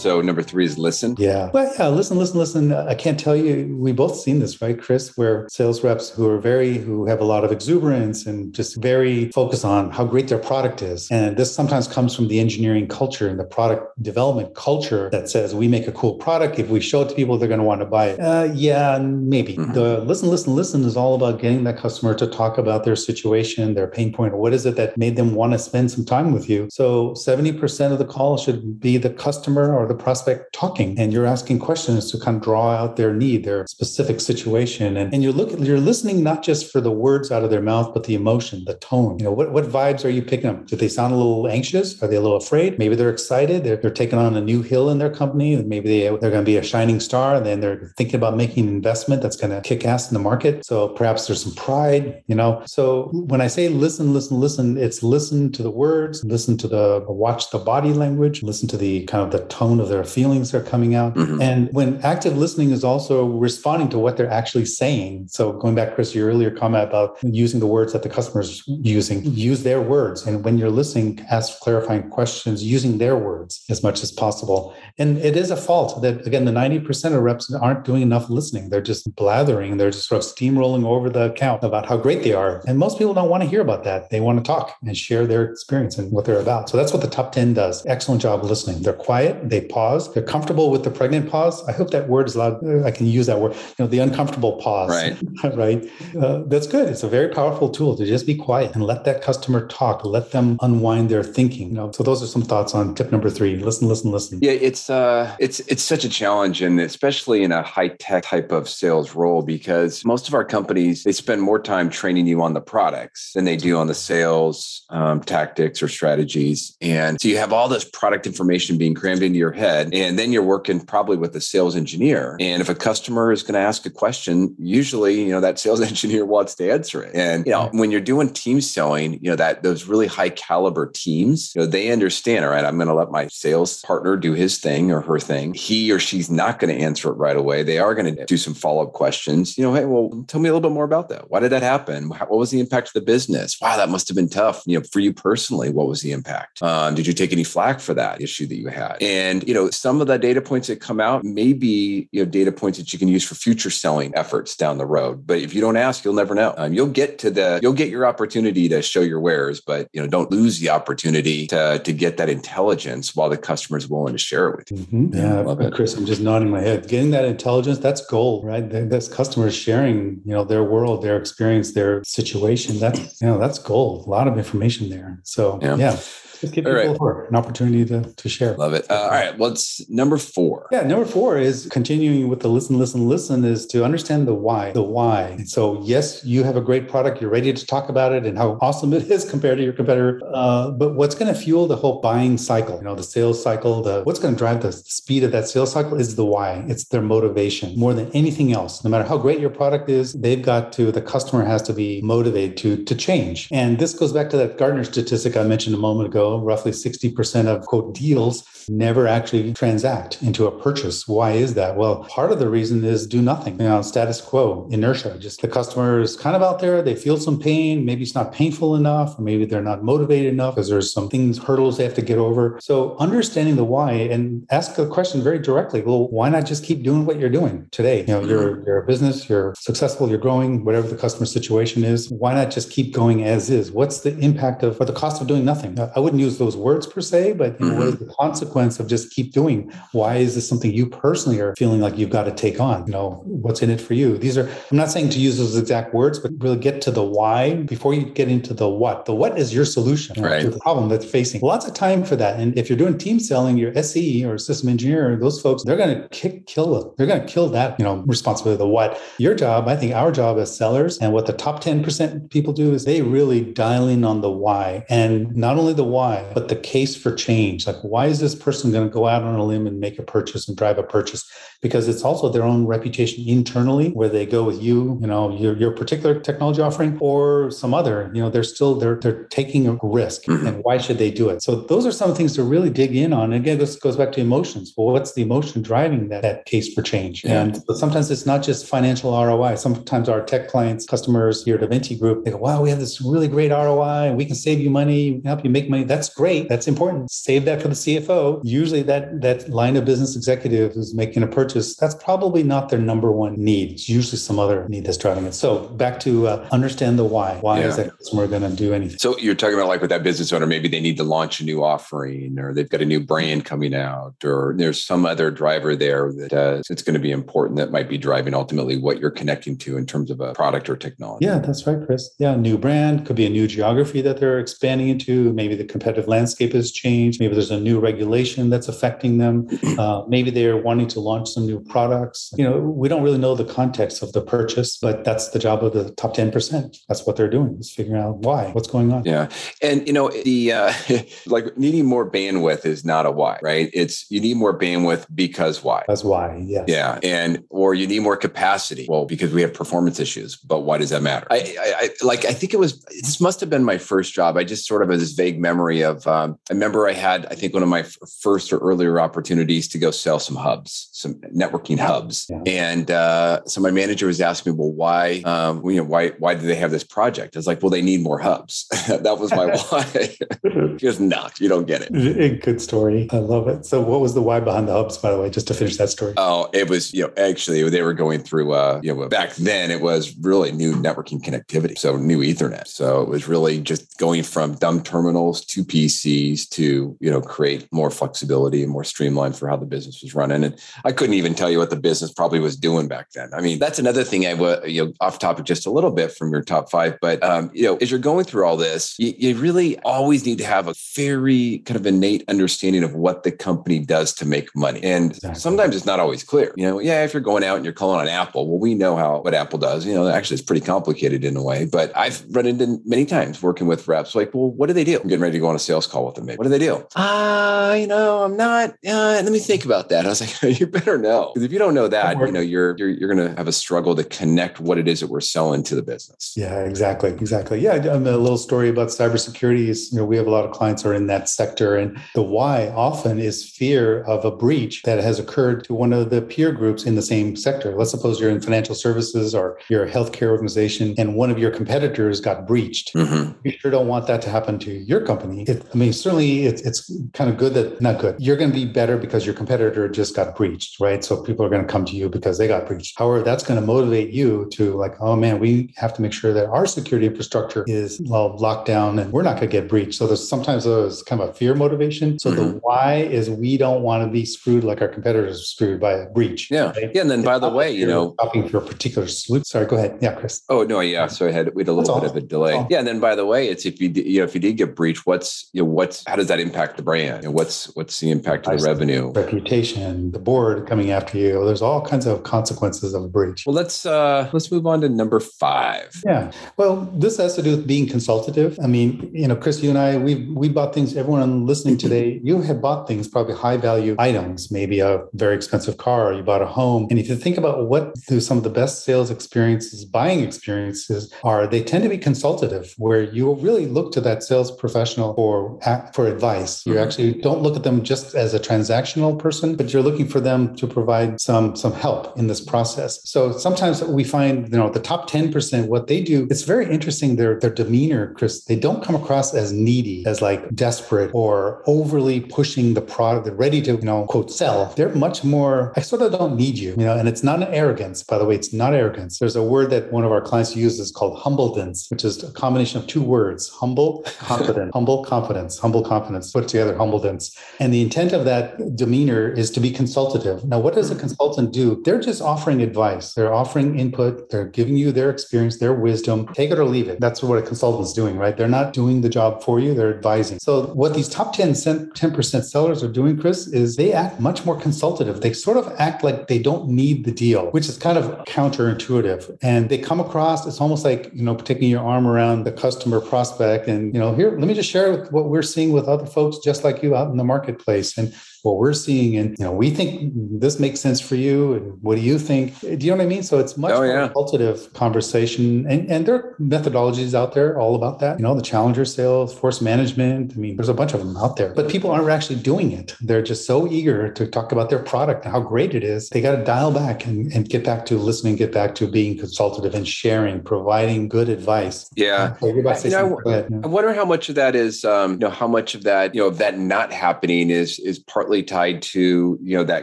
So 0.00 0.22
number 0.22 0.42
three 0.42 0.64
is 0.64 0.78
listen. 0.78 1.14
Yeah. 1.18 1.50
Well, 1.52 1.70
yeah, 1.78 1.88
listen, 1.88 2.16
listen, 2.16 2.38
listen. 2.38 2.72
I 2.72 2.94
can't 2.94 3.20
tell 3.20 3.36
you, 3.36 3.76
we 3.76 3.92
both 3.92 4.18
seen 4.18 4.38
this, 4.38 4.62
right, 4.62 4.80
Chris, 4.80 5.14
where 5.14 5.46
sales 5.50 5.84
reps 5.84 6.08
who 6.08 6.26
are 6.26 6.38
very, 6.38 6.78
who 6.78 7.04
have 7.04 7.20
a 7.20 7.24
lot 7.24 7.44
of 7.44 7.52
exuberance 7.52 8.24
and 8.24 8.54
just 8.54 8.80
very 8.80 9.28
focused 9.32 9.62
on 9.62 9.90
how 9.90 10.06
great 10.06 10.28
their 10.28 10.38
product 10.38 10.80
is. 10.80 11.06
And 11.10 11.36
this 11.36 11.54
sometimes 11.54 11.86
comes 11.86 12.16
from 12.16 12.28
the 12.28 12.40
engineering 12.40 12.88
culture 12.88 13.28
and 13.28 13.38
the 13.38 13.44
product 13.44 14.02
development 14.02 14.54
culture 14.54 15.10
that 15.10 15.28
says 15.28 15.54
we 15.54 15.68
make 15.68 15.86
a 15.86 15.92
cool 15.92 16.14
product. 16.14 16.58
If 16.58 16.68
we 16.68 16.80
show 16.80 17.02
it 17.02 17.10
to 17.10 17.14
people, 17.14 17.36
they're 17.36 17.46
going 17.46 17.60
to 17.60 17.64
want 17.64 17.82
to 17.82 17.86
buy 17.86 18.06
it. 18.06 18.20
Uh, 18.20 18.48
yeah, 18.54 18.98
maybe. 19.02 19.56
Mm-hmm. 19.58 19.74
The 19.74 20.00
listen, 20.00 20.30
listen, 20.30 20.56
listen 20.56 20.82
is 20.84 20.96
all 20.96 21.14
about 21.14 21.42
getting 21.42 21.64
that 21.64 21.76
customer 21.76 22.14
to 22.14 22.26
talk 22.26 22.56
about 22.56 22.84
their 22.84 22.96
situation, 22.96 23.74
their 23.74 23.86
pain 23.86 24.14
point, 24.14 24.32
or 24.32 24.38
what 24.38 24.54
is 24.54 24.64
it 24.64 24.76
that 24.76 24.96
made 24.96 25.16
them 25.16 25.34
want 25.34 25.52
to 25.52 25.58
spend 25.58 25.90
some 25.90 26.06
time 26.06 26.32
with 26.32 26.48
you. 26.48 26.68
So 26.72 27.10
70% 27.10 27.92
of 27.92 27.98
the 27.98 28.06
call 28.06 28.38
should 28.38 28.80
be 28.80 28.96
the 28.96 29.10
customer 29.10 29.76
or 29.76 29.89
the 29.90 30.02
prospect 30.02 30.52
talking 30.54 30.98
and 30.98 31.12
you're 31.12 31.26
asking 31.26 31.58
questions 31.58 32.12
to 32.12 32.18
kind 32.18 32.36
of 32.36 32.42
draw 32.42 32.70
out 32.70 32.96
their 32.96 33.12
need, 33.12 33.44
their 33.44 33.66
specific 33.66 34.20
situation. 34.20 34.96
And, 34.96 35.12
and 35.12 35.22
you're 35.22 35.32
looking, 35.32 35.64
you're 35.64 35.80
listening 35.80 36.22
not 36.22 36.44
just 36.44 36.70
for 36.70 36.80
the 36.80 36.92
words 36.92 37.32
out 37.32 37.42
of 37.42 37.50
their 37.50 37.60
mouth, 37.60 37.92
but 37.92 38.04
the 38.04 38.14
emotion, 38.14 38.64
the 38.66 38.74
tone. 38.74 39.18
You 39.18 39.24
know, 39.24 39.32
what, 39.32 39.50
what 39.50 39.64
vibes 39.64 40.04
are 40.04 40.08
you 40.08 40.22
picking 40.22 40.48
up? 40.48 40.66
Do 40.68 40.76
they 40.76 40.88
sound 40.88 41.12
a 41.12 41.16
little 41.16 41.48
anxious? 41.48 42.00
Are 42.02 42.06
they 42.06 42.16
a 42.16 42.20
little 42.20 42.36
afraid? 42.36 42.78
Maybe 42.78 42.94
they're 42.94 43.10
excited. 43.10 43.64
They're, 43.64 43.76
they're 43.76 43.90
taking 43.90 44.18
on 44.18 44.36
a 44.36 44.40
new 44.40 44.62
hill 44.62 44.90
in 44.90 44.98
their 44.98 45.10
company. 45.10 45.56
Maybe 45.56 45.88
they, 45.88 46.08
they're 46.18 46.30
going 46.30 46.44
to 46.44 46.52
be 46.52 46.56
a 46.56 46.62
shining 46.62 47.00
star 47.00 47.34
and 47.34 47.44
then 47.44 47.60
they're 47.60 47.92
thinking 47.96 48.14
about 48.14 48.36
making 48.36 48.68
an 48.68 48.74
investment 48.74 49.22
that's 49.22 49.36
going 49.36 49.50
to 49.50 49.60
kick 49.60 49.84
ass 49.84 50.08
in 50.08 50.14
the 50.14 50.20
market. 50.20 50.64
So 50.64 50.88
perhaps 50.90 51.26
there's 51.26 51.42
some 51.42 51.54
pride, 51.54 52.22
you 52.28 52.36
know. 52.36 52.62
So 52.66 53.10
when 53.12 53.40
I 53.40 53.48
say 53.48 53.68
listen, 53.68 54.14
listen, 54.14 54.38
listen, 54.38 54.78
it's 54.78 55.02
listen 55.02 55.50
to 55.52 55.64
the 55.64 55.70
words, 55.70 56.24
listen 56.24 56.56
to 56.58 56.68
the 56.68 57.04
watch 57.08 57.50
the 57.50 57.58
body 57.58 57.92
language, 57.92 58.42
listen 58.44 58.68
to 58.68 58.76
the 58.76 59.04
kind 59.06 59.24
of 59.24 59.30
the 59.32 59.46
tone 59.48 59.69
of 59.78 59.88
their 59.88 60.02
feelings 60.04 60.52
are 60.54 60.62
coming 60.62 60.94
out. 60.94 61.14
Mm-hmm. 61.14 61.40
And 61.40 61.68
when 61.72 62.00
active 62.00 62.36
listening 62.36 62.70
is 62.70 62.82
also 62.82 63.26
responding 63.26 63.88
to 63.90 63.98
what 63.98 64.16
they're 64.16 64.30
actually 64.30 64.64
saying. 64.64 65.28
So 65.28 65.52
going 65.52 65.74
back, 65.74 65.94
Chris, 65.94 66.14
your 66.14 66.28
earlier 66.28 66.50
comment 66.50 66.88
about 66.88 67.18
using 67.22 67.60
the 67.60 67.66
words 67.66 67.92
that 67.92 68.02
the 68.02 68.08
customer's 68.08 68.64
using, 68.66 69.22
use 69.24 69.62
their 69.62 69.80
words. 69.80 70.26
And 70.26 70.44
when 70.44 70.58
you're 70.58 70.70
listening, 70.70 71.24
ask 71.30 71.60
clarifying 71.60 72.08
questions 72.08 72.64
using 72.64 72.98
their 72.98 73.16
words 73.16 73.64
as 73.68 73.82
much 73.82 74.02
as 74.02 74.10
possible. 74.10 74.74
And 74.98 75.18
it 75.18 75.36
is 75.36 75.50
a 75.50 75.56
fault 75.56 76.02
that, 76.02 76.26
again, 76.26 76.46
the 76.46 76.52
90% 76.52 77.14
of 77.14 77.22
reps 77.22 77.52
aren't 77.52 77.84
doing 77.84 78.02
enough 78.02 78.30
listening. 78.30 78.70
They're 78.70 78.80
just 78.80 79.14
blathering. 79.14 79.76
They're 79.76 79.90
just 79.90 80.08
sort 80.08 80.24
of 80.24 80.30
steamrolling 80.30 80.86
over 80.86 81.10
the 81.10 81.30
account 81.30 81.62
about 81.62 81.86
how 81.86 81.96
great 81.96 82.22
they 82.22 82.32
are. 82.32 82.62
And 82.66 82.78
most 82.78 82.98
people 82.98 83.14
don't 83.14 83.28
want 83.28 83.42
to 83.42 83.48
hear 83.48 83.60
about 83.60 83.84
that. 83.84 84.10
They 84.10 84.20
want 84.20 84.38
to 84.38 84.44
talk 84.44 84.76
and 84.82 84.96
share 84.96 85.26
their 85.26 85.44
experience 85.44 85.98
and 85.98 86.10
what 86.10 86.24
they're 86.24 86.40
about. 86.40 86.70
So 86.70 86.76
that's 86.76 86.92
what 86.92 87.02
the 87.02 87.08
top 87.08 87.32
10 87.32 87.54
does. 87.54 87.84
Excellent 87.86 88.22
job 88.22 88.42
listening. 88.44 88.82
They're 88.82 88.92
quiet, 88.92 89.48
they 89.60 89.66
pause, 89.68 90.12
they're 90.12 90.22
comfortable 90.22 90.70
with 90.70 90.84
the 90.84 90.90
pregnant 90.90 91.30
pause. 91.30 91.66
I 91.68 91.72
hope 91.72 91.90
that 91.90 92.08
word 92.08 92.28
is 92.28 92.34
allowed. 92.34 92.84
I 92.84 92.90
can 92.90 93.06
use 93.06 93.26
that 93.26 93.38
word. 93.38 93.52
You 93.52 93.84
know, 93.84 93.86
the 93.86 93.98
uncomfortable 93.98 94.56
pause. 94.56 94.90
Right. 94.90 95.54
right. 95.56 95.90
Uh, 96.18 96.42
that's 96.46 96.66
good. 96.66 96.88
It's 96.88 97.02
a 97.02 97.08
very 97.08 97.28
powerful 97.28 97.68
tool 97.68 97.96
to 97.96 98.06
just 98.06 98.26
be 98.26 98.34
quiet 98.34 98.74
and 98.74 98.84
let 98.84 99.04
that 99.04 99.22
customer 99.22 99.66
talk. 99.66 100.04
Let 100.04 100.32
them 100.32 100.58
unwind 100.60 101.10
their 101.10 101.22
thinking. 101.22 101.68
You 101.68 101.74
know, 101.74 101.92
so 101.92 102.02
those 102.02 102.22
are 102.22 102.26
some 102.26 102.42
thoughts 102.42 102.74
on 102.74 102.94
tip 102.94 103.12
number 103.12 103.30
three. 103.30 103.56
Listen, 103.56 103.88
listen, 103.88 104.10
listen. 104.10 104.38
Yeah, 104.42 104.52
it's 104.52 104.90
uh, 104.90 105.34
it's 105.38 105.60
it's 105.60 105.82
such 105.82 106.04
a 106.04 106.08
challenge, 106.08 106.62
and 106.62 106.80
especially 106.80 107.42
in 107.42 107.52
a 107.52 107.62
high 107.62 107.88
tech 107.88 108.24
type 108.24 108.52
of 108.52 108.68
sales 108.68 109.14
role, 109.14 109.42
because 109.42 110.04
most 110.04 110.28
of 110.28 110.34
our 110.34 110.44
companies 110.44 111.04
they 111.04 111.12
spend 111.12 111.42
more 111.42 111.60
time 111.60 111.90
training 111.90 112.26
you 112.26 112.42
on 112.42 112.54
the 112.54 112.60
products 112.60 113.32
than 113.34 113.44
they 113.44 113.56
do 113.56 113.76
on 113.76 113.86
the 113.86 113.94
sales 113.94 114.84
um, 114.90 115.20
tactics 115.20 115.82
or 115.82 115.88
strategies, 115.88 116.76
and 116.80 117.20
so 117.20 117.28
you 117.28 117.36
have 117.36 117.52
all 117.52 117.68
this 117.68 117.84
product 117.84 118.26
information 118.26 118.78
being 118.78 118.94
crammed 118.94 119.22
into 119.22 119.38
your 119.38 119.49
head 119.52 119.92
and 119.92 120.18
then 120.18 120.32
you're 120.32 120.42
working 120.42 120.80
probably 120.80 121.16
with 121.16 121.34
a 121.36 121.40
sales 121.40 121.76
engineer. 121.76 122.36
And 122.40 122.60
if 122.60 122.68
a 122.68 122.74
customer 122.74 123.32
is 123.32 123.42
going 123.42 123.54
to 123.54 123.60
ask 123.60 123.84
a 123.86 123.90
question, 123.90 124.54
usually, 124.58 125.22
you 125.22 125.30
know, 125.30 125.40
that 125.40 125.58
sales 125.58 125.80
engineer 125.90 126.24
wants 126.24 126.54
to 126.56 126.70
answer 126.70 127.02
it. 127.02 127.14
And, 127.14 127.46
you 127.46 127.52
know, 127.52 127.68
when 127.72 127.90
you're 127.90 128.00
doing 128.00 128.30
team 128.30 128.60
selling, 128.60 129.14
you 129.14 129.30
know, 129.30 129.36
that 129.36 129.62
those 129.62 129.86
really 129.86 130.06
high 130.06 130.30
caliber 130.30 130.86
teams, 130.86 131.54
you 131.54 131.60
know, 131.60 131.66
they 131.66 131.90
understand, 131.90 132.44
all 132.44 132.50
right, 132.50 132.64
I'm 132.64 132.76
going 132.76 132.88
to 132.88 132.94
let 132.94 133.10
my 133.10 133.28
sales 133.28 133.80
partner 133.82 134.16
do 134.16 134.32
his 134.32 134.58
thing 134.58 134.90
or 134.90 135.00
her 135.00 135.18
thing. 135.18 135.54
He 135.54 135.90
or 135.92 135.98
she's 135.98 136.30
not 136.30 136.58
going 136.58 136.74
to 136.74 136.82
answer 136.82 137.10
it 137.10 137.14
right 137.14 137.36
away. 137.36 137.62
They 137.62 137.78
are 137.78 137.94
going 137.94 138.14
to 138.14 138.24
do 138.26 138.36
some 138.36 138.54
follow 138.54 138.82
up 138.82 138.92
questions. 138.92 139.56
You 139.56 139.64
know, 139.64 139.74
hey, 139.74 139.84
well, 139.84 140.24
tell 140.28 140.40
me 140.40 140.48
a 140.48 140.52
little 140.52 140.68
bit 140.68 140.74
more 140.74 140.84
about 140.84 141.08
that. 141.08 141.30
Why 141.30 141.40
did 141.40 141.52
that 141.52 141.62
happen? 141.62 142.08
What 142.08 142.30
was 142.30 142.50
the 142.50 142.60
impact 142.60 142.88
of 142.88 142.94
the 142.94 143.00
business? 143.00 143.56
Wow, 143.60 143.76
that 143.76 143.88
must 143.88 144.08
have 144.08 144.16
been 144.16 144.28
tough. 144.28 144.62
You 144.66 144.78
know, 144.78 144.84
for 144.92 145.00
you 145.00 145.12
personally, 145.12 145.70
what 145.70 145.88
was 145.88 146.02
the 146.02 146.12
impact? 146.12 146.62
Um, 146.62 146.94
did 146.94 147.06
you 147.06 147.12
take 147.12 147.32
any 147.32 147.44
flack 147.44 147.80
for 147.80 147.94
that 147.94 148.20
issue 148.20 148.46
that 148.46 148.56
you 148.56 148.68
had? 148.68 148.98
And 149.00 149.39
And, 149.40 149.48
you 149.48 149.54
know, 149.54 149.70
some 149.70 150.00
of 150.00 150.06
the 150.06 150.18
data 150.18 150.40
points 150.40 150.68
that 150.68 150.80
come 150.80 151.00
out 151.00 151.24
may 151.24 151.52
be, 151.52 152.08
you 152.12 152.24
know, 152.24 152.30
data 152.30 152.52
points 152.52 152.78
that 152.78 152.92
you 152.92 152.98
can 152.98 153.08
use 153.08 153.26
for 153.26 153.34
future 153.34 153.70
selling 153.70 154.12
efforts 154.14 154.56
down 154.56 154.78
the 154.78 154.86
road. 154.86 155.26
But 155.26 155.38
if 155.38 155.54
you 155.54 155.60
don't 155.60 155.76
ask, 155.76 156.04
you'll 156.04 156.14
never 156.14 156.34
know. 156.34 156.54
Um, 156.56 156.72
you'll 156.72 156.88
get 156.88 157.18
to 157.20 157.30
the, 157.30 157.60
you'll 157.62 157.72
get 157.72 157.88
your 157.88 158.06
opportunity 158.06 158.68
to 158.68 158.82
show 158.82 159.00
your 159.00 159.20
wares, 159.20 159.60
but, 159.60 159.88
you 159.92 160.00
know, 160.00 160.06
don't 160.06 160.30
lose 160.30 160.58
the 160.58 160.70
opportunity 160.70 161.46
to, 161.48 161.80
to 161.82 161.92
get 161.92 162.16
that 162.16 162.28
intelligence 162.28 163.14
while 163.16 163.28
the 163.28 163.36
customer 163.36 163.78
is 163.78 163.88
willing 163.88 164.12
to 164.12 164.18
share 164.18 164.48
it 164.50 164.56
with 164.56 164.70
you. 164.70 164.78
Mm-hmm. 164.78 165.14
Yeah, 165.14 165.54
yeah 165.60 165.70
Chris, 165.70 165.94
I'm 165.94 166.06
just 166.06 166.20
nodding 166.20 166.50
my 166.50 166.60
head. 166.60 166.88
Getting 166.88 167.10
that 167.10 167.24
intelligence, 167.24 167.78
that's 167.78 168.04
gold, 168.06 168.44
right? 168.44 168.68
That's 168.68 169.08
customers 169.08 169.54
sharing, 169.54 170.20
you 170.24 170.32
know, 170.32 170.44
their 170.44 170.64
world, 170.64 171.02
their 171.02 171.16
experience, 171.16 171.72
their 171.72 172.02
situation. 172.04 172.78
That's, 172.78 173.20
you 173.20 173.26
know, 173.26 173.38
that's 173.38 173.58
gold. 173.58 174.06
A 174.06 174.10
lot 174.10 174.28
of 174.28 174.38
information 174.38 174.88
there. 174.90 175.20
So, 175.24 175.58
yeah. 175.62 175.76
yeah. 175.76 175.98
Just 176.40 176.54
give 176.54 176.64
people 176.64 176.94
right. 176.94 177.28
an 177.28 177.36
opportunity 177.36 177.84
to, 177.84 178.02
to 178.14 178.28
share. 178.28 178.54
Love 178.54 178.72
it. 178.72 178.90
Uh, 178.90 178.94
all 178.94 179.10
right. 179.10 179.36
What's 179.36 179.86
number 179.90 180.16
four? 180.16 180.68
Yeah, 180.72 180.82
number 180.82 181.04
four 181.04 181.36
is 181.36 181.68
continuing 181.70 182.28
with 182.28 182.40
the 182.40 182.48
listen, 182.48 182.78
listen, 182.78 183.06
listen 183.08 183.44
is 183.44 183.66
to 183.66 183.84
understand 183.84 184.26
the 184.26 184.34
why. 184.34 184.72
The 184.72 184.82
why. 184.82 185.44
So, 185.44 185.82
yes, 185.82 186.24
you 186.24 186.42
have 186.44 186.56
a 186.56 186.62
great 186.62 186.88
product. 186.88 187.20
You're 187.20 187.30
ready 187.30 187.52
to 187.52 187.66
talk 187.66 187.90
about 187.90 188.12
it 188.12 188.24
and 188.24 188.38
how 188.38 188.58
awesome 188.62 188.94
it 188.94 189.10
is 189.10 189.28
compared 189.28 189.58
to 189.58 189.64
your 189.64 189.74
competitor. 189.74 190.22
Uh, 190.32 190.70
but 190.70 190.94
what's 190.94 191.14
going 191.14 191.32
to 191.32 191.38
fuel 191.38 191.66
the 191.66 191.76
whole 191.76 192.00
buying 192.00 192.38
cycle? 192.38 192.78
You 192.78 192.84
know, 192.84 192.94
the 192.94 193.02
sales 193.02 193.42
cycle. 193.42 193.82
The 193.82 194.02
what's 194.04 194.18
going 194.18 194.32
to 194.34 194.38
drive 194.38 194.62
the 194.62 194.72
speed 194.72 195.24
of 195.24 195.32
that 195.32 195.46
sales 195.46 195.72
cycle 195.72 196.00
is 196.00 196.16
the 196.16 196.24
why. 196.24 196.64
It's 196.68 196.84
their 196.84 197.02
motivation 197.02 197.78
more 197.78 197.92
than 197.92 198.10
anything 198.12 198.52
else. 198.52 198.82
No 198.82 198.88
matter 198.88 199.06
how 199.06 199.18
great 199.18 199.40
your 199.40 199.50
product 199.50 199.90
is, 199.90 200.14
they've 200.14 200.40
got 200.40 200.72
to. 200.74 200.90
The 200.90 201.02
customer 201.02 201.44
has 201.44 201.60
to 201.62 201.74
be 201.74 202.00
motivated 202.00 202.56
to 202.58 202.82
to 202.84 202.94
change. 202.94 203.48
And 203.52 203.78
this 203.78 203.92
goes 203.92 204.14
back 204.14 204.30
to 204.30 204.38
that 204.38 204.56
Gartner 204.56 204.84
statistic 204.84 205.36
I 205.36 205.42
mentioned 205.42 205.74
a 205.74 205.78
moment 205.78 206.08
ago 206.08 206.29
roughly 206.38 206.72
60% 206.72 207.46
of 207.46 207.66
quote 207.66 207.94
deals 207.94 208.44
never 208.68 209.06
actually 209.06 209.52
transact 209.52 210.22
into 210.22 210.46
a 210.46 210.62
purchase. 210.62 211.08
Why 211.08 211.32
is 211.32 211.54
that? 211.54 211.76
Well, 211.76 212.04
part 212.04 212.30
of 212.30 212.38
the 212.38 212.48
reason 212.48 212.84
is 212.84 213.06
do 213.06 213.20
nothing, 213.20 213.54
you 213.58 213.64
know, 213.64 213.82
status 213.82 214.20
quo, 214.20 214.68
inertia. 214.70 215.18
Just 215.18 215.40
the 215.42 215.48
customer 215.48 216.00
is 216.00 216.16
kind 216.16 216.36
of 216.36 216.42
out 216.42 216.60
there, 216.60 216.80
they 216.82 216.94
feel 216.94 217.16
some 217.16 217.40
pain. 217.40 217.84
Maybe 217.84 218.02
it's 218.02 218.14
not 218.14 218.32
painful 218.32 218.76
enough, 218.76 219.18
or 219.18 219.22
maybe 219.22 219.44
they're 219.44 219.62
not 219.62 219.82
motivated 219.82 220.32
enough 220.32 220.54
because 220.54 220.68
there's 220.68 220.92
some 220.92 221.08
things, 221.08 221.38
hurdles 221.38 221.78
they 221.78 221.84
have 221.84 221.94
to 221.94 222.02
get 222.02 222.18
over. 222.18 222.58
So 222.60 222.96
understanding 222.98 223.56
the 223.56 223.64
why 223.64 223.92
and 223.92 224.46
ask 224.50 224.76
the 224.76 224.86
question 224.86 225.22
very 225.22 225.38
directly. 225.38 225.80
Well, 225.82 226.08
why 226.08 226.28
not 226.28 226.46
just 226.46 226.64
keep 226.64 226.82
doing 226.82 227.06
what 227.06 227.18
you're 227.18 227.30
doing 227.30 227.66
today? 227.72 228.00
You 228.00 228.06
know, 228.06 228.24
you're 228.24 228.64
you're 228.64 228.78
a 228.78 228.86
business, 228.86 229.28
you're 229.28 229.54
successful, 229.58 230.08
you're 230.08 230.18
growing, 230.18 230.64
whatever 230.64 230.86
the 230.86 230.96
customer 230.96 231.26
situation 231.26 231.84
is. 231.84 232.10
Why 232.10 232.34
not 232.34 232.50
just 232.50 232.70
keep 232.70 232.92
going 232.92 233.24
as 233.24 233.50
is? 233.50 233.70
What's 233.70 234.00
the 234.00 234.16
impact 234.18 234.62
of 234.62 234.80
or 234.80 234.84
the 234.84 234.92
cost 234.92 235.20
of 235.20 235.26
doing 235.26 235.44
nothing? 235.44 235.78
I 235.96 236.00
wouldn't 236.00 236.19
use 236.20 236.38
those 236.38 236.56
words 236.56 236.86
per 236.86 237.00
se, 237.00 237.34
but 237.34 237.58
you 237.60 237.66
know, 237.66 237.72
mm-hmm. 237.72 237.78
what 237.78 237.88
is 237.88 237.98
the 237.98 238.14
consequence? 238.18 238.50
consequence 238.50 238.80
of 238.80 238.86
just 238.86 239.10
keep 239.10 239.32
doing? 239.32 239.72
Why 239.92 240.16
is 240.16 240.34
this 240.34 240.48
something 240.48 240.72
you 240.72 240.86
personally 240.86 241.40
are 241.40 241.54
feeling 241.56 241.80
like 241.80 241.96
you've 241.98 242.10
got 242.10 242.24
to 242.24 242.32
take 242.32 242.60
on? 242.60 242.86
You 242.86 242.92
know, 242.92 243.22
what's 243.24 243.62
in 243.62 243.70
it 243.70 243.80
for 243.80 243.94
you? 243.94 244.18
These 244.18 244.36
are, 244.38 244.48
I'm 244.70 244.76
not 244.76 244.90
saying 244.90 245.10
to 245.10 245.18
use 245.18 245.38
those 245.38 245.56
exact 245.56 245.94
words, 245.94 246.18
but 246.18 246.32
really 246.38 246.58
get 246.58 246.80
to 246.82 246.90
the 246.90 247.02
why 247.02 247.54
before 247.54 247.94
you 247.94 248.04
get 248.04 248.28
into 248.28 248.54
the 248.54 248.68
what. 248.68 249.04
The 249.04 249.14
what 249.14 249.38
is 249.38 249.54
your 249.54 249.64
solution 249.64 250.22
right. 250.22 250.42
to 250.42 250.50
the 250.50 250.58
problem 250.60 250.88
that's 250.88 251.04
facing. 251.04 251.40
Lots 251.40 251.66
of 251.66 251.74
time 251.74 252.04
for 252.04 252.16
that. 252.16 252.38
And 252.40 252.56
if 252.58 252.68
you're 252.68 252.78
doing 252.78 252.98
team 252.98 253.20
selling, 253.20 253.56
your 253.56 253.76
SE 253.76 254.24
or 254.24 254.38
system 254.38 254.68
engineer, 254.68 255.16
those 255.16 255.40
folks, 255.40 255.64
they're 255.64 255.76
going 255.76 256.00
to 256.00 256.08
kick, 256.08 256.46
kill 256.46 256.76
it. 256.78 256.96
They're 256.96 257.06
going 257.06 257.26
to 257.26 257.32
kill 257.32 257.48
that, 257.50 257.78
you 257.78 257.84
know, 257.84 257.96
responsibility, 258.06 258.58
the 258.58 258.68
what. 258.68 259.00
Your 259.18 259.34
job, 259.34 259.68
I 259.68 259.76
think 259.76 259.94
our 259.94 260.12
job 260.12 260.38
as 260.38 260.54
sellers 260.56 260.98
and 260.98 261.12
what 261.12 261.26
the 261.26 261.32
top 261.32 261.62
10% 261.62 262.30
people 262.30 262.52
do 262.52 262.74
is 262.74 262.84
they 262.84 263.02
really 263.02 263.40
dial 263.52 263.88
in 263.88 264.04
on 264.04 264.20
the 264.20 264.30
why 264.30 264.84
and 264.88 265.34
not 265.34 265.56
only 265.56 265.72
the 265.72 265.84
why, 265.84 266.09
but 266.34 266.48
the 266.48 266.56
case 266.56 266.96
for 266.96 267.14
change. 267.14 267.66
Like, 267.66 267.80
why 267.82 268.06
is 268.06 268.20
this 268.20 268.34
person 268.34 268.72
going 268.72 268.88
to 268.88 268.92
go 268.92 269.06
out 269.06 269.22
on 269.22 269.34
a 269.34 269.44
limb 269.44 269.66
and 269.66 269.80
make 269.80 269.98
a 269.98 270.02
purchase 270.02 270.48
and 270.48 270.56
drive 270.56 270.78
a 270.78 270.82
purchase? 270.82 271.30
Because 271.60 271.88
it's 271.88 272.02
also 272.02 272.30
their 272.30 272.42
own 272.42 272.66
reputation 272.66 273.24
internally, 273.26 273.90
where 273.90 274.08
they 274.08 274.26
go 274.26 274.44
with 274.44 274.62
you, 274.62 274.98
you 275.00 275.06
know, 275.06 275.36
your, 275.36 275.56
your 275.56 275.72
particular 275.72 276.18
technology 276.18 276.62
offering 276.62 276.98
or 277.00 277.50
some 277.50 277.74
other, 277.74 278.10
you 278.14 278.22
know, 278.22 278.30
they're 278.30 278.42
still, 278.42 278.74
they're, 278.74 278.96
they're 278.96 279.24
taking 279.24 279.66
a 279.66 279.78
risk 279.82 280.24
mm-hmm. 280.24 280.46
and 280.46 280.64
why 280.64 280.78
should 280.78 280.98
they 280.98 281.10
do 281.10 281.28
it? 281.28 281.42
So 281.42 281.56
those 281.56 281.84
are 281.86 281.92
some 281.92 282.14
things 282.14 282.34
to 282.36 282.42
really 282.42 282.70
dig 282.70 282.96
in 282.96 283.12
on. 283.12 283.32
And 283.32 283.34
again, 283.34 283.58
this 283.58 283.76
goes 283.76 283.96
back 283.96 284.12
to 284.12 284.20
emotions. 284.20 284.72
Well, 284.76 284.88
what's 284.88 285.12
the 285.12 285.22
emotion 285.22 285.62
driving 285.62 286.08
that, 286.08 286.22
that 286.22 286.46
case 286.46 286.72
for 286.72 286.82
change? 286.82 287.24
Yeah. 287.24 287.42
And 287.42 287.62
sometimes 287.76 288.10
it's 288.10 288.26
not 288.26 288.42
just 288.42 288.66
financial 288.66 289.12
ROI. 289.12 289.56
Sometimes 289.56 290.08
our 290.08 290.22
tech 290.24 290.48
clients, 290.48 290.86
customers 290.86 291.44
here 291.44 291.56
at 291.56 291.68
Aventi 291.68 291.98
Group, 291.98 292.24
they 292.24 292.30
go, 292.30 292.38
wow, 292.38 292.62
we 292.62 292.70
have 292.70 292.78
this 292.78 293.00
really 293.00 293.28
great 293.28 293.50
ROI 293.50 294.08
and 294.08 294.16
we 294.16 294.24
can 294.24 294.34
save 294.34 294.60
you 294.60 294.70
money, 294.70 295.20
help 295.24 295.44
you 295.44 295.50
make 295.50 295.68
money. 295.68 295.84
That's 295.84 295.99
great. 296.08 296.48
That's 296.48 296.68
important. 296.68 297.10
Save 297.10 297.44
that 297.44 297.60
for 297.62 297.68
the 297.68 297.74
CFO. 297.74 298.40
Usually 298.44 298.82
that 298.82 299.20
that 299.20 299.48
line 299.48 299.76
of 299.76 299.84
business 299.84 300.16
executive 300.16 300.74
who's 300.74 300.94
making 300.94 301.22
a 301.22 301.26
purchase, 301.26 301.76
that's 301.76 301.94
probably 301.94 302.42
not 302.42 302.68
their 302.68 302.78
number 302.78 303.10
one 303.12 303.34
need. 303.36 303.72
It's 303.72 303.88
usually 303.88 304.18
some 304.18 304.38
other 304.38 304.68
need 304.68 304.84
that's 304.84 304.96
driving 304.96 305.24
it. 305.24 305.34
So 305.34 305.68
back 305.68 306.00
to 306.00 306.28
uh, 306.28 306.48
understand 306.52 306.98
the 306.98 307.04
why. 307.04 307.38
Why 307.40 307.60
yeah. 307.60 307.66
is 307.66 307.76
that 307.76 307.96
customer 307.98 308.26
going 308.26 308.42
to 308.42 308.50
do 308.50 308.72
anything? 308.72 308.98
So 308.98 309.18
you're 309.18 309.34
talking 309.34 309.54
about 309.54 309.68
like 309.68 309.80
with 309.80 309.90
that 309.90 310.02
business 310.02 310.32
owner, 310.32 310.46
maybe 310.46 310.68
they 310.68 310.80
need 310.80 310.96
to 310.96 311.04
launch 311.04 311.40
a 311.40 311.44
new 311.44 311.62
offering, 311.62 312.38
or 312.38 312.54
they've 312.54 312.68
got 312.68 312.80
a 312.80 312.86
new 312.86 313.00
brand 313.00 313.44
coming 313.44 313.74
out, 313.74 314.14
or 314.24 314.54
there's 314.56 314.82
some 314.82 315.06
other 315.06 315.30
driver 315.30 315.76
there 315.76 316.12
that 316.12 316.32
uh, 316.32 316.62
it's 316.70 316.82
going 316.82 316.94
to 316.94 317.00
be 317.00 317.10
important 317.10 317.56
that 317.58 317.70
might 317.70 317.88
be 317.88 317.98
driving 317.98 318.34
ultimately 318.34 318.76
what 318.78 318.98
you're 318.98 319.10
connecting 319.10 319.56
to 319.58 319.76
in 319.76 319.86
terms 319.86 320.10
of 320.10 320.20
a 320.20 320.32
product 320.32 320.68
or 320.68 320.76
technology. 320.76 321.24
Yeah, 321.24 321.38
that's 321.38 321.66
right, 321.66 321.78
Chris. 321.84 322.10
Yeah, 322.18 322.36
new 322.36 322.58
brand 322.58 323.06
could 323.06 323.16
be 323.16 323.26
a 323.26 323.30
new 323.30 323.46
geography 323.46 324.00
that 324.02 324.18
they're 324.20 324.38
expanding 324.38 324.88
into. 324.88 325.32
Maybe 325.32 325.54
the 325.54 325.64
competitive 325.90 326.08
landscape 326.08 326.52
has 326.52 326.70
changed. 326.70 327.20
Maybe 327.20 327.34
there's 327.34 327.50
a 327.50 327.60
new 327.60 327.80
regulation 327.80 328.50
that's 328.50 328.68
affecting 328.68 329.18
them. 329.18 329.48
Uh, 329.80 330.04
maybe 330.08 330.30
they're 330.30 330.58
wanting 330.58 330.88
to 330.88 331.00
launch 331.00 331.28
some 331.30 331.46
new 331.46 331.60
products. 331.60 332.34
You 332.36 332.44
know, 332.44 332.58
we 332.58 332.88
don't 332.88 333.02
really 333.02 333.18
know 333.18 333.34
the 333.34 333.44
context 333.44 334.02
of 334.02 334.12
the 334.12 334.20
purchase, 334.20 334.76
but 334.76 335.04
that's 335.04 335.30
the 335.30 335.38
job 335.38 335.64
of 335.64 335.72
the 335.72 335.92
top 335.92 336.14
10%. 336.14 336.76
That's 336.88 337.06
what 337.06 337.16
they're 337.16 337.30
doing 337.30 337.56
is 337.58 337.70
figuring 337.70 338.02
out 338.02 338.18
why, 338.18 338.50
what's 338.50 338.68
going 338.68 338.92
on. 338.92 339.04
Yeah. 339.04 339.28
And, 339.62 339.86
you 339.86 339.94
know, 339.94 340.10
the 340.10 340.52
uh, 340.52 340.72
like 341.26 341.56
needing 341.56 341.86
more 341.86 342.10
bandwidth 342.10 342.66
is 342.66 342.84
not 342.84 343.06
a 343.06 343.10
why, 343.10 343.38
right? 343.42 343.70
It's 343.72 344.10
you 344.10 344.20
need 344.20 344.36
more 344.36 344.58
bandwidth 344.58 345.06
because 345.14 345.62
why? 345.62 345.84
That's 345.86 346.04
why. 346.04 346.36
Yes. 346.44 346.64
Yeah. 346.66 346.98
And, 347.02 347.44
or 347.48 347.72
you 347.72 347.86
need 347.86 348.00
more 348.00 348.16
capacity. 348.16 348.86
Well, 348.88 349.06
because 349.06 349.32
we 349.32 349.40
have 349.40 349.54
performance 349.54 349.98
issues, 349.98 350.36
but 350.36 350.60
why 350.60 350.76
does 350.78 350.90
that 350.90 351.02
matter? 351.02 351.26
I, 351.30 351.56
I, 351.58 351.74
I 351.78 351.90
like, 352.02 352.26
I 352.26 352.34
think 352.34 352.52
it 352.52 352.58
was, 352.58 352.82
this 352.82 353.20
must 353.20 353.40
have 353.40 353.48
been 353.48 353.64
my 353.64 353.78
first 353.78 354.12
job. 354.12 354.36
I 354.36 354.44
just 354.44 354.66
sort 354.66 354.82
of 354.82 354.90
have 354.90 355.00
this 355.00 355.12
vague 355.12 355.40
memory 355.40 355.69
of, 355.78 356.06
um, 356.06 356.38
I 356.50 356.54
remember 356.54 356.88
I 356.88 356.92
had, 356.92 357.26
I 357.26 357.34
think 357.34 357.54
one 357.54 357.62
of 357.62 357.68
my 357.68 357.84
first 358.20 358.52
or 358.52 358.58
earlier 358.58 359.00
opportunities 359.00 359.68
to 359.68 359.78
go 359.78 359.90
sell 359.90 360.18
some 360.18 360.36
hubs, 360.36 360.88
some 360.92 361.14
networking 361.34 361.78
hubs. 361.78 362.26
Yeah. 362.28 362.42
And 362.46 362.90
uh, 362.90 363.44
so 363.46 363.60
my 363.60 363.70
manager 363.70 364.06
was 364.06 364.20
asking 364.20 364.52
me, 364.52 364.58
well, 364.58 364.72
why, 364.72 365.22
um, 365.24 365.64
you 365.64 365.76
know, 365.76 365.84
why, 365.84 366.10
why 366.18 366.34
do 366.34 366.46
they 366.46 366.56
have 366.56 366.70
this 366.70 366.84
project? 366.84 367.36
I 367.36 367.38
was 367.38 367.46
like, 367.46 367.62
well, 367.62 367.70
they 367.70 367.82
need 367.82 368.02
more 368.02 368.18
hubs. 368.18 368.66
that 368.88 369.18
was 369.18 369.30
my 369.30 369.46
why. 369.68 369.82
he 370.42 370.76
goes, 370.78 371.00
no, 371.00 371.28
you 371.38 371.48
don't 371.48 371.66
get 371.66 371.82
it. 371.82 372.42
Good 372.42 372.60
story. 372.60 373.08
I 373.12 373.18
love 373.18 373.48
it. 373.48 373.64
So 373.64 373.80
what 373.80 374.00
was 374.00 374.14
the 374.14 374.22
why 374.22 374.40
behind 374.40 374.68
the 374.68 374.72
hubs, 374.72 374.98
by 374.98 375.10
the 375.12 375.20
way, 375.20 375.30
just 375.30 375.46
to 375.48 375.54
finish 375.54 375.76
that 375.76 375.90
story? 375.90 376.14
Oh, 376.16 376.48
it 376.52 376.68
was, 376.68 376.92
you 376.92 377.02
know, 377.02 377.12
actually 377.16 377.68
they 377.68 377.82
were 377.82 377.94
going 377.94 378.20
through, 378.20 378.52
uh, 378.52 378.80
you 378.82 378.94
know, 378.94 379.08
back 379.08 379.34
then 379.34 379.70
it 379.70 379.80
was 379.80 380.16
really 380.18 380.52
new 380.52 380.72
networking 380.74 381.20
connectivity. 381.20 381.78
So 381.78 381.96
new 381.96 382.18
ethernet. 382.18 382.66
So 382.66 383.02
it 383.02 383.08
was 383.08 383.28
really 383.28 383.60
just 383.60 383.98
going 383.98 384.22
from 384.22 384.54
dumb 384.54 384.82
terminals 384.82 385.44
to 385.46 385.59
PCs 385.64 386.48
to, 386.50 386.96
you 387.00 387.10
know, 387.10 387.20
create 387.20 387.66
more 387.72 387.90
flexibility 387.90 388.62
and 388.62 388.70
more 388.70 388.84
streamlined 388.84 389.36
for 389.36 389.48
how 389.48 389.56
the 389.56 389.66
business 389.66 390.02
was 390.02 390.14
running. 390.14 390.44
And 390.44 390.58
I 390.84 390.92
couldn't 390.92 391.14
even 391.14 391.34
tell 391.34 391.50
you 391.50 391.58
what 391.58 391.70
the 391.70 391.76
business 391.76 392.12
probably 392.12 392.40
was 392.40 392.56
doing 392.56 392.88
back 392.88 393.10
then. 393.14 393.30
I 393.32 393.40
mean, 393.40 393.58
that's 393.58 393.78
another 393.78 394.04
thing 394.04 394.26
I 394.26 394.34
would, 394.34 394.70
you 394.70 394.84
know, 394.84 394.92
off 395.00 395.18
topic 395.18 395.44
just 395.44 395.66
a 395.66 395.70
little 395.70 395.90
bit 395.90 396.12
from 396.12 396.30
your 396.30 396.42
top 396.42 396.70
five. 396.70 396.98
But, 397.00 397.22
um, 397.22 397.50
you 397.52 397.64
know, 397.64 397.76
as 397.76 397.90
you're 397.90 398.00
going 398.00 398.24
through 398.24 398.44
all 398.44 398.56
this, 398.56 398.94
you, 398.98 399.14
you 399.16 399.36
really 399.36 399.78
always 399.80 400.24
need 400.24 400.38
to 400.38 400.46
have 400.46 400.68
a 400.68 400.74
very 400.94 401.58
kind 401.66 401.78
of 401.78 401.86
innate 401.86 402.24
understanding 402.28 402.84
of 402.84 402.94
what 402.94 403.22
the 403.22 403.32
company 403.32 403.78
does 403.78 404.12
to 404.14 404.26
make 404.26 404.54
money. 404.54 404.82
And 404.82 405.12
exactly. 405.12 405.40
sometimes 405.40 405.76
it's 405.76 405.86
not 405.86 406.00
always 406.00 406.22
clear. 406.22 406.52
You 406.56 406.66
know, 406.66 406.78
yeah, 406.78 407.04
if 407.04 407.12
you're 407.12 407.20
going 407.20 407.44
out 407.44 407.56
and 407.56 407.64
you're 407.64 407.74
calling 407.74 408.00
on 408.00 408.08
Apple, 408.08 408.48
well, 408.48 408.58
we 408.58 408.74
know 408.74 408.96
how 408.96 409.20
what 409.20 409.34
Apple 409.34 409.58
does. 409.58 409.86
You 409.86 409.94
know, 409.94 410.08
actually, 410.08 410.34
it's 410.36 410.44
pretty 410.44 410.64
complicated 410.64 411.24
in 411.24 411.36
a 411.36 411.42
way. 411.42 411.66
But 411.66 411.96
I've 411.96 412.24
run 412.30 412.46
into 412.46 412.80
many 412.84 413.04
times 413.04 413.42
working 413.42 413.66
with 413.66 413.88
reps 413.88 414.14
like, 414.14 414.34
well, 414.34 414.50
what 414.50 414.66
do 414.66 414.72
they 414.72 414.84
do? 414.84 414.98
I'm 415.00 415.08
getting 415.08 415.22
ready 415.22 415.34
to 415.34 415.40
go 415.40 415.49
on 415.50 415.56
a 415.56 415.58
sales 415.58 415.86
call 415.86 416.06
with 416.06 416.14
them. 416.14 416.26
Maybe. 416.26 416.38
What 416.38 416.44
do 416.44 416.50
they 416.50 416.58
do? 416.58 416.86
Ah, 416.96 417.70
uh, 417.70 417.74
you 417.74 417.86
know, 417.86 418.22
I'm 418.22 418.36
not. 418.36 418.70
Uh, 418.86 419.20
let 419.22 419.30
me 419.30 419.38
think 419.38 419.64
about 419.64 419.88
that. 419.90 420.06
I 420.06 420.08
was 420.08 420.20
like, 420.20 420.42
you 420.60 420.66
better 420.66 420.96
know 420.96 421.30
because 421.34 421.44
if 421.44 421.52
you 421.52 421.58
don't 421.58 421.74
know 421.74 421.88
that, 421.88 422.18
you 422.18 422.32
know, 422.32 422.40
you're 422.40 422.76
you're 422.78 422.88
you're 422.88 423.14
going 423.14 423.28
to 423.28 423.36
have 423.36 423.48
a 423.48 423.52
struggle 423.52 423.94
to 423.96 424.04
connect 424.04 424.60
what 424.60 424.78
it 424.78 424.88
is 424.88 425.00
that 425.00 425.08
we're 425.08 425.20
selling 425.20 425.62
to 425.64 425.74
the 425.74 425.82
business. 425.82 426.32
Yeah, 426.36 426.60
exactly, 426.60 427.10
exactly. 427.10 427.60
Yeah, 427.60 427.76
a 427.76 427.98
little 427.98 428.38
story 428.38 428.68
about 428.68 428.88
cybersecurity 428.88 429.68
is 429.68 429.92
you 429.92 429.98
know 429.98 430.04
we 430.04 430.16
have 430.16 430.26
a 430.26 430.30
lot 430.30 430.44
of 430.44 430.52
clients 430.52 430.84
are 430.84 430.94
in 430.94 431.06
that 431.08 431.28
sector, 431.28 431.76
and 431.76 432.00
the 432.14 432.22
why 432.22 432.68
often 432.68 433.18
is 433.18 433.48
fear 433.48 434.02
of 434.04 434.24
a 434.24 434.30
breach 434.30 434.82
that 434.82 435.02
has 435.02 435.18
occurred 435.18 435.64
to 435.64 435.74
one 435.74 435.92
of 435.92 436.10
the 436.10 436.22
peer 436.22 436.52
groups 436.52 436.84
in 436.84 436.94
the 436.94 437.02
same 437.02 437.36
sector. 437.36 437.74
Let's 437.76 437.90
suppose 437.90 438.20
you're 438.20 438.30
in 438.30 438.40
financial 438.40 438.74
services 438.74 439.34
or 439.34 439.58
you're 439.68 439.84
a 439.84 439.90
healthcare 439.90 440.30
organization, 440.30 440.94
and 440.98 441.14
one 441.14 441.30
of 441.30 441.38
your 441.38 441.50
competitors 441.50 442.20
got 442.20 442.46
breached. 442.46 442.94
Mm-hmm. 442.94 443.38
You 443.44 443.52
sure 443.52 443.70
don't 443.70 443.88
want 443.88 444.06
that 444.06 444.22
to 444.22 444.30
happen 444.30 444.58
to 444.60 444.70
your 444.70 445.04
company. 445.04 445.39
It, 445.48 445.64
I 445.72 445.76
mean, 445.76 445.92
certainly 445.92 446.46
it's, 446.46 446.62
it's 446.62 446.90
kind 447.14 447.30
of 447.30 447.36
good 447.36 447.54
that 447.54 447.80
not 447.80 447.98
good. 448.00 448.16
You're 448.18 448.36
going 448.36 448.50
to 448.50 448.56
be 448.56 448.64
better 448.64 448.96
because 448.96 449.24
your 449.24 449.34
competitor 449.34 449.88
just 449.88 450.14
got 450.16 450.36
breached, 450.36 450.80
right? 450.80 451.04
So 451.04 451.22
people 451.22 451.44
are 451.44 451.48
going 451.48 451.62
to 451.62 451.68
come 451.68 451.84
to 451.86 451.96
you 451.96 452.08
because 452.08 452.38
they 452.38 452.48
got 452.48 452.66
breached. 452.66 452.98
However, 452.98 453.22
that's 453.22 453.44
going 453.44 453.60
to 453.60 453.66
motivate 453.66 454.10
you 454.10 454.48
to 454.52 454.74
like, 454.74 454.94
oh 455.00 455.16
man, 455.16 455.38
we 455.38 455.72
have 455.76 455.94
to 455.94 456.02
make 456.02 456.12
sure 456.12 456.32
that 456.32 456.46
our 456.46 456.66
security 456.66 457.06
infrastructure 457.06 457.64
is 457.66 458.00
well 458.04 458.36
locked 458.38 458.66
down 458.66 458.98
and 458.98 459.12
we're 459.12 459.22
not 459.22 459.36
going 459.36 459.48
to 459.48 459.60
get 459.60 459.68
breached. 459.68 459.94
So 459.94 460.06
there's 460.06 460.26
sometimes 460.26 460.64
there's 460.64 461.02
kind 461.02 461.20
of 461.20 461.30
a 461.30 461.32
fear 461.32 461.54
motivation. 461.54 462.18
So 462.18 462.30
mm-hmm. 462.30 462.52
the 462.52 462.58
why 462.58 462.96
is 462.96 463.30
we 463.30 463.56
don't 463.56 463.82
want 463.82 464.04
to 464.04 464.10
be 464.10 464.24
screwed 464.24 464.64
like 464.64 464.80
our 464.80 464.88
competitors 464.88 465.40
are 465.40 465.44
screwed 465.44 465.80
by 465.80 465.92
a 465.92 466.08
breach. 466.10 466.50
Yeah. 466.50 466.72
Right? 466.72 466.90
Yeah. 466.94 467.02
And 467.02 467.10
then 467.10 467.22
by 467.22 467.38
the 467.38 467.50
way, 467.50 467.72
you 467.72 467.86
know, 467.86 468.14
shopping 468.20 468.48
for 468.48 468.58
a 468.58 468.60
particular 468.60 469.08
solution. 469.08 469.44
Sorry, 469.44 469.66
go 469.66 469.76
ahead. 469.76 469.98
Yeah, 470.00 470.14
Chris. 470.14 470.42
Oh 470.48 470.64
no, 470.64 470.80
yeah. 470.80 471.06
So 471.06 471.28
I 471.28 471.32
had 471.32 471.54
we 471.54 471.62
had 471.62 471.68
a 471.68 471.72
little 471.72 472.00
bit 472.00 472.10
of 472.10 472.16
a 472.16 472.20
delay. 472.20 472.66
Yeah. 472.70 472.78
And 472.78 472.86
then 472.86 473.00
by 473.00 473.14
the 473.14 473.26
way, 473.26 473.48
it's 473.48 473.64
if 473.66 473.80
you 473.80 473.88
you 473.88 474.18
know 474.18 474.24
if 474.24 474.34
you 474.34 474.40
did 474.40 474.56
get 474.56 474.74
breached, 474.74 475.06
what's 475.06 475.29
you 475.52 475.62
know 475.62 475.68
what's 475.68 476.04
how 476.06 476.16
does 476.16 476.28
that 476.28 476.40
impact 476.40 476.76
the 476.76 476.82
brand? 476.82 477.22
You 477.22 477.28
know, 477.28 477.32
what's 477.32 477.66
what's 477.76 478.00
the 478.00 478.10
impact 478.10 478.46
of 478.46 478.58
the 478.58 478.64
revenue? 478.64 479.12
Reputation, 479.12 480.12
the 480.12 480.18
board 480.18 480.66
coming 480.68 480.90
after 480.90 481.18
you. 481.18 481.44
There's 481.44 481.62
all 481.62 481.80
kinds 481.82 482.06
of 482.06 482.22
consequences 482.22 482.94
of 482.94 483.02
a 483.04 483.08
breach. 483.08 483.44
Well, 483.46 483.54
let's 483.54 483.86
uh 483.86 484.28
let's 484.32 484.50
move 484.50 484.66
on 484.66 484.80
to 484.82 484.88
number 484.88 485.20
five. 485.20 486.00
Yeah. 486.06 486.32
Well, 486.56 486.88
this 486.94 487.16
has 487.18 487.34
to 487.36 487.42
do 487.42 487.56
with 487.56 487.66
being 487.66 487.88
consultative. 487.88 488.58
I 488.62 488.66
mean, 488.66 489.10
you 489.12 489.28
know, 489.28 489.36
Chris, 489.36 489.62
you 489.62 489.70
and 489.70 489.78
I, 489.78 489.96
we 489.96 490.26
we 490.34 490.48
bought 490.48 490.74
things. 490.74 490.96
Everyone 490.96 491.46
listening 491.46 491.76
today, 491.84 492.20
you 492.22 492.40
have 492.42 492.60
bought 492.60 492.86
things, 492.86 493.08
probably 493.08 493.34
high 493.34 493.56
value 493.56 493.96
items, 493.98 494.50
maybe 494.50 494.80
a 494.80 495.02
very 495.14 495.34
expensive 495.34 495.76
car, 495.76 496.12
you 496.12 496.22
bought 496.22 496.42
a 496.42 496.46
home, 496.46 496.86
and 496.90 496.98
if 496.98 497.08
you 497.08 497.16
think 497.16 497.36
about 497.36 497.68
what 497.68 497.94
do 498.06 498.20
some 498.20 498.38
of 498.38 498.44
the 498.44 498.50
best 498.50 498.84
sales 498.84 499.10
experiences, 499.10 499.84
buying 499.84 500.20
experiences 500.20 501.12
are, 501.24 501.46
they 501.46 501.62
tend 501.62 501.82
to 501.84 501.88
be 501.88 501.98
consultative, 501.98 502.74
where 502.78 503.02
you 503.02 503.34
really 503.34 503.66
look 503.66 503.92
to 503.92 504.00
that 504.00 504.22
sales 504.22 504.50
professional 504.50 505.14
for 505.20 505.58
for 505.94 506.04
advice. 506.06 506.52
You 506.64 506.74
mm-hmm. 506.74 506.84
actually 506.84 507.12
don't 507.26 507.42
look 507.44 507.56
at 507.60 507.64
them 507.68 507.78
just 507.92 508.06
as 508.14 508.30
a 508.32 508.40
transactional 508.48 509.12
person, 509.26 509.48
but 509.58 509.66
you're 509.70 509.86
looking 509.88 510.08
for 510.14 510.20
them 510.28 510.40
to 510.60 510.64
provide 510.76 511.20
some 511.20 511.46
some 511.62 511.74
help 511.86 512.02
in 512.20 512.26
this 512.30 512.42
process. 512.52 512.92
So 513.14 513.20
sometimes 513.46 513.76
we 513.98 514.04
find, 514.16 514.36
you 514.52 514.58
know, 514.60 514.68
the 514.78 514.84
top 514.90 515.02
10%, 515.10 515.68
what 515.74 515.84
they 515.90 516.00
do, 516.12 516.18
it's 516.32 516.46
very 516.54 516.66
interesting. 516.76 517.08
Their 517.16 517.32
their 517.42 517.54
demeanor, 517.62 518.04
Chris, 518.16 518.34
they 518.50 518.58
don't 518.66 518.82
come 518.86 518.96
across 519.02 519.28
as 519.42 519.48
needy, 519.68 519.98
as 520.12 520.16
like 520.28 520.40
desperate 520.66 521.10
or 521.22 521.34
overly 521.76 522.18
pushing 522.38 522.66
the 522.78 522.84
product. 522.94 523.22
They're 523.26 523.42
ready 523.46 523.60
to, 523.66 523.72
you 523.82 523.88
know, 523.90 524.00
quote, 524.12 524.30
sell. 524.40 524.58
They're 524.76 524.94
much 525.06 525.18
more, 525.34 525.72
I 525.76 525.82
sort 525.90 526.02
of 526.02 526.12
don't 526.18 526.36
need 526.44 526.56
you, 526.64 526.70
you 526.80 526.86
know, 526.88 526.96
and 527.00 527.06
it's 527.12 527.24
not 527.30 527.38
an 527.46 527.52
arrogance, 527.62 527.98
by 528.12 528.16
the 528.18 528.26
way, 528.28 528.34
it's 528.40 528.52
not 528.62 528.72
arrogance. 528.82 529.12
There's 529.20 529.38
a 529.44 529.46
word 529.54 529.68
that 529.74 529.84
one 529.96 530.04
of 530.06 530.12
our 530.16 530.22
clients 530.30 530.56
uses 530.56 530.86
called 530.98 531.14
humbledance, 531.24 531.78
which 531.90 532.04
is 532.08 532.14
a 532.30 532.32
combination 532.44 532.76
of 532.80 532.86
two 532.86 533.04
words, 533.16 533.42
humble, 533.62 533.92
confident, 534.30 534.68
humble 534.78 534.98
confidence, 535.10 535.58
humble 535.58 535.84
confidence, 535.84 536.30
put 536.32 536.46
together 536.48 536.74
humbledance. 536.74 537.36
And 537.58 537.74
the 537.74 537.82
intent 537.82 538.12
of 538.12 538.24
that 538.24 538.76
demeanor 538.76 539.28
is 539.42 539.50
to 539.50 539.60
be 539.60 539.70
consultative. 539.72 540.44
Now, 540.44 540.60
what 540.60 540.74
does 540.74 540.90
a 540.90 540.94
mm-hmm. 540.94 541.00
consultant 541.00 541.52
do? 541.52 541.82
They're 541.84 542.00
just 542.00 542.22
offering 542.22 542.62
advice. 542.62 543.14
They're 543.14 543.34
offering 543.34 543.78
input. 543.78 544.30
They're 544.30 544.46
giving 544.46 544.76
you 544.76 544.92
their 544.92 545.10
experience, 545.10 545.58
their 545.58 545.74
wisdom. 545.74 546.28
Take 546.32 546.50
it 546.52 546.58
or 546.58 546.64
leave 546.64 546.88
it. 546.88 547.00
That's 547.00 547.22
what 547.22 547.38
a 547.38 547.42
consultant's 547.42 547.92
doing, 547.92 548.16
right? 548.16 548.36
They're 548.36 548.56
not 548.60 548.72
doing 548.72 549.00
the 549.00 549.08
job 549.08 549.42
for 549.42 549.58
you. 549.58 549.74
They're 549.74 549.94
advising. 549.94 550.38
So 550.38 550.66
what 550.82 550.94
these 550.94 551.08
top 551.08 551.34
10, 551.34 551.52
10% 551.52 552.44
sellers 552.44 552.82
are 552.84 552.92
doing, 553.00 553.18
Chris, 553.20 553.48
is 553.48 553.76
they 553.76 553.92
act 553.92 554.20
much 554.20 554.44
more 554.46 554.58
consultative. 554.58 555.20
They 555.20 555.32
sort 555.32 555.56
of 555.56 555.66
act 555.78 556.04
like 556.04 556.28
they 556.28 556.38
don't 556.38 556.68
need 556.68 557.04
the 557.04 557.12
deal, 557.12 557.50
which 557.50 557.68
is 557.68 557.76
kind 557.76 557.98
of 557.98 558.04
counterintuitive. 558.26 559.36
And 559.42 559.68
they 559.68 559.78
come 559.78 559.98
across, 559.98 560.46
it's 560.46 560.60
almost 560.60 560.84
like, 560.84 561.10
you 561.12 561.24
know, 561.24 561.34
taking 561.36 561.68
your 561.68 561.82
arm 561.82 562.06
around 562.06 562.44
the 562.44 562.52
customer 562.52 563.00
prospect 563.00 563.66
and, 563.66 563.92
you 563.92 564.00
know, 564.00 564.14
here, 564.14 564.30
let 564.38 564.46
me 564.46 564.54
just 564.54 564.70
share 564.70 564.99
what 565.08 565.28
we're 565.28 565.42
seeing 565.42 565.72
with 565.72 565.86
other 565.86 566.06
folks 566.06 566.38
just 566.38 566.64
like 566.64 566.82
you 566.82 566.94
out 566.94 567.10
in 567.10 567.16
the 567.16 567.24
marketplace. 567.24 567.96
And 567.96 568.14
what 568.42 568.56
we're 568.56 568.72
seeing 568.72 569.16
and 569.16 569.38
you 569.38 569.44
know 569.44 569.52
we 569.52 569.70
think 569.70 570.12
this 570.40 570.58
makes 570.58 570.80
sense 570.80 571.00
for 571.00 571.16
you 571.16 571.54
and 571.54 571.82
what 571.82 571.96
do 571.96 572.02
you 572.02 572.18
think? 572.18 572.58
Do 572.60 572.68
you 572.68 572.90
know 572.90 572.96
what 572.96 573.04
i 573.04 573.06
mean? 573.06 573.22
So 573.22 573.38
it's 573.38 573.56
much 573.56 573.72
oh, 573.72 573.78
more 573.78 573.86
yeah. 573.86 574.06
consultative 574.06 574.72
conversation 574.72 575.66
and, 575.68 575.90
and 575.90 576.06
there 576.06 576.14
are 576.16 576.36
methodologies 576.40 577.14
out 577.14 577.34
there 577.34 577.58
all 577.58 577.74
about 577.74 578.00
that. 578.00 578.18
You 578.18 578.24
know 578.24 578.34
the 578.34 578.42
challenger 578.42 578.84
sales 578.84 579.36
force 579.38 579.60
management 579.60 580.32
i 580.34 580.36
mean 580.36 580.56
there's 580.56 580.68
a 580.68 580.74
bunch 580.74 580.94
of 580.94 581.00
them 581.00 581.16
out 581.16 581.36
there 581.36 581.54
but 581.54 581.70
people 581.70 581.90
aren't 581.90 582.08
actually 582.08 582.40
doing 582.40 582.72
it. 582.72 582.96
They're 583.00 583.22
just 583.22 583.46
so 583.46 583.70
eager 583.70 584.12
to 584.12 584.26
talk 584.26 584.52
about 584.52 584.70
their 584.70 584.78
product 584.78 585.24
and 585.24 585.32
how 585.32 585.40
great 585.40 585.74
it 585.74 585.84
is. 585.84 586.08
They 586.10 586.20
got 586.20 586.36
to 586.36 586.44
dial 586.44 586.72
back 586.72 587.06
and, 587.06 587.32
and 587.32 587.48
get 587.48 587.64
back 587.64 587.86
to 587.86 587.96
listening 587.96 588.36
get 588.36 588.52
back 588.52 588.74
to 588.76 588.86
being 588.86 589.18
consultative 589.18 589.74
and 589.74 589.86
sharing 589.86 590.42
providing 590.42 591.08
good 591.08 591.28
advice. 591.28 591.90
Yeah. 591.94 592.34
You 592.42 592.62
know, 592.62 593.20
I, 593.64 593.66
wonder 593.66 593.92
how 593.92 594.04
much 594.04 594.28
of 594.28 594.34
that 594.36 594.54
is 594.54 594.84
um, 594.84 595.12
you 595.12 595.18
know 595.18 595.30
how 595.30 595.46
much 595.46 595.74
of 595.74 595.82
that 595.84 596.14
you 596.14 596.20
know 596.20 596.30
that 596.30 596.58
not 596.58 596.92
happening 596.92 597.50
is 597.50 597.78
is 597.80 597.98
partly 597.98 598.29
partly 598.30 598.42
tied 598.44 598.80
to 598.80 599.38
you 599.42 599.56
know 599.56 599.64
that 599.64 599.82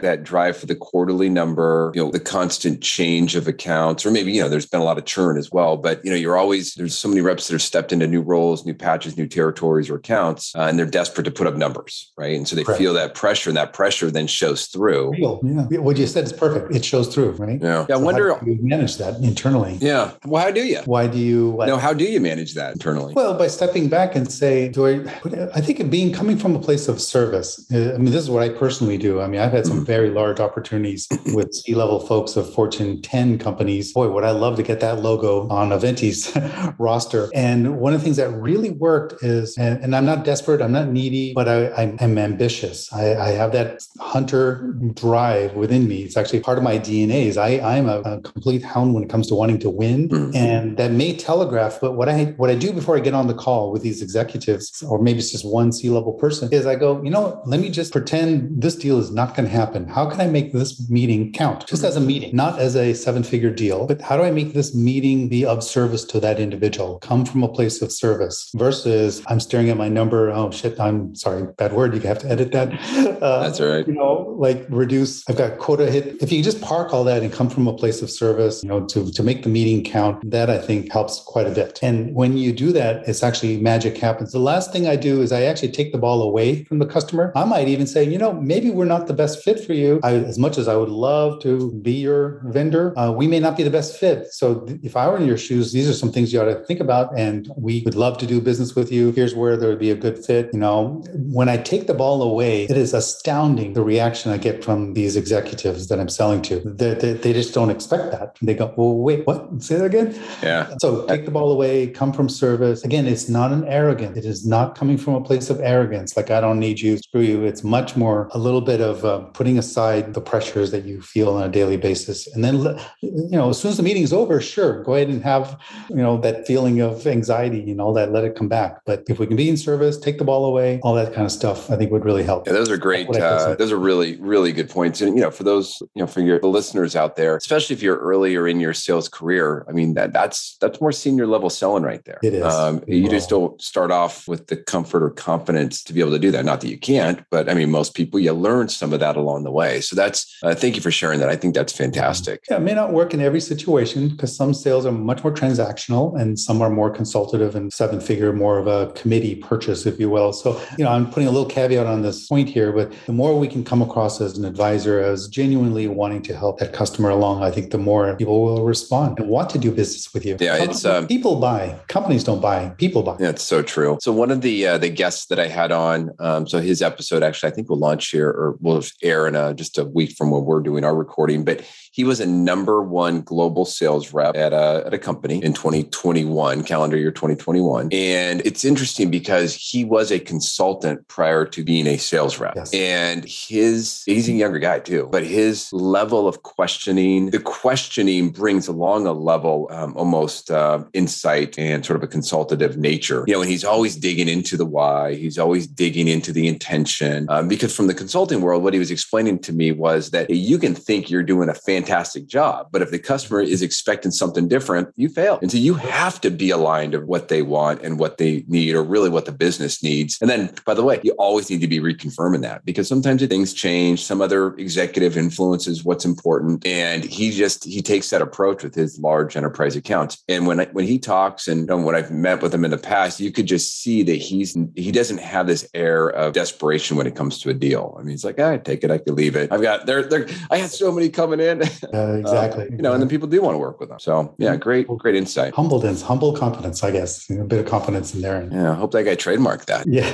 that 0.00 0.22
drive 0.22 0.56
for 0.56 0.64
the 0.64 0.74
quarterly 0.74 1.28
number 1.28 1.92
you 1.94 2.02
know 2.02 2.10
the 2.10 2.18
constant 2.18 2.80
change 2.80 3.36
of 3.36 3.46
accounts 3.46 4.06
or 4.06 4.10
maybe 4.10 4.32
you 4.32 4.40
know 4.40 4.48
there's 4.48 4.64
been 4.64 4.80
a 4.80 4.84
lot 4.84 4.96
of 4.96 5.04
churn 5.04 5.36
as 5.36 5.52
well 5.52 5.76
but 5.76 6.02
you 6.02 6.10
know 6.10 6.16
you're 6.16 6.36
always 6.36 6.74
there's 6.74 6.96
so 6.96 7.08
many 7.08 7.20
reps 7.20 7.46
that 7.46 7.52
have 7.52 7.60
stepped 7.60 7.92
into 7.92 8.06
new 8.06 8.22
roles 8.22 8.64
new 8.64 8.72
patches 8.72 9.18
new 9.18 9.26
territories 9.26 9.90
or 9.90 9.96
accounts 9.96 10.54
uh, 10.56 10.62
and 10.62 10.78
they're 10.78 10.86
desperate 10.86 11.24
to 11.24 11.30
put 11.30 11.46
up 11.46 11.56
numbers 11.56 12.08
right? 12.18 12.36
And 12.36 12.46
so 12.46 12.56
they 12.56 12.64
feel 12.64 12.92
that 12.94 13.14
pressure 13.14 13.48
and 13.48 13.56
that 13.56 13.72
pressure 13.72 14.10
then 14.10 14.26
shows 14.26 14.66
through. 14.66 15.12
Real, 15.12 15.40
yeah. 15.42 15.78
what 15.78 15.96
you 15.96 16.06
said 16.06 16.24
is 16.24 16.32
perfect. 16.32 16.74
It 16.74 16.84
shows 16.84 17.14
through 17.14 17.30
right? 17.32 17.60
Yeah, 17.60 17.86
yeah 17.88 17.94
so 17.94 17.94
i 17.94 17.96
wonder 17.96 18.34
how 18.34 18.40
do 18.40 18.50
you 18.50 18.58
manage 18.60 18.96
that 18.98 19.16
internally? 19.20 19.78
Yeah. 19.80 20.12
Well 20.24 20.42
how 20.42 20.50
do 20.50 20.64
you? 20.64 20.80
Why 20.84 21.06
do 21.06 21.18
you 21.18 21.50
what? 21.50 21.68
no 21.68 21.76
how 21.76 21.92
do 21.92 22.04
you 22.04 22.20
manage 22.20 22.54
that 22.54 22.72
internally? 22.72 23.14
Well 23.14 23.38
by 23.38 23.46
stepping 23.46 23.88
back 23.88 24.16
and 24.16 24.30
say 24.30 24.68
do 24.68 24.86
i 24.86 25.48
i 25.54 25.60
think 25.60 25.80
it 25.80 25.90
being 25.90 26.12
coming 26.12 26.36
from 26.36 26.56
a 26.56 26.58
place 26.58 26.88
of 26.88 27.00
service. 27.00 27.66
Uh, 27.72 27.94
i 27.94 27.98
mean 27.98 28.12
this 28.12 28.22
is 28.22 28.30
what 28.30 28.37
what 28.38 28.48
I 28.48 28.54
personally 28.56 28.98
do. 28.98 29.20
I 29.20 29.26
mean, 29.26 29.40
I've 29.40 29.52
had 29.52 29.66
some 29.66 29.78
mm-hmm. 29.78 29.84
very 29.84 30.10
large 30.10 30.38
opportunities 30.38 31.08
with 31.34 31.52
C 31.52 31.74
level 31.74 31.98
folks 31.98 32.36
of 32.36 32.52
Fortune 32.54 33.02
10 33.02 33.38
companies. 33.38 33.92
Boy, 33.92 34.08
would 34.08 34.24
I 34.24 34.30
love 34.30 34.56
to 34.56 34.62
get 34.62 34.80
that 34.80 35.00
logo 35.00 35.48
on 35.48 35.70
Aventi's 35.70 36.36
roster. 36.78 37.30
And 37.34 37.80
one 37.80 37.94
of 37.94 38.00
the 38.00 38.04
things 38.04 38.16
that 38.18 38.30
really 38.30 38.70
worked 38.70 39.22
is, 39.24 39.58
and, 39.58 39.82
and 39.82 39.96
I'm 39.96 40.04
not 40.04 40.24
desperate, 40.24 40.62
I'm 40.62 40.72
not 40.72 40.88
needy, 40.88 41.34
but 41.34 41.48
I, 41.48 41.96
am 42.00 42.18
ambitious. 42.18 42.92
I, 42.92 43.14
I, 43.16 43.28
have 43.38 43.52
that 43.52 43.84
hunter 44.00 44.74
drive 44.94 45.54
within 45.54 45.88
me. 45.88 46.02
It's 46.02 46.16
actually 46.16 46.40
part 46.40 46.58
of 46.58 46.64
my 46.64 46.78
DNA. 46.78 47.26
Is 47.26 47.36
I, 47.36 47.58
I'm 47.58 47.88
a, 47.88 48.00
a 48.00 48.20
complete 48.20 48.62
hound 48.62 48.94
when 48.94 49.02
it 49.02 49.10
comes 49.10 49.26
to 49.28 49.34
wanting 49.34 49.58
to 49.60 49.70
win, 49.70 50.08
mm-hmm. 50.08 50.36
and 50.36 50.76
that 50.76 50.92
may 50.92 51.16
telegraph. 51.16 51.78
But 51.80 51.92
what 51.92 52.08
I 52.08 52.26
what 52.36 52.50
I 52.50 52.54
do 52.54 52.72
before 52.72 52.96
I 52.96 53.00
get 53.00 53.14
on 53.14 53.26
the 53.26 53.34
call 53.34 53.72
with 53.72 53.82
these 53.82 54.02
executives, 54.02 54.82
or 54.82 55.00
maybe 55.00 55.18
it's 55.18 55.30
just 55.30 55.44
one 55.44 55.72
C 55.72 55.90
level 55.90 56.12
person, 56.12 56.52
is 56.52 56.66
I 56.66 56.76
go, 56.76 57.02
you 57.02 57.10
know, 57.10 57.40
let 57.44 57.60
me 57.60 57.70
just 57.70 57.92
pretend 57.92 58.27
this 58.36 58.76
deal 58.76 58.98
is 58.98 59.10
not 59.10 59.34
going 59.34 59.48
to 59.48 59.54
happen. 59.54 59.88
How 59.88 60.08
can 60.08 60.20
I 60.20 60.26
make 60.26 60.52
this 60.52 60.88
meeting 60.88 61.32
count 61.32 61.66
just 61.66 61.84
as 61.84 61.96
a 61.96 62.00
meeting, 62.00 62.34
not 62.34 62.58
as 62.58 62.76
a 62.76 62.94
seven 62.94 63.22
figure 63.22 63.50
deal? 63.50 63.86
But 63.86 64.00
how 64.00 64.16
do 64.16 64.22
I 64.22 64.30
make 64.30 64.54
this 64.54 64.74
meeting 64.74 65.28
be 65.28 65.44
of 65.44 65.62
service 65.62 66.04
to 66.04 66.20
that 66.20 66.40
individual, 66.40 66.98
come 66.98 67.24
from 67.24 67.42
a 67.42 67.48
place 67.48 67.80
of 67.82 67.92
service 67.92 68.50
versus 68.54 69.22
I'm 69.26 69.40
staring 69.40 69.70
at 69.70 69.76
my 69.76 69.88
number. 69.88 70.30
Oh, 70.30 70.50
shit. 70.50 70.78
I'm 70.80 71.14
sorry, 71.14 71.44
bad 71.56 71.72
word. 71.72 71.94
You 71.94 72.00
have 72.00 72.18
to 72.20 72.30
edit 72.30 72.52
that. 72.52 72.68
Uh, 73.18 73.42
That's 73.42 73.60
all 73.60 73.66
right. 73.66 73.86
You 73.86 73.94
know, 73.94 74.36
like 74.38 74.64
reduce, 74.68 75.28
I've 75.28 75.36
got 75.36 75.58
quota 75.58 75.90
hit. 75.90 76.22
If 76.22 76.30
you 76.30 76.40
just 76.40 76.60
park 76.60 76.94
all 76.94 77.02
that 77.04 77.22
and 77.22 77.32
come 77.32 77.50
from 77.50 77.66
a 77.66 77.72
place 77.72 78.00
of 78.00 78.10
service, 78.10 78.62
you 78.62 78.68
know, 78.68 78.86
to, 78.86 79.10
to 79.10 79.22
make 79.24 79.42
the 79.42 79.48
meeting 79.48 79.82
count, 79.82 80.30
that 80.30 80.48
I 80.48 80.58
think 80.58 80.92
helps 80.92 81.20
quite 81.20 81.46
a 81.46 81.50
bit. 81.50 81.80
And 81.82 82.14
when 82.14 82.36
you 82.36 82.52
do 82.52 82.70
that, 82.72 83.08
it's 83.08 83.24
actually 83.24 83.60
magic 83.60 83.98
happens. 83.98 84.30
The 84.30 84.38
last 84.38 84.72
thing 84.72 84.86
I 84.86 84.94
do 84.94 85.20
is 85.20 85.32
I 85.32 85.42
actually 85.42 85.72
take 85.72 85.90
the 85.90 85.98
ball 85.98 86.22
away 86.22 86.62
from 86.64 86.78
the 86.78 86.86
customer. 86.86 87.32
I 87.34 87.44
might 87.44 87.66
even 87.66 87.88
say, 87.88 88.04
you 88.04 88.17
you 88.18 88.24
know, 88.24 88.32
maybe 88.32 88.68
we're 88.68 88.84
not 88.84 89.06
the 89.06 89.14
best 89.14 89.44
fit 89.44 89.64
for 89.64 89.74
you. 89.74 90.00
I, 90.02 90.14
as 90.14 90.40
much 90.40 90.58
as 90.58 90.66
I 90.66 90.74
would 90.74 90.88
love 90.88 91.40
to 91.42 91.70
be 91.82 91.92
your 91.92 92.42
vendor, 92.46 92.98
uh, 92.98 93.12
we 93.12 93.28
may 93.28 93.38
not 93.38 93.56
be 93.56 93.62
the 93.62 93.70
best 93.70 93.96
fit. 93.96 94.26
So 94.32 94.56
th- 94.62 94.80
if 94.82 94.96
I 94.96 95.06
were 95.06 95.16
in 95.16 95.24
your 95.24 95.38
shoes, 95.38 95.70
these 95.70 95.88
are 95.88 95.92
some 95.92 96.10
things 96.10 96.32
you 96.32 96.40
ought 96.40 96.46
to 96.46 96.64
think 96.64 96.80
about. 96.80 97.16
And 97.16 97.48
we 97.56 97.82
would 97.84 97.94
love 97.94 98.18
to 98.18 98.26
do 98.26 98.40
business 98.40 98.74
with 98.74 98.90
you. 98.90 99.12
Here's 99.12 99.36
where 99.36 99.56
there 99.56 99.68
would 99.68 99.78
be 99.78 99.92
a 99.92 99.94
good 99.94 100.18
fit. 100.24 100.50
You 100.52 100.58
know, 100.58 101.04
when 101.14 101.48
I 101.48 101.58
take 101.58 101.86
the 101.86 101.94
ball 101.94 102.20
away, 102.20 102.64
it 102.64 102.76
is 102.76 102.92
astounding 102.92 103.74
the 103.74 103.82
reaction 103.82 104.32
I 104.32 104.38
get 104.38 104.64
from 104.64 104.94
these 104.94 105.14
executives 105.14 105.86
that 105.86 106.00
I'm 106.00 106.08
selling 106.08 106.42
to. 106.42 106.58
They, 106.58 106.94
they, 106.94 107.12
they 107.12 107.32
just 107.32 107.54
don't 107.54 107.70
expect 107.70 108.10
that. 108.10 108.36
They 108.42 108.54
go, 108.54 108.74
well, 108.76 108.96
wait, 108.96 109.28
what? 109.28 109.62
Say 109.62 109.76
that 109.76 109.84
again? 109.84 110.20
Yeah. 110.42 110.74
So 110.80 111.06
take 111.06 111.24
the 111.24 111.30
ball 111.30 111.52
away, 111.52 111.86
come 111.86 112.12
from 112.12 112.28
service. 112.28 112.82
Again, 112.82 113.06
it's 113.06 113.28
not 113.28 113.52
an 113.52 113.64
arrogance. 113.68 114.18
It 114.18 114.24
is 114.24 114.44
not 114.44 114.74
coming 114.74 114.98
from 114.98 115.14
a 115.14 115.20
place 115.20 115.50
of 115.50 115.60
arrogance. 115.60 116.16
Like, 116.16 116.32
I 116.32 116.40
don't 116.40 116.58
need 116.58 116.80
you, 116.80 116.98
screw 116.98 117.20
you. 117.20 117.44
It's 117.44 117.62
much 117.62 117.94
more 117.96 118.07
more 118.08 118.28
a 118.32 118.38
little 118.38 118.60
bit 118.60 118.80
of 118.80 119.04
uh, 119.04 119.18
putting 119.38 119.58
aside 119.58 120.14
the 120.14 120.20
pressures 120.20 120.70
that 120.70 120.84
you 120.84 121.00
feel 121.02 121.30
on 121.36 121.42
a 121.42 121.52
daily 121.60 121.76
basis. 121.76 122.26
And 122.32 122.42
then 122.44 122.56
you 123.02 123.38
know 123.38 123.50
as 123.50 123.60
soon 123.60 123.70
as 123.70 123.76
the 123.76 123.82
meeting 123.82 124.02
is 124.02 124.12
over 124.12 124.40
sure 124.40 124.82
go 124.82 124.94
ahead 124.94 125.08
and 125.08 125.22
have 125.22 125.46
you 125.90 126.02
know 126.04 126.14
that 126.26 126.46
feeling 126.46 126.80
of 126.80 127.06
anxiety 127.06 127.60
and 127.68 127.76
know 127.76 127.92
that 127.94 128.12
let 128.12 128.24
it 128.24 128.34
come 128.34 128.48
back. 128.48 128.72
But 128.86 129.04
if 129.08 129.18
we 129.18 129.26
can 129.26 129.36
be 129.36 129.48
in 129.48 129.56
service 129.56 129.98
take 129.98 130.18
the 130.18 130.24
ball 130.24 130.44
away 130.44 130.80
all 130.82 130.94
that 130.94 131.12
kind 131.14 131.26
of 131.26 131.32
stuff 131.32 131.70
i 131.70 131.76
think 131.76 131.90
would 131.90 132.04
really 132.04 132.24
help. 132.30 132.46
Yeah, 132.46 132.54
those 132.54 132.70
are 132.70 132.76
great 132.76 133.08
uh, 133.08 133.54
those 133.54 133.72
are 133.72 133.78
really 133.90 134.16
really 134.16 134.52
good 134.52 134.70
points. 134.70 135.00
And 135.00 135.16
you 135.16 135.22
know 135.24 135.30
for 135.30 135.44
those 135.44 135.68
you 135.94 136.00
know 136.02 136.06
for 136.06 136.20
your 136.20 136.38
the 136.40 136.48
listeners 136.58 136.96
out 136.96 137.16
there 137.16 137.36
especially 137.36 137.74
if 137.76 137.82
you're 137.82 137.98
earlier 137.98 138.48
in 138.48 138.60
your 138.60 138.74
sales 138.74 139.08
career 139.08 139.64
i 139.68 139.72
mean 139.72 139.94
that 139.94 140.12
that's 140.12 140.56
that's 140.60 140.80
more 140.80 140.92
senior 140.92 141.26
level 141.26 141.50
selling 141.50 141.82
right 141.82 142.04
there. 142.04 142.18
It 142.22 142.34
is. 142.34 142.44
Um, 142.44 142.82
you 142.86 143.08
just 143.08 143.28
don't 143.28 143.60
start 143.60 143.90
off 143.90 144.26
with 144.28 144.48
the 144.48 144.56
comfort 144.56 145.02
or 145.02 145.10
confidence 145.10 145.82
to 145.84 145.92
be 145.92 146.00
able 146.00 146.12
to 146.12 146.18
do 146.18 146.30
that. 146.30 146.44
Not 146.44 146.60
that 146.60 146.68
you 146.68 146.78
can't, 146.78 147.24
but 147.30 147.48
I 147.48 147.54
mean, 147.54 147.70
most 147.70 147.87
people, 147.90 148.20
you 148.20 148.32
learn 148.32 148.68
some 148.68 148.92
of 148.92 149.00
that 149.00 149.16
along 149.16 149.44
the 149.44 149.50
way. 149.50 149.80
So 149.80 149.96
that's, 149.96 150.36
uh, 150.42 150.54
thank 150.54 150.76
you 150.76 150.82
for 150.82 150.90
sharing 150.90 151.20
that. 151.20 151.28
I 151.28 151.36
think 151.36 151.54
that's 151.54 151.72
fantastic. 151.72 152.44
Yeah, 152.50 152.56
it 152.56 152.60
may 152.60 152.74
not 152.74 152.92
work 152.92 153.14
in 153.14 153.20
every 153.20 153.40
situation 153.40 154.08
because 154.08 154.34
some 154.34 154.54
sales 154.54 154.86
are 154.86 154.92
much 154.92 155.22
more 155.24 155.32
transactional 155.32 156.18
and 156.20 156.38
some 156.38 156.62
are 156.62 156.70
more 156.70 156.90
consultative 156.90 157.54
and 157.54 157.72
seven 157.72 158.00
figure, 158.00 158.32
more 158.32 158.58
of 158.58 158.66
a 158.66 158.92
committee 158.92 159.34
purchase, 159.34 159.86
if 159.86 159.98
you 159.98 160.10
will. 160.10 160.32
So, 160.32 160.60
you 160.76 160.84
know, 160.84 160.90
I'm 160.90 161.10
putting 161.10 161.28
a 161.28 161.30
little 161.30 161.48
caveat 161.48 161.86
on 161.86 162.02
this 162.02 162.26
point 162.26 162.48
here, 162.48 162.72
but 162.72 162.92
the 163.06 163.12
more 163.12 163.38
we 163.38 163.48
can 163.48 163.64
come 163.64 163.82
across 163.82 164.20
as 164.20 164.36
an 164.36 164.44
advisor 164.44 165.00
as 165.00 165.28
genuinely 165.28 165.88
wanting 165.88 166.22
to 166.22 166.36
help 166.36 166.58
that 166.58 166.72
customer 166.72 167.10
along, 167.10 167.42
I 167.42 167.50
think 167.50 167.70
the 167.70 167.78
more 167.78 168.14
people 168.16 168.44
will 168.44 168.64
respond 168.64 169.18
and 169.18 169.28
want 169.28 169.50
to 169.50 169.58
do 169.58 169.70
business 169.70 170.12
with 170.12 170.24
you. 170.24 170.36
Yeah, 170.38 170.62
it's 170.62 170.84
um, 170.84 171.06
people 171.06 171.40
buy, 171.40 171.78
companies 171.88 172.24
don't 172.24 172.40
buy, 172.40 172.70
people 172.78 173.02
buy. 173.02 173.16
Yeah, 173.18 173.30
it's 173.30 173.42
so 173.42 173.62
true. 173.62 173.98
So 174.00 174.12
one 174.12 174.30
of 174.30 174.40
the 174.40 174.66
uh, 174.66 174.78
the 174.78 174.90
guests 174.90 175.26
that 175.26 175.38
I 175.38 175.48
had 175.48 175.72
on, 175.72 176.10
um, 176.18 176.46
so 176.46 176.60
his 176.60 176.82
episode 176.82 177.22
actually 177.22 177.52
I 177.52 177.54
think 177.54 177.68
will 177.68 177.77
launch 177.78 178.08
here 178.10 178.28
or 178.28 178.56
will 178.60 178.82
air 179.02 179.26
in 179.26 179.36
a, 179.36 179.54
just 179.54 179.78
a 179.78 179.84
week 179.84 180.12
from 180.16 180.30
when 180.30 180.44
we're 180.44 180.60
doing 180.60 180.84
our 180.84 180.94
recording, 180.94 181.44
but 181.44 181.64
he 181.92 182.04
was 182.04 182.20
a 182.20 182.26
number 182.26 182.82
one 182.82 183.22
global 183.22 183.64
sales 183.64 184.12
rep 184.12 184.36
at 184.36 184.52
a, 184.52 184.84
at 184.86 184.94
a 184.94 184.98
company 184.98 185.42
in 185.42 185.52
2021, 185.52 186.62
calendar 186.64 186.96
year 186.96 187.10
2021. 187.10 187.88
And 187.92 188.40
it's 188.44 188.64
interesting 188.64 189.10
because 189.10 189.54
he 189.54 189.84
was 189.84 190.10
a 190.10 190.18
consultant 190.18 191.06
prior 191.08 191.44
to 191.46 191.64
being 191.64 191.86
a 191.86 191.96
sales 191.96 192.38
rep. 192.38 192.54
Yes. 192.56 192.72
And 192.72 193.24
his, 193.24 194.02
he's 194.06 194.28
a 194.28 194.32
younger 194.32 194.58
guy 194.58 194.78
too, 194.80 195.08
but 195.10 195.24
his 195.24 195.72
level 195.72 196.28
of 196.28 196.42
questioning, 196.42 197.30
the 197.30 197.40
questioning 197.40 198.30
brings 198.30 198.68
along 198.68 199.06
a 199.06 199.12
level 199.12 199.68
um, 199.70 199.96
almost 199.96 200.50
uh, 200.50 200.84
insight 200.92 201.58
and 201.58 201.84
sort 201.84 201.96
of 201.96 202.02
a 202.02 202.06
consultative 202.06 202.76
nature. 202.76 203.24
You 203.26 203.34
know, 203.34 203.40
and 203.40 203.50
he's 203.50 203.64
always 203.64 203.96
digging 203.96 204.28
into 204.28 204.56
the 204.56 204.66
why, 204.66 205.14
he's 205.14 205.38
always 205.38 205.66
digging 205.66 206.08
into 206.08 206.32
the 206.32 206.46
intention. 206.46 207.26
Um, 207.28 207.48
because 207.48 207.74
from 207.74 207.86
the 207.86 207.94
consulting 207.94 208.40
world, 208.40 208.62
what 208.62 208.72
he 208.72 208.78
was 208.78 208.90
explaining 208.90 209.40
to 209.40 209.52
me 209.52 209.72
was 209.72 210.10
that 210.10 210.30
you 210.30 210.58
can 210.58 210.74
think 210.74 211.10
you're 211.10 211.22
doing 211.22 211.48
a 211.48 211.54
fantastic 211.54 211.87
fantastic 211.88 212.26
job. 212.26 212.68
But 212.70 212.82
if 212.82 212.90
the 212.90 212.98
customer 212.98 213.40
is 213.40 213.62
expecting 213.62 214.10
something 214.10 214.48
different, 214.48 214.88
you 214.96 215.08
fail. 215.08 215.38
And 215.40 215.50
so 215.50 215.56
you 215.56 215.74
have 215.74 216.20
to 216.20 216.30
be 216.30 216.50
aligned 216.50 216.94
of 216.94 217.06
what 217.06 217.28
they 217.28 217.42
want 217.42 217.82
and 217.82 217.98
what 217.98 218.18
they 218.18 218.44
need, 218.46 218.74
or 218.74 218.82
really 218.82 219.08
what 219.08 219.24
the 219.24 219.32
business 219.32 219.82
needs. 219.82 220.18
And 220.20 220.28
then, 220.28 220.54
by 220.66 220.74
the 220.74 220.84
way, 220.84 221.00
you 221.02 221.12
always 221.12 221.48
need 221.50 221.60
to 221.62 221.66
be 221.66 221.80
reconfirming 221.80 222.42
that 222.42 222.64
because 222.64 222.88
sometimes 222.88 223.24
things 223.26 223.54
change. 223.54 224.04
Some 224.04 224.20
other 224.20 224.54
executive 224.56 225.16
influences 225.16 225.84
what's 225.84 226.04
important. 226.04 226.66
And 226.66 227.04
he 227.04 227.30
just, 227.30 227.64
he 227.64 227.82
takes 227.82 228.10
that 228.10 228.22
approach 228.22 228.62
with 228.62 228.74
his 228.74 228.98
large 228.98 229.36
enterprise 229.36 229.74
accounts. 229.74 230.22
And 230.28 230.46
when, 230.46 230.60
I, 230.60 230.66
when 230.66 230.86
he 230.86 230.98
talks 230.98 231.48
and 231.48 231.68
when 231.84 231.94
I've 231.94 232.10
met 232.10 232.42
with 232.42 232.54
him 232.54 232.64
in 232.64 232.70
the 232.70 232.78
past, 232.78 233.18
you 233.18 233.32
could 233.32 233.46
just 233.46 233.80
see 233.80 234.02
that 234.02 234.16
he's, 234.16 234.56
he 234.76 234.92
doesn't 234.92 235.18
have 235.18 235.46
this 235.46 235.68
air 235.74 236.08
of 236.08 236.34
desperation 236.34 236.96
when 236.96 237.06
it 237.06 237.16
comes 237.16 237.40
to 237.40 237.50
a 237.50 237.54
deal. 237.54 237.96
I 237.98 238.02
mean, 238.02 238.10
he's 238.10 238.24
like, 238.24 238.36
ah, 238.38 238.52
I 238.52 238.58
take 238.58 238.84
it, 238.84 238.90
I 238.90 238.98
could 238.98 239.14
leave 239.14 239.36
it. 239.36 239.50
I've 239.52 239.62
got 239.62 239.86
there, 239.86 240.02
there, 240.02 240.28
I 240.50 240.58
had 240.58 240.70
so 240.70 240.92
many 240.92 241.08
coming 241.08 241.40
in. 241.40 241.62
Uh, 241.94 242.18
exactly. 242.18 242.64
Uh, 242.64 242.70
you 242.70 242.82
know, 242.82 242.92
and 242.92 243.00
then 243.00 243.08
people 243.08 243.26
do 243.26 243.40
want 243.40 243.54
to 243.54 243.58
work 243.58 243.80
with 243.80 243.88
them. 243.88 243.98
So 243.98 244.34
yeah, 244.36 244.56
great, 244.56 244.86
great 244.88 245.14
insight. 245.14 245.54
Humbleness, 245.54 246.02
humble 246.02 246.34
confidence, 246.34 246.84
I 246.84 246.90
guess. 246.90 247.28
You 247.30 247.36
know, 247.36 247.42
a 247.42 247.46
bit 247.46 247.60
of 247.60 247.66
confidence 247.66 248.14
in 248.14 248.20
there. 248.20 248.46
Yeah, 248.52 248.72
I 248.72 248.74
hope 248.74 248.92
that 248.92 249.04
guy 249.04 249.16
trademarked 249.16 249.66
that. 249.66 249.86
Yeah. 249.86 250.08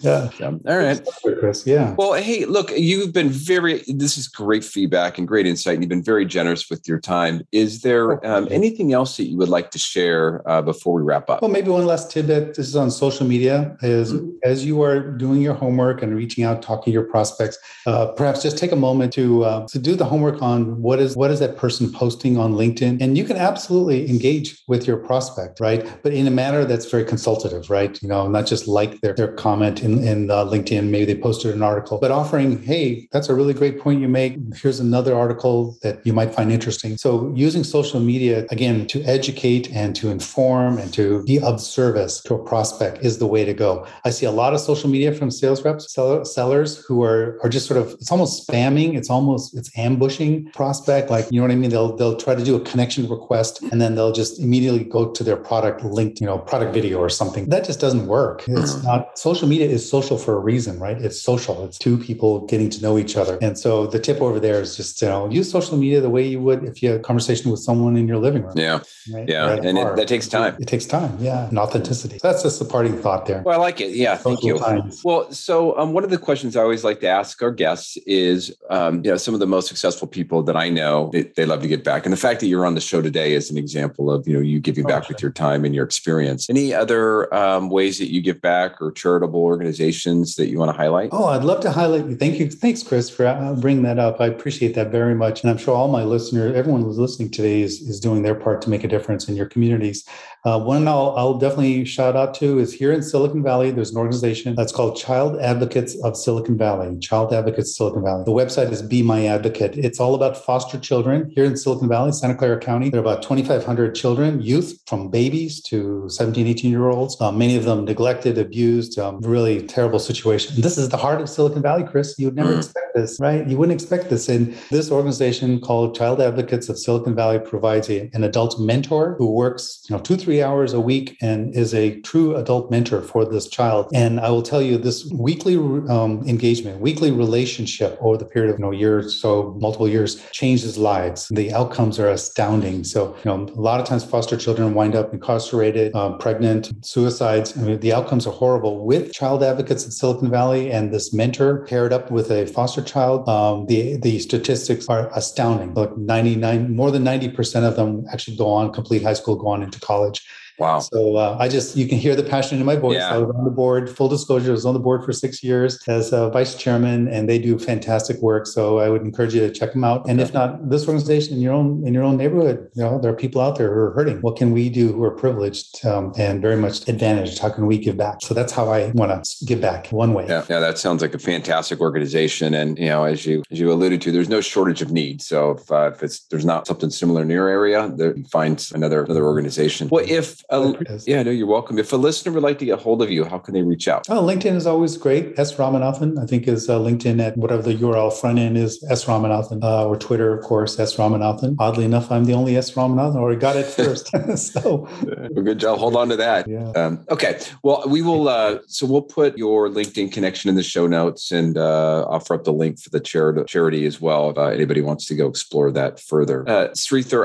yeah. 0.40 0.50
All 0.66 0.78
right. 0.78 1.00
Chris. 1.38 1.66
Yeah. 1.66 1.94
Well, 1.98 2.14
hey, 2.14 2.44
look, 2.44 2.70
you've 2.76 3.12
been 3.12 3.28
very, 3.28 3.82
this 3.88 4.16
is 4.16 4.26
great 4.26 4.64
feedback 4.64 5.18
and 5.18 5.28
great 5.28 5.46
insight. 5.46 5.74
And 5.74 5.82
you've 5.82 5.90
been 5.90 6.02
very 6.02 6.24
generous 6.24 6.70
with 6.70 6.88
your 6.88 6.98
time. 6.98 7.46
Is 7.52 7.82
there 7.82 8.24
oh, 8.24 8.34
um, 8.36 8.48
anything 8.50 8.92
else 8.92 9.16
that 9.16 9.24
you 9.24 9.36
would 9.36 9.48
like 9.48 9.70
to 9.72 9.78
share 9.78 10.42
uh, 10.48 10.62
before 10.62 10.94
we 10.94 11.02
wrap 11.02 11.28
up? 11.30 11.42
Well, 11.42 11.50
maybe 11.50 11.70
one 11.70 11.86
last 11.86 12.10
tidbit. 12.10 12.54
This 12.54 12.68
is 12.68 12.76
on 12.76 12.90
social 12.90 13.26
media. 13.26 13.76
Is 13.82 14.12
mm-hmm. 14.12 14.30
as 14.44 14.64
you 14.64 14.82
are 14.82 15.00
doing 15.00 15.40
your 15.40 15.54
homework 15.54 16.02
and 16.02 16.14
reaching 16.14 16.44
out, 16.44 16.62
talking 16.62 16.90
to 16.90 16.90
your 16.92 17.04
prospects, 17.04 17.58
uh, 17.86 18.06
perhaps 18.12 18.42
just 18.42 18.58
take 18.58 18.72
a 18.72 18.76
moment 18.76 19.12
to 19.14 19.44
uh, 19.44 19.66
to 19.68 19.78
do 19.78 19.94
the 19.94 20.04
homework 20.04 20.42
on 20.42 20.80
what 20.82 20.97
is 21.00 21.16
what 21.16 21.30
is 21.30 21.40
that 21.40 21.56
person 21.56 21.92
posting 21.92 22.36
on 22.36 22.54
LinkedIn. 22.54 23.00
And 23.00 23.16
you 23.16 23.24
can 23.24 23.36
absolutely 23.36 24.08
engage 24.08 24.62
with 24.68 24.86
your 24.86 24.96
prospect, 24.96 25.60
right? 25.60 25.86
But 26.02 26.12
in 26.12 26.26
a 26.26 26.30
manner 26.30 26.64
that's 26.64 26.90
very 26.90 27.04
consultative, 27.04 27.70
right? 27.70 28.00
You 28.02 28.08
know, 28.08 28.28
not 28.28 28.46
just 28.46 28.68
like 28.68 29.00
their, 29.00 29.14
their 29.14 29.32
comment 29.32 29.82
in, 29.82 30.02
in 30.06 30.30
uh, 30.30 30.44
LinkedIn, 30.44 30.88
maybe 30.88 31.12
they 31.12 31.20
posted 31.20 31.54
an 31.54 31.62
article, 31.62 31.98
but 31.98 32.10
offering, 32.10 32.62
hey, 32.62 33.08
that's 33.12 33.28
a 33.28 33.34
really 33.34 33.54
great 33.54 33.80
point 33.80 34.00
you 34.00 34.08
make. 34.08 34.36
Here's 34.54 34.80
another 34.80 35.14
article 35.14 35.76
that 35.82 36.04
you 36.06 36.12
might 36.12 36.34
find 36.34 36.50
interesting. 36.52 36.96
So 36.96 37.32
using 37.34 37.64
social 37.64 38.00
media, 38.00 38.46
again, 38.50 38.86
to 38.88 39.02
educate 39.04 39.70
and 39.72 39.94
to 39.96 40.10
inform 40.10 40.78
and 40.78 40.92
to 40.94 41.22
be 41.24 41.40
of 41.40 41.60
service 41.60 42.20
to 42.22 42.34
a 42.34 42.44
prospect 42.44 43.04
is 43.04 43.18
the 43.18 43.26
way 43.26 43.44
to 43.44 43.54
go. 43.54 43.86
I 44.04 44.10
see 44.10 44.26
a 44.26 44.30
lot 44.30 44.54
of 44.54 44.60
social 44.60 44.90
media 44.90 45.12
from 45.12 45.30
sales 45.30 45.64
reps, 45.64 45.92
seller, 45.92 46.24
sellers 46.24 46.84
who 46.84 47.02
are, 47.02 47.38
are 47.42 47.48
just 47.48 47.66
sort 47.66 47.80
of, 47.80 47.92
it's 47.94 48.10
almost 48.10 48.48
spamming. 48.48 48.96
It's 48.96 49.10
almost, 49.10 49.56
it's 49.56 49.70
ambushing 49.76 50.50
prospect. 50.88 51.10
Like, 51.10 51.32
you 51.32 51.40
know 51.40 51.46
what 51.46 51.52
I 51.52 51.56
mean? 51.56 51.70
They'll 51.70 51.94
they'll 51.96 52.16
try 52.16 52.34
to 52.34 52.44
do 52.44 52.56
a 52.56 52.60
connection 52.60 53.08
request 53.08 53.62
and 53.70 53.80
then 53.80 53.94
they'll 53.94 54.12
just 54.12 54.40
immediately 54.40 54.84
go 54.84 55.10
to 55.10 55.24
their 55.24 55.36
product 55.36 55.84
linked, 55.84 56.20
you 56.20 56.26
know, 56.26 56.38
product 56.38 56.72
video 56.74 56.98
or 56.98 57.08
something. 57.08 57.48
That 57.48 57.64
just 57.64 57.80
doesn't 57.80 58.06
work. 58.06 58.44
It's 58.48 58.74
mm. 58.74 58.84
not 58.84 59.18
social 59.18 59.48
media 59.48 59.66
is 59.66 59.88
social 59.88 60.18
for 60.18 60.36
a 60.36 60.40
reason, 60.40 60.78
right? 60.78 61.00
It's 61.00 61.20
social. 61.20 61.64
It's 61.64 61.78
two 61.78 61.98
people 61.98 62.46
getting 62.46 62.70
to 62.70 62.82
know 62.82 62.98
each 62.98 63.16
other. 63.16 63.38
And 63.42 63.58
so 63.58 63.86
the 63.86 63.98
tip 63.98 64.20
over 64.20 64.40
there 64.40 64.60
is 64.60 64.76
just, 64.76 65.00
you 65.02 65.08
know, 65.08 65.28
use 65.30 65.50
social 65.50 65.76
media 65.76 66.00
the 66.00 66.10
way 66.10 66.26
you 66.26 66.40
would 66.40 66.64
if 66.64 66.82
you 66.82 66.90
had 66.90 67.00
a 67.00 67.02
conversation 67.02 67.50
with 67.50 67.60
someone 67.60 67.96
in 67.96 68.08
your 68.08 68.18
living 68.18 68.42
room. 68.42 68.56
Yeah. 68.56 68.80
Right? 69.12 69.28
Yeah. 69.28 69.52
And 69.52 69.78
it, 69.78 69.96
that 69.96 70.08
takes 70.08 70.28
time. 70.28 70.54
It, 70.54 70.62
it, 70.62 70.68
takes 70.68 70.86
time. 70.86 71.16
Yeah. 71.20 71.48
And 71.48 71.58
authenticity. 71.58 72.18
So 72.18 72.28
that's 72.28 72.42
just 72.42 72.60
a 72.60 72.64
parting 72.64 72.96
thought 72.98 73.26
there. 73.26 73.42
Well, 73.42 73.58
I 73.58 73.62
like 73.62 73.80
it. 73.80 73.94
Yeah. 73.94 74.16
Thank 74.16 74.42
you. 74.42 74.58
Times. 74.58 75.02
Well, 75.04 75.30
so 75.32 75.76
um, 75.78 75.92
one 75.92 76.04
of 76.04 76.10
the 76.10 76.18
questions 76.18 76.56
I 76.56 76.62
always 76.62 76.84
like 76.84 77.00
to 77.00 77.08
ask 77.08 77.42
our 77.42 77.50
guests 77.50 77.96
is, 78.06 78.54
um, 78.70 79.04
you 79.04 79.10
know, 79.10 79.16
some 79.16 79.34
of 79.34 79.40
the 79.40 79.46
most 79.46 79.68
successful 79.68 80.08
people 80.08 80.42
that 80.42 80.56
I 80.56 80.68
know, 80.68 80.77
they, 81.12 81.22
they 81.36 81.46
love 81.46 81.62
to 81.62 81.68
get 81.68 81.84
back. 81.84 82.04
And 82.04 82.12
the 82.12 82.16
fact 82.18 82.40
that 82.40 82.46
you're 82.46 82.66
on 82.66 82.74
the 82.74 82.80
show 82.80 83.00
today 83.02 83.34
is 83.34 83.50
an 83.50 83.58
example 83.58 84.10
of 84.10 84.26
you 84.26 84.34
know 84.34 84.40
you 84.40 84.60
giving 84.60 84.84
back 84.84 85.08
with 85.08 85.22
your 85.22 85.30
time 85.30 85.64
and 85.64 85.74
your 85.74 85.84
experience. 85.84 86.48
Any 86.48 86.74
other 86.74 87.32
um, 87.34 87.70
ways 87.70 87.98
that 87.98 88.10
you 88.12 88.20
give 88.20 88.40
back 88.40 88.80
or 88.80 88.92
charitable 88.92 89.40
organizations 89.40 90.36
that 90.36 90.48
you 90.48 90.58
want 90.58 90.70
to 90.70 90.76
highlight? 90.76 91.10
Oh, 91.12 91.26
I'd 91.26 91.44
love 91.44 91.60
to 91.60 91.70
highlight. 91.70 92.18
Thank 92.18 92.38
you, 92.38 92.50
thanks, 92.50 92.82
Chris, 92.82 93.10
for 93.10 93.26
uh, 93.26 93.54
bringing 93.54 93.82
that 93.84 93.98
up. 93.98 94.20
I 94.20 94.26
appreciate 94.26 94.74
that 94.74 94.90
very 94.90 95.14
much, 95.14 95.42
and 95.42 95.50
I'm 95.50 95.58
sure 95.58 95.74
all 95.74 95.88
my 95.88 96.04
listeners, 96.04 96.54
everyone 96.54 96.82
who's 96.82 96.98
listening 96.98 97.30
today, 97.30 97.62
is 97.62 97.80
is 97.82 98.00
doing 98.00 98.22
their 98.22 98.34
part 98.34 98.62
to 98.62 98.70
make 98.70 98.84
a 98.84 98.88
difference 98.88 99.28
in 99.28 99.36
your 99.36 99.46
communities. 99.46 100.04
Uh, 100.44 100.58
one 100.58 100.86
I'll, 100.86 101.14
I'll 101.16 101.38
definitely 101.38 101.84
shout 101.84 102.16
out 102.16 102.32
to 102.34 102.58
is 102.58 102.72
here 102.72 102.92
in 102.92 103.02
Silicon 103.02 103.42
Valley. 103.42 103.70
There's 103.70 103.90
an 103.90 103.96
organization 103.98 104.54
that's 104.54 104.72
called 104.72 104.96
Child 104.96 105.40
Advocates 105.40 105.96
of 106.04 106.16
Silicon 106.16 106.56
Valley. 106.56 106.98
Child 107.00 107.34
Advocates 107.34 107.76
Silicon 107.76 108.02
Valley. 108.02 108.24
The 108.24 108.30
website 108.32 108.70
is 108.70 108.80
Be 108.80 109.02
My 109.02 109.26
Advocate. 109.26 109.76
It's 109.76 109.98
all 109.98 110.14
about 110.14 110.36
foster 110.68 110.86
children 110.86 111.30
here 111.34 111.46
in 111.46 111.56
Silicon 111.56 111.88
Valley, 111.88 112.12
Santa 112.12 112.34
Clara 112.34 112.60
County. 112.60 112.90
There 112.90 113.00
are 113.00 113.02
about 113.02 113.22
2,500 113.22 113.94
children, 113.94 114.42
youth 114.42 114.78
from 114.86 115.08
babies 115.08 115.62
to 115.62 116.06
17, 116.10 116.46
18 116.46 116.70
year 116.70 116.88
olds. 116.88 117.18
Uh, 117.18 117.32
many 117.32 117.56
of 117.56 117.64
them 117.64 117.86
neglected, 117.86 118.36
abused, 118.36 118.98
um, 118.98 119.18
really 119.20 119.66
terrible 119.66 119.98
situation. 119.98 120.60
this 120.60 120.76
is 120.76 120.90
the 120.90 120.98
heart 120.98 121.22
of 121.22 121.28
Silicon 121.30 121.62
Valley, 121.62 121.84
Chris. 121.84 122.18
You 122.18 122.26
would 122.26 122.36
never 122.36 122.52
mm. 122.52 122.58
expect 122.58 122.94
this, 122.94 123.18
right? 123.18 123.46
You 123.46 123.56
wouldn't 123.56 123.80
expect 123.80 124.10
this. 124.10 124.28
And 124.28 124.54
this 124.70 124.90
organization 124.90 125.60
called 125.60 125.96
Child 125.96 126.20
Advocates 126.20 126.68
of 126.68 126.78
Silicon 126.78 127.14
Valley 127.14 127.38
provides 127.38 127.88
a, 127.88 128.10
an 128.12 128.24
adult 128.24 128.60
mentor 128.60 129.14
who 129.16 129.30
works, 129.32 129.84
you 129.88 129.96
know, 129.96 130.02
two, 130.02 130.16
three 130.16 130.42
hours 130.42 130.74
a 130.74 130.80
week 130.80 131.16
and 131.22 131.54
is 131.56 131.72
a 131.72 132.00
true 132.02 132.36
adult 132.36 132.70
mentor 132.70 133.00
for 133.00 133.24
this 133.24 133.48
child. 133.48 133.88
And 133.94 134.20
I 134.20 134.28
will 134.30 134.42
tell 134.42 134.60
you, 134.60 134.76
this 134.76 135.10
weekly 135.12 135.56
um, 135.56 136.22
engagement, 136.26 136.80
weekly 136.80 137.10
relationship 137.10 137.96
over 138.00 138.18
the 138.18 138.26
period 138.26 138.50
of 138.52 138.58
you 138.58 138.64
know, 138.64 138.70
year 138.70 138.98
or 138.98 139.08
so, 139.08 139.56
multiple 139.58 139.88
years, 139.88 140.20
changes 140.58 140.78
lives. 140.78 141.28
The 141.28 141.52
outcomes 141.52 141.98
are 141.98 142.08
astounding. 142.08 142.84
So, 142.84 143.14
you 143.24 143.30
know, 143.30 143.44
a 143.44 143.60
lot 143.60 143.80
of 143.80 143.86
times 143.86 144.04
foster 144.04 144.36
children 144.36 144.74
wind 144.74 144.94
up 144.94 145.12
incarcerated, 145.12 145.94
um, 145.94 146.18
pregnant, 146.18 146.72
suicides. 146.84 147.56
I 147.56 147.62
mean, 147.62 147.80
the 147.80 147.92
outcomes 147.92 148.26
are 148.26 148.32
horrible. 148.32 148.84
With 148.84 149.12
child 149.12 149.42
advocates 149.42 149.84
in 149.84 149.92
Silicon 149.92 150.30
Valley 150.30 150.72
and 150.72 150.92
this 150.92 151.12
mentor 151.12 151.64
paired 151.66 151.92
up 151.92 152.10
with 152.10 152.30
a 152.30 152.46
foster 152.46 152.82
child, 152.82 153.28
um, 153.28 153.66
the 153.66 153.98
the 153.98 154.18
statistics 154.18 154.88
are 154.88 155.10
astounding. 155.14 155.74
Like 155.74 155.96
99, 155.96 156.74
more 156.74 156.90
than 156.90 157.04
90% 157.04 157.64
of 157.64 157.76
them 157.76 158.04
actually 158.12 158.36
go 158.36 158.48
on, 158.48 158.72
complete 158.72 159.02
high 159.02 159.14
school, 159.14 159.36
go 159.36 159.48
on 159.48 159.62
into 159.62 159.80
college. 159.80 160.26
Wow. 160.58 160.80
So 160.80 161.16
uh, 161.16 161.36
I 161.38 161.48
just, 161.48 161.76
you 161.76 161.86
can 161.86 161.98
hear 161.98 162.16
the 162.16 162.22
passion 162.22 162.58
in 162.58 162.66
my 162.66 162.76
voice. 162.76 162.96
Yeah. 162.96 163.14
I 163.14 163.18
was 163.18 163.34
on 163.34 163.44
the 163.44 163.50
board, 163.50 163.88
full 163.88 164.08
disclosure, 164.08 164.50
I 164.50 164.52
was 164.52 164.66
on 164.66 164.74
the 164.74 164.80
board 164.80 165.04
for 165.04 165.12
six 165.12 165.42
years 165.42 165.78
as 165.86 166.12
a 166.12 166.30
vice 166.30 166.54
chairman, 166.54 167.08
and 167.08 167.28
they 167.28 167.38
do 167.38 167.58
fantastic 167.58 168.20
work. 168.20 168.46
So 168.46 168.78
I 168.78 168.88
would 168.88 169.02
encourage 169.02 169.34
you 169.34 169.40
to 169.40 169.50
check 169.50 169.72
them 169.72 169.84
out. 169.84 170.08
And 170.08 170.20
if 170.20 170.32
not, 170.34 170.68
this 170.68 170.86
organization 170.86 171.34
in 171.34 171.40
your 171.40 171.54
own 171.54 171.86
in 171.86 171.94
your 171.94 172.02
own 172.02 172.16
neighborhood, 172.16 172.68
you 172.74 172.82
know, 172.82 172.98
there 172.98 173.12
are 173.12 173.16
people 173.16 173.40
out 173.40 173.56
there 173.56 173.72
who 173.72 173.80
are 173.80 173.92
hurting. 173.92 174.20
What 174.20 174.36
can 174.36 174.52
we 174.52 174.68
do 174.68 174.92
who 174.92 175.02
are 175.04 175.10
privileged 175.10 175.84
um, 175.86 176.12
and 176.18 176.42
very 176.42 176.56
much 176.56 176.88
advantaged? 176.88 177.38
How 177.38 177.50
can 177.50 177.66
we 177.66 177.78
give 177.78 177.96
back? 177.96 178.22
So 178.22 178.34
that's 178.34 178.52
how 178.52 178.68
I 178.68 178.90
want 178.94 179.24
to 179.24 179.44
give 179.44 179.60
back 179.60 179.88
one 179.88 180.14
way. 180.14 180.26
Yeah, 180.28 180.44
yeah, 180.48 180.60
that 180.60 180.78
sounds 180.78 181.02
like 181.02 181.14
a 181.14 181.18
fantastic 181.18 181.80
organization. 181.80 182.54
And 182.54 182.78
you 182.78 182.86
know, 182.86 183.04
as 183.04 183.24
you 183.26 183.42
as 183.50 183.60
you 183.60 183.70
alluded 183.70 184.00
to, 184.02 184.12
there's 184.12 184.28
no 184.28 184.40
shortage 184.40 184.82
of 184.82 184.90
need. 184.90 185.22
So 185.22 185.52
if, 185.52 185.70
uh, 185.70 185.92
if 185.94 186.02
it's 186.02 186.20
there's 186.24 186.44
not 186.44 186.66
something 186.66 186.90
similar 186.90 187.22
in 187.22 187.30
your 187.30 187.48
area, 187.48 187.90
there, 187.94 188.14
find 188.30 188.68
another 188.74 189.04
another 189.04 189.24
organization. 189.24 189.88
Well, 189.90 190.04
if 190.08 190.42
Uh, 190.50 190.72
yeah, 191.06 191.22
no, 191.22 191.30
you're 191.30 191.46
welcome. 191.46 191.78
If 191.78 191.92
a 191.92 191.96
listener 191.96 192.32
would 192.32 192.42
like 192.42 192.58
to 192.60 192.64
get 192.64 192.78
hold 192.78 193.02
of 193.02 193.10
you, 193.10 193.24
how 193.24 193.38
can 193.38 193.52
they 193.52 193.62
reach 193.62 193.86
out? 193.86 194.06
Oh, 194.08 194.22
LinkedIn 194.22 194.54
is 194.54 194.66
always 194.66 194.96
great. 194.96 195.38
S 195.38 195.54
Ramanathan, 195.56 196.18
I 196.18 196.24
think, 196.24 196.48
is 196.48 196.70
uh, 196.70 196.78
LinkedIn 196.78 197.20
at 197.20 197.36
whatever 197.36 197.60
the 197.60 197.74
URL 197.74 198.10
front 198.18 198.38
end 198.38 198.56
is, 198.56 198.82
S 198.88 199.04
Ramanathan, 199.04 199.62
uh, 199.62 199.86
or 199.86 199.96
Twitter, 199.98 200.36
of 200.36 200.42
course, 200.42 200.78
S 200.78 200.96
Ramanathan. 200.96 201.56
Oddly 201.58 201.84
enough, 201.84 202.10
I'm 202.10 202.24
the 202.24 202.32
only 202.32 202.56
S 202.56 202.70
Ramanathan, 202.72 203.16
or 203.16 203.32
I 203.32 203.34
got 203.34 203.56
it 203.56 203.66
first. 203.66 204.08
so, 204.36 204.88
well, 205.02 205.44
good 205.44 205.60
job. 205.60 205.78
Hold 205.78 205.96
on 205.96 206.08
to 206.08 206.16
that. 206.16 206.48
Yeah. 206.48 206.70
Um, 206.70 207.04
okay. 207.10 207.38
Well, 207.62 207.84
we 207.86 208.00
will. 208.00 208.28
Uh, 208.28 208.60
so 208.66 208.86
we'll 208.86 209.02
put 209.02 209.36
your 209.36 209.68
LinkedIn 209.68 210.12
connection 210.12 210.48
in 210.48 210.56
the 210.56 210.62
show 210.62 210.86
notes 210.86 211.30
and 211.30 211.58
uh, 211.58 212.06
offer 212.08 212.34
up 212.34 212.44
the 212.44 212.52
link 212.54 212.78
for 212.78 212.88
the 212.88 213.00
charity 213.00 213.44
charity 213.44 213.84
as 213.84 214.00
well. 214.00 214.30
If 214.30 214.38
uh, 214.38 214.44
anybody 214.46 214.80
wants 214.80 215.04
to 215.06 215.14
go 215.14 215.26
explore 215.26 215.70
that 215.72 216.00
further, 216.00 216.48
uh, 216.48 216.68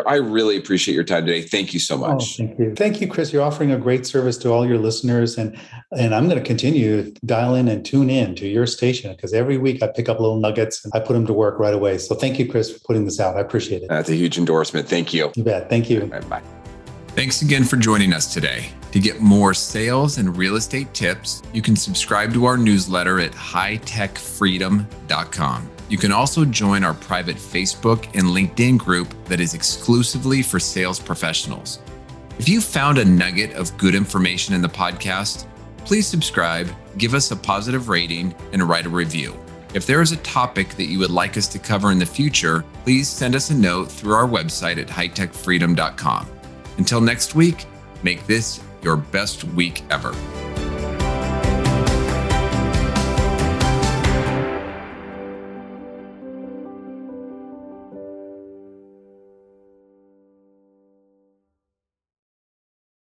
I 0.05 0.15
really 0.15 0.57
appreciate 0.57 0.95
your 0.95 1.03
time 1.03 1.25
today. 1.25 1.41
Thank 1.41 1.73
you 1.73 1.79
so 1.79 1.97
much. 1.97 2.39
Oh, 2.39 2.45
thank 2.45 2.59
you. 2.59 2.75
Thank 2.75 3.01
you, 3.01 3.07
Chris. 3.13 3.31
You're 3.31 3.43
offering 3.43 3.71
a 3.71 3.77
great 3.77 4.05
service 4.05 4.37
to 4.39 4.51
all 4.51 4.65
your 4.65 4.77
listeners, 4.77 5.37
and 5.37 5.57
and 5.97 6.13
I'm 6.13 6.27
going 6.27 6.39
to 6.39 6.43
continue 6.43 7.03
to 7.03 7.11
dial 7.25 7.55
in 7.55 7.67
and 7.67 7.85
tune 7.85 8.09
in 8.09 8.35
to 8.35 8.47
your 8.47 8.65
station 8.65 9.13
because 9.15 9.33
every 9.33 9.57
week 9.57 9.83
I 9.83 9.87
pick 9.87 10.09
up 10.09 10.19
little 10.19 10.39
nuggets 10.39 10.83
and 10.83 10.91
I 10.95 10.99
put 10.99 11.13
them 11.13 11.25
to 11.27 11.33
work 11.33 11.59
right 11.59 11.73
away. 11.73 11.99
So 11.99 12.15
thank 12.15 12.39
you, 12.39 12.49
Chris, 12.49 12.71
for 12.71 12.79
putting 12.79 13.05
this 13.05 13.19
out. 13.19 13.37
I 13.37 13.41
appreciate 13.41 13.83
it. 13.83 13.89
That's 13.89 14.09
a 14.09 14.15
huge 14.15 14.37
endorsement. 14.37 14.89
Thank 14.89 15.13
you. 15.13 15.31
You 15.35 15.43
bet. 15.43 15.69
Thank 15.69 15.89
you. 15.89 16.05
Right, 16.05 16.29
bye. 16.29 16.41
Thanks 17.09 17.43
again 17.43 17.63
for 17.63 17.77
joining 17.77 18.11
us 18.11 18.33
today. 18.33 18.65
To 18.91 18.99
get 18.99 19.21
more 19.21 19.53
sales 19.53 20.17
and 20.17 20.35
real 20.35 20.55
estate 20.55 20.91
tips, 20.95 21.43
you 21.53 21.61
can 21.61 21.75
subscribe 21.75 22.33
to 22.33 22.45
our 22.45 22.57
newsletter 22.57 23.19
at 23.19 23.31
hightechfreedom.com. 23.31 25.69
You 25.89 25.97
can 25.99 26.11
also 26.11 26.45
join 26.45 26.83
our 26.83 26.95
private 26.95 27.35
Facebook 27.35 28.05
and 28.15 28.23
LinkedIn 28.23 28.79
group 28.79 29.13
that 29.25 29.39
is 29.39 29.53
exclusively 29.53 30.41
for 30.41 30.59
sales 30.59 30.99
professionals. 30.99 31.77
If 32.39 32.49
you 32.49 32.61
found 32.61 32.97
a 32.97 33.05
nugget 33.05 33.53
of 33.53 33.77
good 33.77 33.95
information 33.95 34.53
in 34.53 34.61
the 34.61 34.67
podcast, 34.67 35.45
please 35.85 36.07
subscribe, 36.07 36.69
give 36.97 37.13
us 37.13 37.31
a 37.31 37.35
positive 37.35 37.89
rating, 37.89 38.33
and 38.51 38.63
write 38.63 38.85
a 38.85 38.89
review. 38.89 39.37
If 39.73 39.87
there 39.87 40.01
is 40.01 40.11
a 40.11 40.17
topic 40.17 40.69
that 40.75 40.85
you 40.85 40.99
would 40.99 41.11
like 41.11 41.37
us 41.37 41.47
to 41.49 41.59
cover 41.59 41.91
in 41.91 41.99
the 41.99 42.05
future, 42.05 42.63
please 42.83 43.07
send 43.07 43.35
us 43.35 43.49
a 43.49 43.55
note 43.55 43.91
through 43.91 44.13
our 44.13 44.27
website 44.27 44.77
at 44.77 44.87
hightechfreedom.com. 44.87 46.27
Until 46.77 47.01
next 47.01 47.35
week, 47.35 47.65
make 48.03 48.25
this 48.27 48.59
your 48.81 48.97
best 48.97 49.43
week 49.43 49.83
ever. 49.89 50.13